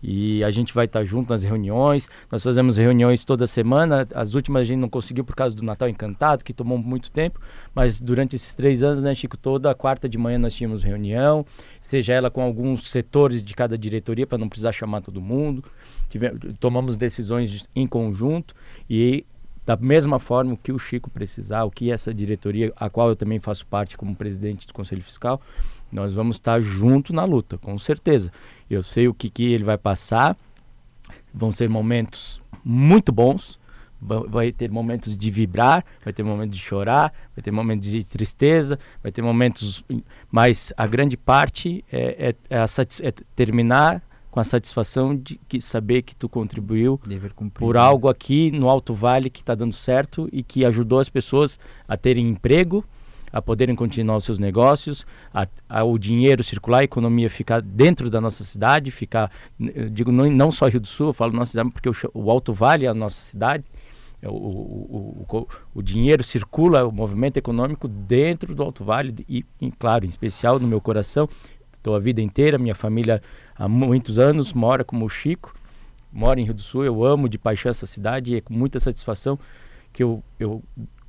E 0.03 0.43
a 0.43 0.51
gente 0.51 0.73
vai 0.73 0.87
estar 0.87 1.05
junto 1.05 1.29
nas 1.29 1.45
reuniões. 1.45 2.09
Nós 2.33 2.43
fazemos 2.43 2.79
reuniões 2.79 3.23
toda 3.23 3.47
semana. 3.47 4.09
As 4.15 4.33
últimas 4.33 4.63
a 4.63 4.65
gente 4.65 4.79
não 4.79 4.89
conseguiu 4.89 5.25
por 5.25 5.37
causa 5.37 5.55
do 5.55 5.63
Natal 5.63 5.87
Encantado, 5.87 6.43
que 6.43 6.55
tomou 6.55 6.79
muito 6.79 7.11
tempo. 7.11 7.39
Mas 7.75 8.01
durante 8.01 8.35
esses 8.35 8.55
três 8.55 8.83
anos, 8.83 9.05
né, 9.05 9.15
Chico, 9.15 9.37
toda 9.37 9.75
quarta 9.75 10.09
de 10.09 10.17
manhã 10.17 10.39
nós 10.39 10.55
tínhamos 10.55 10.83
reunião, 10.83 11.45
seja 11.83 12.15
ela 12.15 12.31
com 12.31 12.41
alguns 12.41 12.89
setores 12.89 13.45
de 13.45 13.53
cada 13.55 13.77
diretoria, 13.77 14.27
para 14.27 14.39
não 14.39 14.49
precisar 14.49 14.73
chamar 14.73 15.03
todo 15.03 15.21
mundo. 15.21 15.63
Tomamos 16.59 16.97
decisões 16.97 17.69
em 17.77 17.87
conjunto 17.87 18.55
e 18.89 19.23
da 19.69 19.77
mesma 19.77 20.19
forma 20.19 20.57
que 20.57 20.73
o 20.73 20.79
Chico 20.79 21.11
precisar, 21.11 21.65
o 21.65 21.71
que 21.71 21.93
essa 21.93 22.15
diretoria, 22.15 22.73
a 22.75 22.89
qual 22.89 23.11
eu 23.11 23.15
também 23.15 23.39
faço 23.39 23.67
parte 23.67 23.99
como 23.99 24.17
presidente 24.17 24.67
do 24.67 24.73
Conselho 24.73 25.03
Fiscal, 25.03 25.43
nós 25.93 26.15
vamos 26.15 26.37
estar 26.37 26.59
junto 26.59 27.13
na 27.13 27.27
luta, 27.27 27.59
com 27.59 27.79
certeza. 27.79 28.33
Eu 28.71 28.83
sei 28.83 29.09
o 29.09 29.13
que, 29.13 29.29
que 29.29 29.45
ele 29.45 29.65
vai 29.65 29.77
passar, 29.77 30.35
vão 31.35 31.53
ser 31.53 31.69
momentos 31.69 32.41
muito 32.65 33.13
bons, 33.13 33.61
vai 34.01 34.53
ter 34.53 34.71
momentos 34.71 35.15
de 35.15 35.31
vibrar, 35.31 35.85
vai 36.03 36.15
ter 36.15 36.23
momentos 36.23 36.57
de 36.57 36.65
chorar, 36.65 37.13
vai 37.37 37.43
ter 37.43 37.51
momentos 37.51 37.91
de 37.91 38.03
tristeza, 38.05 38.79
vai 39.03 39.13
ter 39.13 39.21
momentos, 39.21 39.85
mas 40.31 40.73
a 40.79 40.87
grande 40.87 41.15
parte 41.15 41.85
é, 41.93 42.33
é, 42.49 42.57
é, 42.57 42.65
é 43.07 43.13
terminar 43.37 44.03
com 44.31 44.41
a 44.41 44.45
satisfação 44.45 45.17
de 45.17 45.41
que 45.49 45.61
saber 45.61 46.03
que 46.03 46.15
tu 46.15 46.29
contribuiu 46.29 47.01
por 47.55 47.75
né? 47.75 47.81
algo 47.81 48.09
aqui 48.09 48.51
no 48.51 48.69
Alto 48.69 48.95
Vale 48.95 49.31
que 49.31 49.41
está 49.41 49.55
dando 49.55 49.75
certo 49.75 50.29
e 50.33 50.43
que 50.43 50.65
ajudou 50.65 51.01
as 51.01 51.09
pessoas 51.09 51.59
a 51.87 51.97
terem 51.97 52.29
emprego, 52.29 52.85
a 53.33 53.41
poderem 53.41 53.75
continuar 53.75 54.17
os 54.17 54.25
seus 54.25 54.39
negócios, 54.39 55.07
a, 55.33 55.47
a, 55.69 55.85
o 55.85 55.99
dinheiro 55.99 56.43
circular, 56.45 56.81
a 56.81 56.85
economia 56.85 57.31
ficar 57.31 57.61
dentro 57.61 58.11
da 58.11 58.21
nossa 58.21 58.45
cidade, 58.45 58.91
ficar, 58.91 59.31
digo 59.91 60.13
não, 60.13 60.31
não 60.31 60.53
só 60.53 60.67
Rio 60.69 60.81
do 60.81 60.87
Sul, 60.87 61.09
eu 61.09 61.13
falo 61.13 61.33
nossa 61.33 61.53
cidade 61.53 61.71
porque 61.71 61.89
o, 61.89 61.95
o 62.15 62.31
Alto 62.31 62.53
Vale 62.53 62.87
é 62.87 62.89
a 62.89 62.95
nossa 62.95 63.21
cidade, 63.21 63.65
é 64.21 64.29
o, 64.29 64.33
o, 64.33 65.27
o, 65.31 65.49
o, 65.75 65.83
dinheiro 65.83 66.25
circula, 66.25 66.85
o 66.85 66.91
movimento 66.91 67.37
econômico 67.37 67.87
dentro 67.87 68.55
do 68.55 68.63
Alto 68.63 68.83
Vale 68.83 69.15
e, 69.29 69.45
e 69.61 69.71
claro, 69.71 70.05
em 70.05 70.09
especial 70.09 70.59
no 70.59 70.67
meu 70.67 70.81
coração, 70.81 71.29
estou 71.89 71.97
a 71.97 71.99
vida 71.99 72.21
inteira, 72.21 72.59
minha 72.59 72.75
família 72.75 73.23
há 73.57 73.67
muitos 73.67 74.19
anos, 74.19 74.53
mora 74.53 74.85
como 74.85 75.07
o 75.07 75.09
Chico, 75.09 75.55
mora 76.13 76.39
em 76.39 76.45
Rio 76.45 76.55
do 76.55 76.61
Sul, 76.61 76.85
eu 76.85 77.03
amo 77.03 77.29
de 77.29 77.39
paixão 77.39 77.71
essa 77.71 77.87
cidade 77.87 78.35
e 78.35 78.37
é 78.37 78.41
com 78.43 78.53
muita 78.53 78.79
satisfação 78.79 79.39
que 79.93 80.03
eu, 80.03 80.23
eu, 80.39 80.63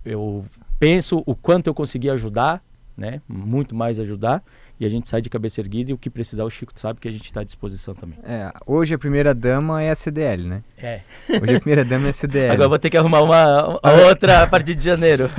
eu 0.06 0.46
penso 0.80 1.22
o 1.26 1.36
quanto 1.36 1.68
eu 1.68 1.74
consegui 1.74 2.10
ajudar, 2.10 2.63
né? 2.96 3.22
Muito 3.28 3.76
mais 3.76 4.00
ajudar. 4.00 4.42
E 4.80 4.86
a 4.86 4.89
gente 4.89 5.10
sai 5.10 5.22
de 5.22 5.30
cabeça 5.30 5.60
erguida 5.60 5.92
e 5.92 5.94
o 5.94 5.98
que 5.98 6.10
precisar 6.10 6.46
o 6.46 6.50
Chico 6.50 6.72
sabe 6.80 7.02
que 7.02 7.08
a 7.10 7.12
gente 7.12 7.26
está 7.26 7.42
à 7.42 7.44
disposição 7.44 7.94
também. 7.94 8.18
É, 8.24 8.50
hoje 8.65 8.94
a 8.94 8.98
primeira 8.98 9.36
dama 9.36 9.84
é 9.84 9.89
a 9.89 9.96
CDL, 9.96 10.48
né? 10.48 10.63
É. 10.78 11.02
Hoje 11.30 11.56
a 11.56 11.60
primeira 11.60 11.84
dama 11.84 12.08
é 12.08 12.10
a 12.12 12.13
CDL. 12.13 12.54
Agora 12.54 12.70
vou 12.70 12.80
ter 12.80 12.89
que 12.89 12.96
arrumar 12.96 13.22
uma, 13.22 13.78
uma 13.78 13.92
outra 14.08 14.44
a 14.44 14.48
partir 14.48 14.76
de 14.76 14.86
janeiro. 14.86 15.30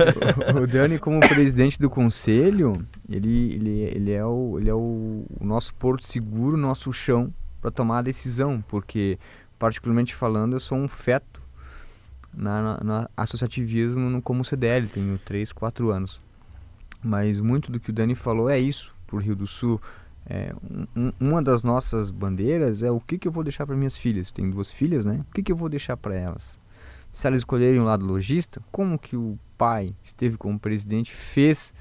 o, 0.53 0.59
o 0.59 0.67
Dani, 0.67 0.99
como 0.99 1.19
presidente 1.27 1.79
do 1.79 1.89
conselho, 1.89 2.85
ele, 3.09 3.53
ele, 3.53 3.81
ele 3.95 4.11
é, 4.11 4.23
o, 4.23 4.59
ele 4.59 4.69
é 4.69 4.75
o, 4.75 5.25
o 5.39 5.43
nosso 5.43 5.73
porto 5.73 6.05
seguro, 6.05 6.55
nosso 6.55 6.93
chão 6.93 7.33
para 7.59 7.71
tomar 7.71 7.99
a 7.99 8.03
decisão, 8.03 8.63
porque, 8.67 9.17
particularmente 9.57 10.13
falando, 10.13 10.53
eu 10.53 10.59
sou 10.59 10.77
um 10.77 10.87
feto 10.87 11.41
na, 12.31 12.61
na, 12.61 12.83
na 12.83 13.09
associativismo 13.17 14.07
no, 14.07 14.21
como 14.21 14.45
CDL, 14.45 14.87
tenho 14.87 15.17
3, 15.17 15.51
4 15.51 15.89
anos. 15.89 16.21
Mas 17.03 17.39
muito 17.39 17.71
do 17.71 17.79
que 17.79 17.89
o 17.89 17.93
Dani 17.93 18.13
falou 18.13 18.47
é 18.47 18.59
isso 18.59 18.90
para 19.11 19.17
o 19.17 19.19
Rio 19.19 19.35
do 19.35 19.45
Sul. 19.45 19.79
É, 20.25 20.53
um, 20.95 21.11
uma 21.19 21.41
das 21.41 21.63
nossas 21.63 22.09
bandeiras 22.09 22.81
é 22.81 22.89
o 22.89 22.99
que, 22.99 23.17
que 23.17 23.27
eu 23.27 23.31
vou 23.31 23.43
deixar 23.43 23.65
para 23.65 23.75
minhas 23.75 23.97
filhas. 23.97 24.31
Tenho 24.31 24.49
duas 24.49 24.71
filhas, 24.71 25.05
né? 25.05 25.25
O 25.29 25.33
que, 25.33 25.43
que 25.43 25.51
eu 25.51 25.55
vou 25.55 25.67
deixar 25.67 25.97
para 25.97 26.15
elas? 26.15 26.57
Se 27.11 27.27
elas 27.27 27.41
escolherem 27.41 27.79
o 27.79 27.83
lado 27.83 28.05
lojista, 28.05 28.61
como 28.71 28.97
que 28.97 29.17
o 29.17 29.37
pai 29.57 29.93
esteve 30.01 30.37
como 30.37 30.57
presidente 30.57 31.11
fez 31.11 31.73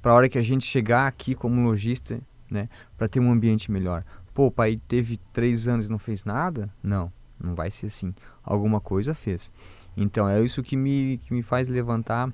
para 0.00 0.12
a 0.12 0.14
hora 0.14 0.28
que 0.28 0.38
a 0.38 0.42
gente 0.42 0.64
chegar 0.64 1.08
aqui 1.08 1.34
como 1.34 1.64
lojista, 1.64 2.20
né? 2.48 2.68
Para 2.96 3.08
ter 3.08 3.18
um 3.18 3.32
ambiente 3.32 3.72
melhor. 3.72 4.04
Pô, 4.32 4.46
o 4.46 4.50
pai 4.50 4.78
teve 4.86 5.18
três 5.32 5.66
anos 5.66 5.86
e 5.86 5.90
não 5.90 5.98
fez 5.98 6.24
nada? 6.24 6.70
Não, 6.82 7.12
não 7.42 7.54
vai 7.54 7.70
ser 7.70 7.86
assim. 7.86 8.14
Alguma 8.44 8.80
coisa 8.80 9.14
fez. 9.14 9.50
Então 9.96 10.28
é 10.28 10.40
isso 10.40 10.62
que 10.62 10.76
me, 10.76 11.18
que 11.18 11.32
me 11.34 11.42
faz 11.42 11.68
levantar 11.68 12.32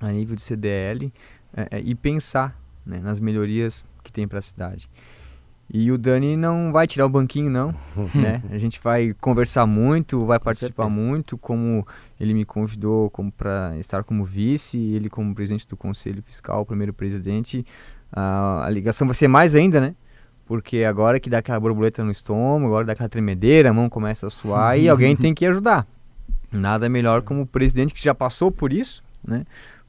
a 0.00 0.10
nível 0.10 0.36
de 0.36 0.42
CDL 0.42 1.12
é, 1.56 1.78
é, 1.78 1.80
e 1.80 1.94
pensar 1.94 2.60
né, 2.88 3.00
nas 3.00 3.20
melhorias 3.20 3.84
que 4.02 4.10
tem 4.10 4.26
para 4.26 4.38
a 4.38 4.42
cidade. 4.42 4.88
E 5.70 5.92
o 5.92 5.98
Dani 5.98 6.34
não 6.34 6.72
vai 6.72 6.86
tirar 6.86 7.04
o 7.04 7.10
banquinho, 7.10 7.50
não. 7.50 7.74
né? 8.14 8.42
A 8.50 8.56
gente 8.56 8.80
vai 8.82 9.14
conversar 9.20 9.66
muito, 9.66 10.24
vai 10.24 10.38
participar 10.38 10.88
muito, 10.88 11.36
como 11.36 11.86
ele 12.18 12.32
me 12.32 12.44
convidou 12.46 13.10
como 13.10 13.30
para 13.30 13.76
estar 13.78 14.02
como 14.02 14.24
vice, 14.24 14.78
ele 14.78 15.10
como 15.10 15.34
presidente 15.34 15.68
do 15.68 15.76
Conselho 15.76 16.22
Fiscal, 16.22 16.64
primeiro 16.64 16.94
presidente. 16.94 17.66
a 18.10 18.66
ligação 18.70 19.06
vai 19.06 19.14
ser 19.14 19.28
mais 19.28 19.54
ainda, 19.54 19.78
né? 19.78 19.94
Porque 20.46 20.84
agora 20.84 21.20
que 21.20 21.28
dá 21.28 21.38
aquela 21.38 21.60
borboleta 21.60 22.02
no 22.02 22.10
estômago, 22.10 22.68
agora 22.68 22.86
dá 22.86 22.94
aquela 22.94 23.08
tremedeira, 23.10 23.68
a 23.68 23.72
mão 23.72 23.90
começa 23.90 24.26
a 24.26 24.30
suar 24.30 24.78
e 24.78 24.88
alguém 24.88 25.14
tem 25.14 25.34
que 25.34 25.44
ajudar. 25.44 25.86
Nada 26.50 26.88
melhor 26.88 27.20
como 27.20 27.46
presidente 27.46 27.92
que 27.92 28.02
já 28.02 28.14
passou 28.14 28.50
por 28.50 28.72
isso, 28.72 29.04
né? 29.22 29.44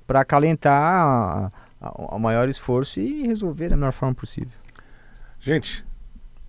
Para 0.06 0.20
acalentar 0.20 1.50
ao 1.80 2.20
maior 2.20 2.50
esforço 2.50 3.00
e 3.00 3.26
resolver 3.26 3.70
da 3.70 3.76
melhor 3.76 3.94
forma 3.94 4.14
possível. 4.14 4.58
Gente, 5.40 5.86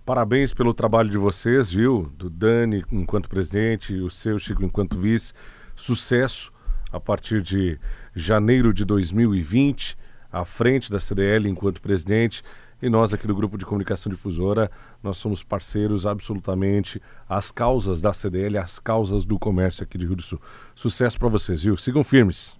parabéns 0.05 0.53
pelo 0.53 0.73
trabalho 0.73 1.09
de 1.09 1.17
vocês, 1.17 1.71
viu? 1.71 2.11
Do 2.17 2.29
Dani 2.29 2.83
enquanto 2.91 3.29
presidente, 3.29 3.95
o 3.95 4.09
seu 4.09 4.37
Chico 4.37 4.63
enquanto 4.63 4.99
vice. 4.99 5.33
Sucesso 5.75 6.51
a 6.91 6.99
partir 6.99 7.41
de 7.41 7.79
janeiro 8.13 8.73
de 8.73 8.83
2020, 8.83 9.97
à 10.31 10.43
frente 10.43 10.91
da 10.91 10.99
CDL 10.99 11.47
enquanto 11.47 11.81
presidente. 11.81 12.43
E 12.81 12.89
nós 12.89 13.13
aqui 13.13 13.27
do 13.27 13.35
Grupo 13.35 13.57
de 13.57 13.65
Comunicação 13.65 14.11
Difusora, 14.11 14.69
nós 15.03 15.17
somos 15.17 15.43
parceiros 15.43 16.05
absolutamente 16.05 17.01
às 17.29 17.51
causas 17.51 18.01
da 18.01 18.11
CDL, 18.11 18.57
às 18.57 18.79
causas 18.79 19.23
do 19.23 19.37
comércio 19.37 19.83
aqui 19.83 19.97
de 19.97 20.05
Rio 20.05 20.15
do 20.15 20.21
Sul. 20.23 20.41
Sucesso 20.75 21.17
para 21.19 21.29
vocês, 21.29 21.63
viu? 21.63 21.77
Sigam 21.77 22.03
firmes. 22.03 22.59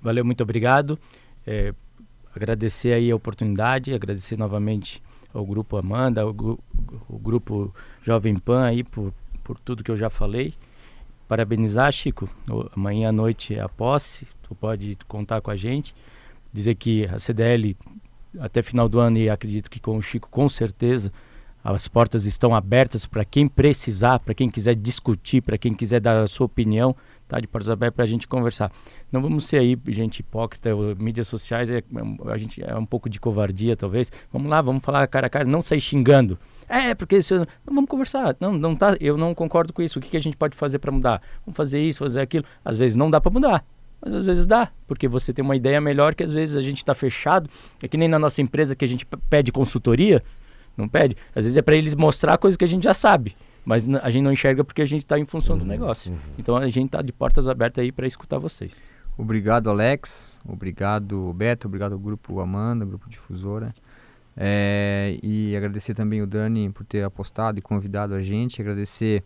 Valeu, 0.00 0.24
muito 0.24 0.42
obrigado. 0.42 0.96
É, 1.44 1.74
agradecer 2.36 2.92
aí 2.92 3.10
a 3.10 3.16
oportunidade, 3.16 3.94
agradecer 3.94 4.36
novamente 4.36 5.02
ao 5.32 5.44
grupo 5.44 5.76
Amanda, 5.76 6.20
ao, 6.20 6.28
ao 6.28 7.18
grupo 7.18 7.74
Jovem 8.02 8.36
Pan 8.38 8.64
aí 8.64 8.84
por, 8.84 9.12
por 9.42 9.58
tudo 9.58 9.82
que 9.82 9.90
eu 9.90 9.96
já 9.96 10.10
falei. 10.10 10.54
Parabenizar, 11.26 11.90
Chico. 11.90 12.28
Amanhã 12.76 13.08
à 13.08 13.12
noite 13.12 13.54
é 13.54 13.60
a 13.60 13.68
posse, 13.68 14.26
tu 14.42 14.54
pode 14.54 14.96
contar 15.08 15.40
com 15.40 15.50
a 15.50 15.56
gente. 15.56 15.94
Dizer 16.52 16.74
que 16.74 17.06
a 17.06 17.18
CDL 17.18 17.76
até 18.38 18.62
final 18.62 18.88
do 18.88 19.00
ano 19.00 19.18
e 19.18 19.30
acredito 19.30 19.70
que 19.70 19.80
com 19.80 19.96
o 19.96 20.02
Chico 20.02 20.28
com 20.30 20.48
certeza 20.48 21.10
as 21.64 21.88
portas 21.88 22.26
estão 22.26 22.54
abertas 22.54 23.06
para 23.06 23.24
quem 23.24 23.48
precisar, 23.48 24.20
para 24.20 24.34
quem 24.34 24.48
quiser 24.48 24.76
discutir, 24.76 25.40
para 25.40 25.58
quem 25.58 25.74
quiser 25.74 26.00
dar 26.00 26.22
a 26.22 26.26
sua 26.28 26.46
opinião, 26.46 26.94
tá 27.28 27.40
de 27.40 27.46
portas 27.46 27.68
abertas 27.68 27.96
para 27.96 28.04
a 28.04 28.08
gente 28.08 28.26
conversar. 28.26 28.70
Não 29.10 29.20
vamos 29.20 29.46
ser 29.46 29.58
aí 29.58 29.78
gente 29.88 30.20
hipócrita, 30.20 30.70
mídias 30.98 31.28
sociais 31.28 31.70
é, 31.70 31.82
a 32.26 32.36
gente 32.36 32.62
é 32.64 32.76
um 32.76 32.86
pouco 32.86 33.08
de 33.08 33.18
covardia 33.18 33.76
talvez. 33.76 34.10
Vamos 34.32 34.48
lá, 34.48 34.60
vamos 34.60 34.82
falar 34.82 35.06
cara 35.06 35.26
a 35.26 35.30
cara, 35.30 35.44
não 35.44 35.60
sair 35.60 35.80
xingando. 35.80 36.38
É, 36.68 36.94
porque 36.94 37.16
isso, 37.16 37.34
não, 37.36 37.74
vamos 37.74 37.88
conversar. 37.88 38.36
Não, 38.40 38.52
não 38.52 38.74
tá, 38.74 38.96
eu 39.00 39.16
não 39.16 39.34
concordo 39.34 39.72
com 39.72 39.82
isso. 39.82 39.98
O 39.98 40.02
que, 40.02 40.10
que 40.10 40.16
a 40.16 40.22
gente 40.22 40.36
pode 40.36 40.56
fazer 40.56 40.78
para 40.78 40.90
mudar? 40.90 41.22
Vamos 41.44 41.56
fazer 41.56 41.80
isso, 41.80 42.00
fazer 42.00 42.20
aquilo. 42.20 42.44
Às 42.64 42.76
vezes 42.76 42.96
não 42.96 43.10
dá 43.10 43.20
para 43.20 43.30
mudar 43.30 43.64
mas 44.00 44.14
às 44.14 44.24
vezes 44.24 44.46
dá, 44.46 44.70
porque 44.86 45.08
você 45.08 45.32
tem 45.32 45.44
uma 45.44 45.56
ideia 45.56 45.80
melhor 45.80 46.14
que 46.14 46.22
às 46.22 46.30
vezes 46.30 46.54
a 46.54 46.60
gente 46.60 46.78
está 46.78 46.94
fechado. 46.94 47.48
É 47.82 47.88
que 47.88 47.96
nem 47.96 48.08
na 48.08 48.18
nossa 48.18 48.40
empresa 48.40 48.76
que 48.76 48.84
a 48.84 48.88
gente 48.88 49.06
pede 49.28 49.50
consultoria, 49.50 50.22
não 50.76 50.88
pede. 50.88 51.16
Às 51.34 51.44
vezes 51.44 51.56
é 51.56 51.62
para 51.62 51.74
eles 51.74 51.94
mostrar 51.94 52.36
coisas 52.38 52.56
que 52.56 52.64
a 52.64 52.68
gente 52.68 52.84
já 52.84 52.94
sabe, 52.94 53.34
mas 53.66 53.88
a 53.88 54.08
gente 54.08 54.22
não 54.22 54.32
enxerga 54.32 54.62
porque 54.62 54.80
a 54.80 54.84
gente 54.84 55.02
está 55.02 55.18
em 55.18 55.26
função 55.26 55.56
uhum, 55.56 55.62
do 55.62 55.66
negócio. 55.66 56.12
Uhum. 56.12 56.18
Então 56.38 56.56
a 56.56 56.68
gente 56.68 56.86
está 56.86 57.02
de 57.02 57.12
portas 57.12 57.48
abertas 57.48 57.82
aí 57.82 57.90
para 57.90 58.06
escutar 58.06 58.38
vocês. 58.38 58.80
Obrigado, 59.18 59.68
Alex. 59.68 60.38
Obrigado, 60.46 61.32
Beto. 61.32 61.66
Obrigado 61.66 61.94
ao 61.94 61.98
grupo 61.98 62.38
Amanda, 62.38 62.84
grupo 62.84 63.10
Difusora. 63.10 63.74
É, 64.36 65.18
e 65.20 65.56
agradecer 65.56 65.94
também 65.94 66.22
o 66.22 66.28
Dani 66.28 66.70
por 66.70 66.84
ter 66.84 67.02
apostado 67.02 67.58
e 67.58 67.62
convidado 67.62 68.14
a 68.14 68.22
gente. 68.22 68.62
Agradecer 68.62 69.24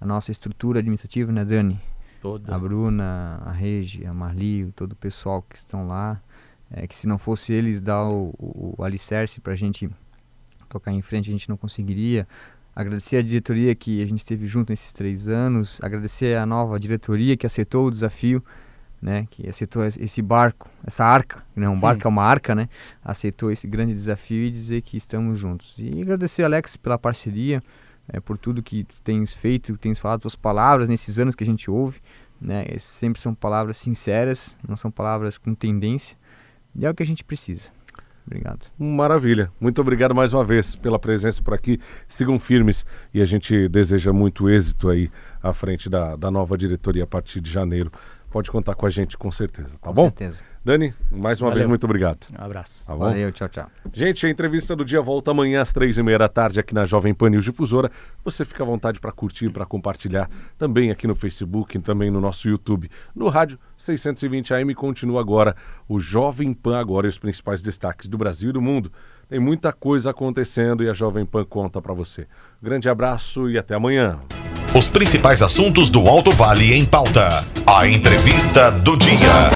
a 0.00 0.06
nossa 0.06 0.30
estrutura 0.30 0.78
administrativa, 0.78 1.32
né, 1.32 1.44
Dani? 1.44 1.80
Toda. 2.22 2.54
A 2.54 2.58
Bruna, 2.58 3.42
a 3.44 3.50
Regi, 3.50 4.06
a 4.06 4.14
Marli, 4.14 4.70
todo 4.76 4.92
o 4.92 4.96
pessoal 4.96 5.42
que 5.42 5.56
estão 5.56 5.88
lá. 5.88 6.20
É, 6.70 6.86
que 6.86 6.96
se 6.96 7.08
não 7.08 7.18
fosse 7.18 7.52
eles 7.52 7.82
dar 7.82 8.04
o, 8.04 8.32
o, 8.38 8.74
o 8.78 8.84
alicerce 8.84 9.40
para 9.40 9.54
a 9.54 9.56
gente 9.56 9.90
tocar 10.68 10.92
em 10.92 11.02
frente, 11.02 11.28
a 11.28 11.32
gente 11.32 11.48
não 11.48 11.56
conseguiria. 11.56 12.28
Agradecer 12.74 13.16
a 13.16 13.22
diretoria 13.22 13.74
que 13.74 14.02
a 14.02 14.06
gente 14.06 14.18
esteve 14.18 14.46
junto 14.46 14.70
nesses 14.70 14.92
três 14.92 15.28
anos. 15.28 15.80
Agradecer 15.82 16.36
a 16.36 16.46
nova 16.46 16.78
diretoria 16.78 17.36
que 17.36 17.46
aceitou 17.46 17.86
o 17.86 17.90
desafio, 17.90 18.42
né? 19.02 19.26
Que 19.30 19.48
aceitou 19.48 19.84
esse 19.84 20.22
barco, 20.22 20.68
essa 20.86 21.04
arca, 21.04 21.42
não 21.56 21.62
né? 21.62 21.68
um 21.68 21.80
barco 21.80 22.06
é 22.06 22.08
uma 22.08 22.22
arca, 22.22 22.54
né? 22.54 22.68
Aceitou 23.04 23.50
esse 23.50 23.66
grande 23.66 23.92
desafio 23.92 24.44
e 24.44 24.50
dizer 24.50 24.82
que 24.82 24.96
estamos 24.96 25.38
juntos. 25.38 25.74
E 25.78 26.00
agradecer 26.00 26.44
Alex 26.44 26.76
pela 26.76 26.98
parceria, 26.98 27.60
é, 28.08 28.20
por 28.20 28.38
tudo 28.38 28.62
que 28.62 28.86
tens 29.02 29.32
feito, 29.32 29.76
tens 29.76 29.98
falado 29.98 30.22
suas 30.22 30.36
palavras 30.36 30.88
nesses 30.88 31.18
anos 31.18 31.34
que 31.34 31.44
a 31.44 31.46
gente 31.46 31.70
ouve, 31.70 32.00
né? 32.40 32.66
sempre 32.78 33.20
são 33.20 33.34
palavras 33.34 33.78
sinceras, 33.78 34.56
não 34.66 34.76
são 34.76 34.90
palavras 34.90 35.38
com 35.38 35.54
tendência. 35.54 36.16
E 36.74 36.86
é 36.86 36.90
o 36.90 36.94
que 36.94 37.02
a 37.02 37.06
gente 37.06 37.24
precisa. 37.24 37.70
Obrigado. 38.26 38.70
Maravilha. 38.78 39.50
Muito 39.60 39.80
obrigado 39.80 40.14
mais 40.14 40.32
uma 40.32 40.44
vez 40.44 40.74
pela 40.76 40.98
presença 40.98 41.42
por 41.42 41.54
aqui. 41.54 41.80
Sigam 42.06 42.38
firmes 42.38 42.86
e 43.12 43.20
a 43.20 43.24
gente 43.24 43.68
deseja 43.68 44.12
muito 44.12 44.48
êxito 44.48 44.88
aí 44.88 45.10
à 45.42 45.52
frente 45.52 45.88
da, 45.88 46.16
da 46.16 46.30
nova 46.30 46.56
diretoria 46.56 47.04
a 47.04 47.06
partir 47.06 47.40
de 47.40 47.50
janeiro 47.50 47.90
pode 48.30 48.50
contar 48.50 48.74
com 48.74 48.86
a 48.86 48.90
gente 48.90 49.18
com 49.18 49.30
certeza, 49.30 49.70
tá 49.70 49.88
com 49.88 49.92
bom? 49.92 50.04
certeza. 50.04 50.44
Dani, 50.64 50.94
mais 51.10 51.40
uma 51.40 51.48
Valeu. 51.48 51.54
vez, 51.54 51.66
muito 51.66 51.84
obrigado. 51.84 52.26
Um 52.38 52.44
abraço. 52.44 52.86
Tá 52.86 52.94
Valeu, 52.94 53.32
tchau, 53.32 53.48
tchau. 53.48 53.66
Gente, 53.92 54.26
a 54.26 54.30
entrevista 54.30 54.76
do 54.76 54.84
dia 54.84 55.00
volta 55.00 55.30
amanhã 55.30 55.62
às 55.62 55.72
três 55.72 55.96
e 55.96 56.02
meia 56.02 56.18
da 56.18 56.28
tarde 56.28 56.60
aqui 56.60 56.74
na 56.74 56.84
Jovem 56.84 57.14
Pan 57.14 57.30
News 57.30 57.44
Difusora. 57.44 57.90
Você 58.22 58.44
fica 58.44 58.62
à 58.62 58.66
vontade 58.66 59.00
para 59.00 59.10
curtir, 59.10 59.48
para 59.50 59.64
compartilhar 59.64 60.28
também 60.58 60.90
aqui 60.90 61.06
no 61.06 61.14
Facebook 61.14 61.76
e 61.76 61.80
também 61.80 62.10
no 62.10 62.20
nosso 62.20 62.48
YouTube. 62.48 62.90
No 63.14 63.28
rádio 63.28 63.58
620 63.78 64.52
AM 64.52 64.74
continua 64.74 65.20
agora 65.20 65.56
o 65.88 65.98
Jovem 65.98 66.52
Pan 66.52 66.78
Agora 66.78 67.06
e 67.06 67.10
os 67.10 67.18
principais 67.18 67.62
destaques 67.62 68.06
do 68.06 68.18
Brasil 68.18 68.50
e 68.50 68.52
do 68.52 68.60
mundo. 68.60 68.92
Tem 69.28 69.40
muita 69.40 69.72
coisa 69.72 70.10
acontecendo 70.10 70.84
e 70.84 70.90
a 70.90 70.92
Jovem 70.92 71.24
Pan 71.24 71.44
conta 71.44 71.80
para 71.80 71.94
você. 71.94 72.26
Grande 72.62 72.88
abraço 72.88 73.48
e 73.48 73.56
até 73.56 73.74
amanhã. 73.74 74.20
Os 74.72 74.88
principais 74.88 75.42
assuntos 75.42 75.90
do 75.90 76.08
Alto 76.08 76.30
Vale 76.30 76.74
em 76.74 76.84
pauta. 76.84 77.44
A 77.66 77.88
entrevista 77.88 78.70
do 78.70 78.96
dia. 78.96 79.48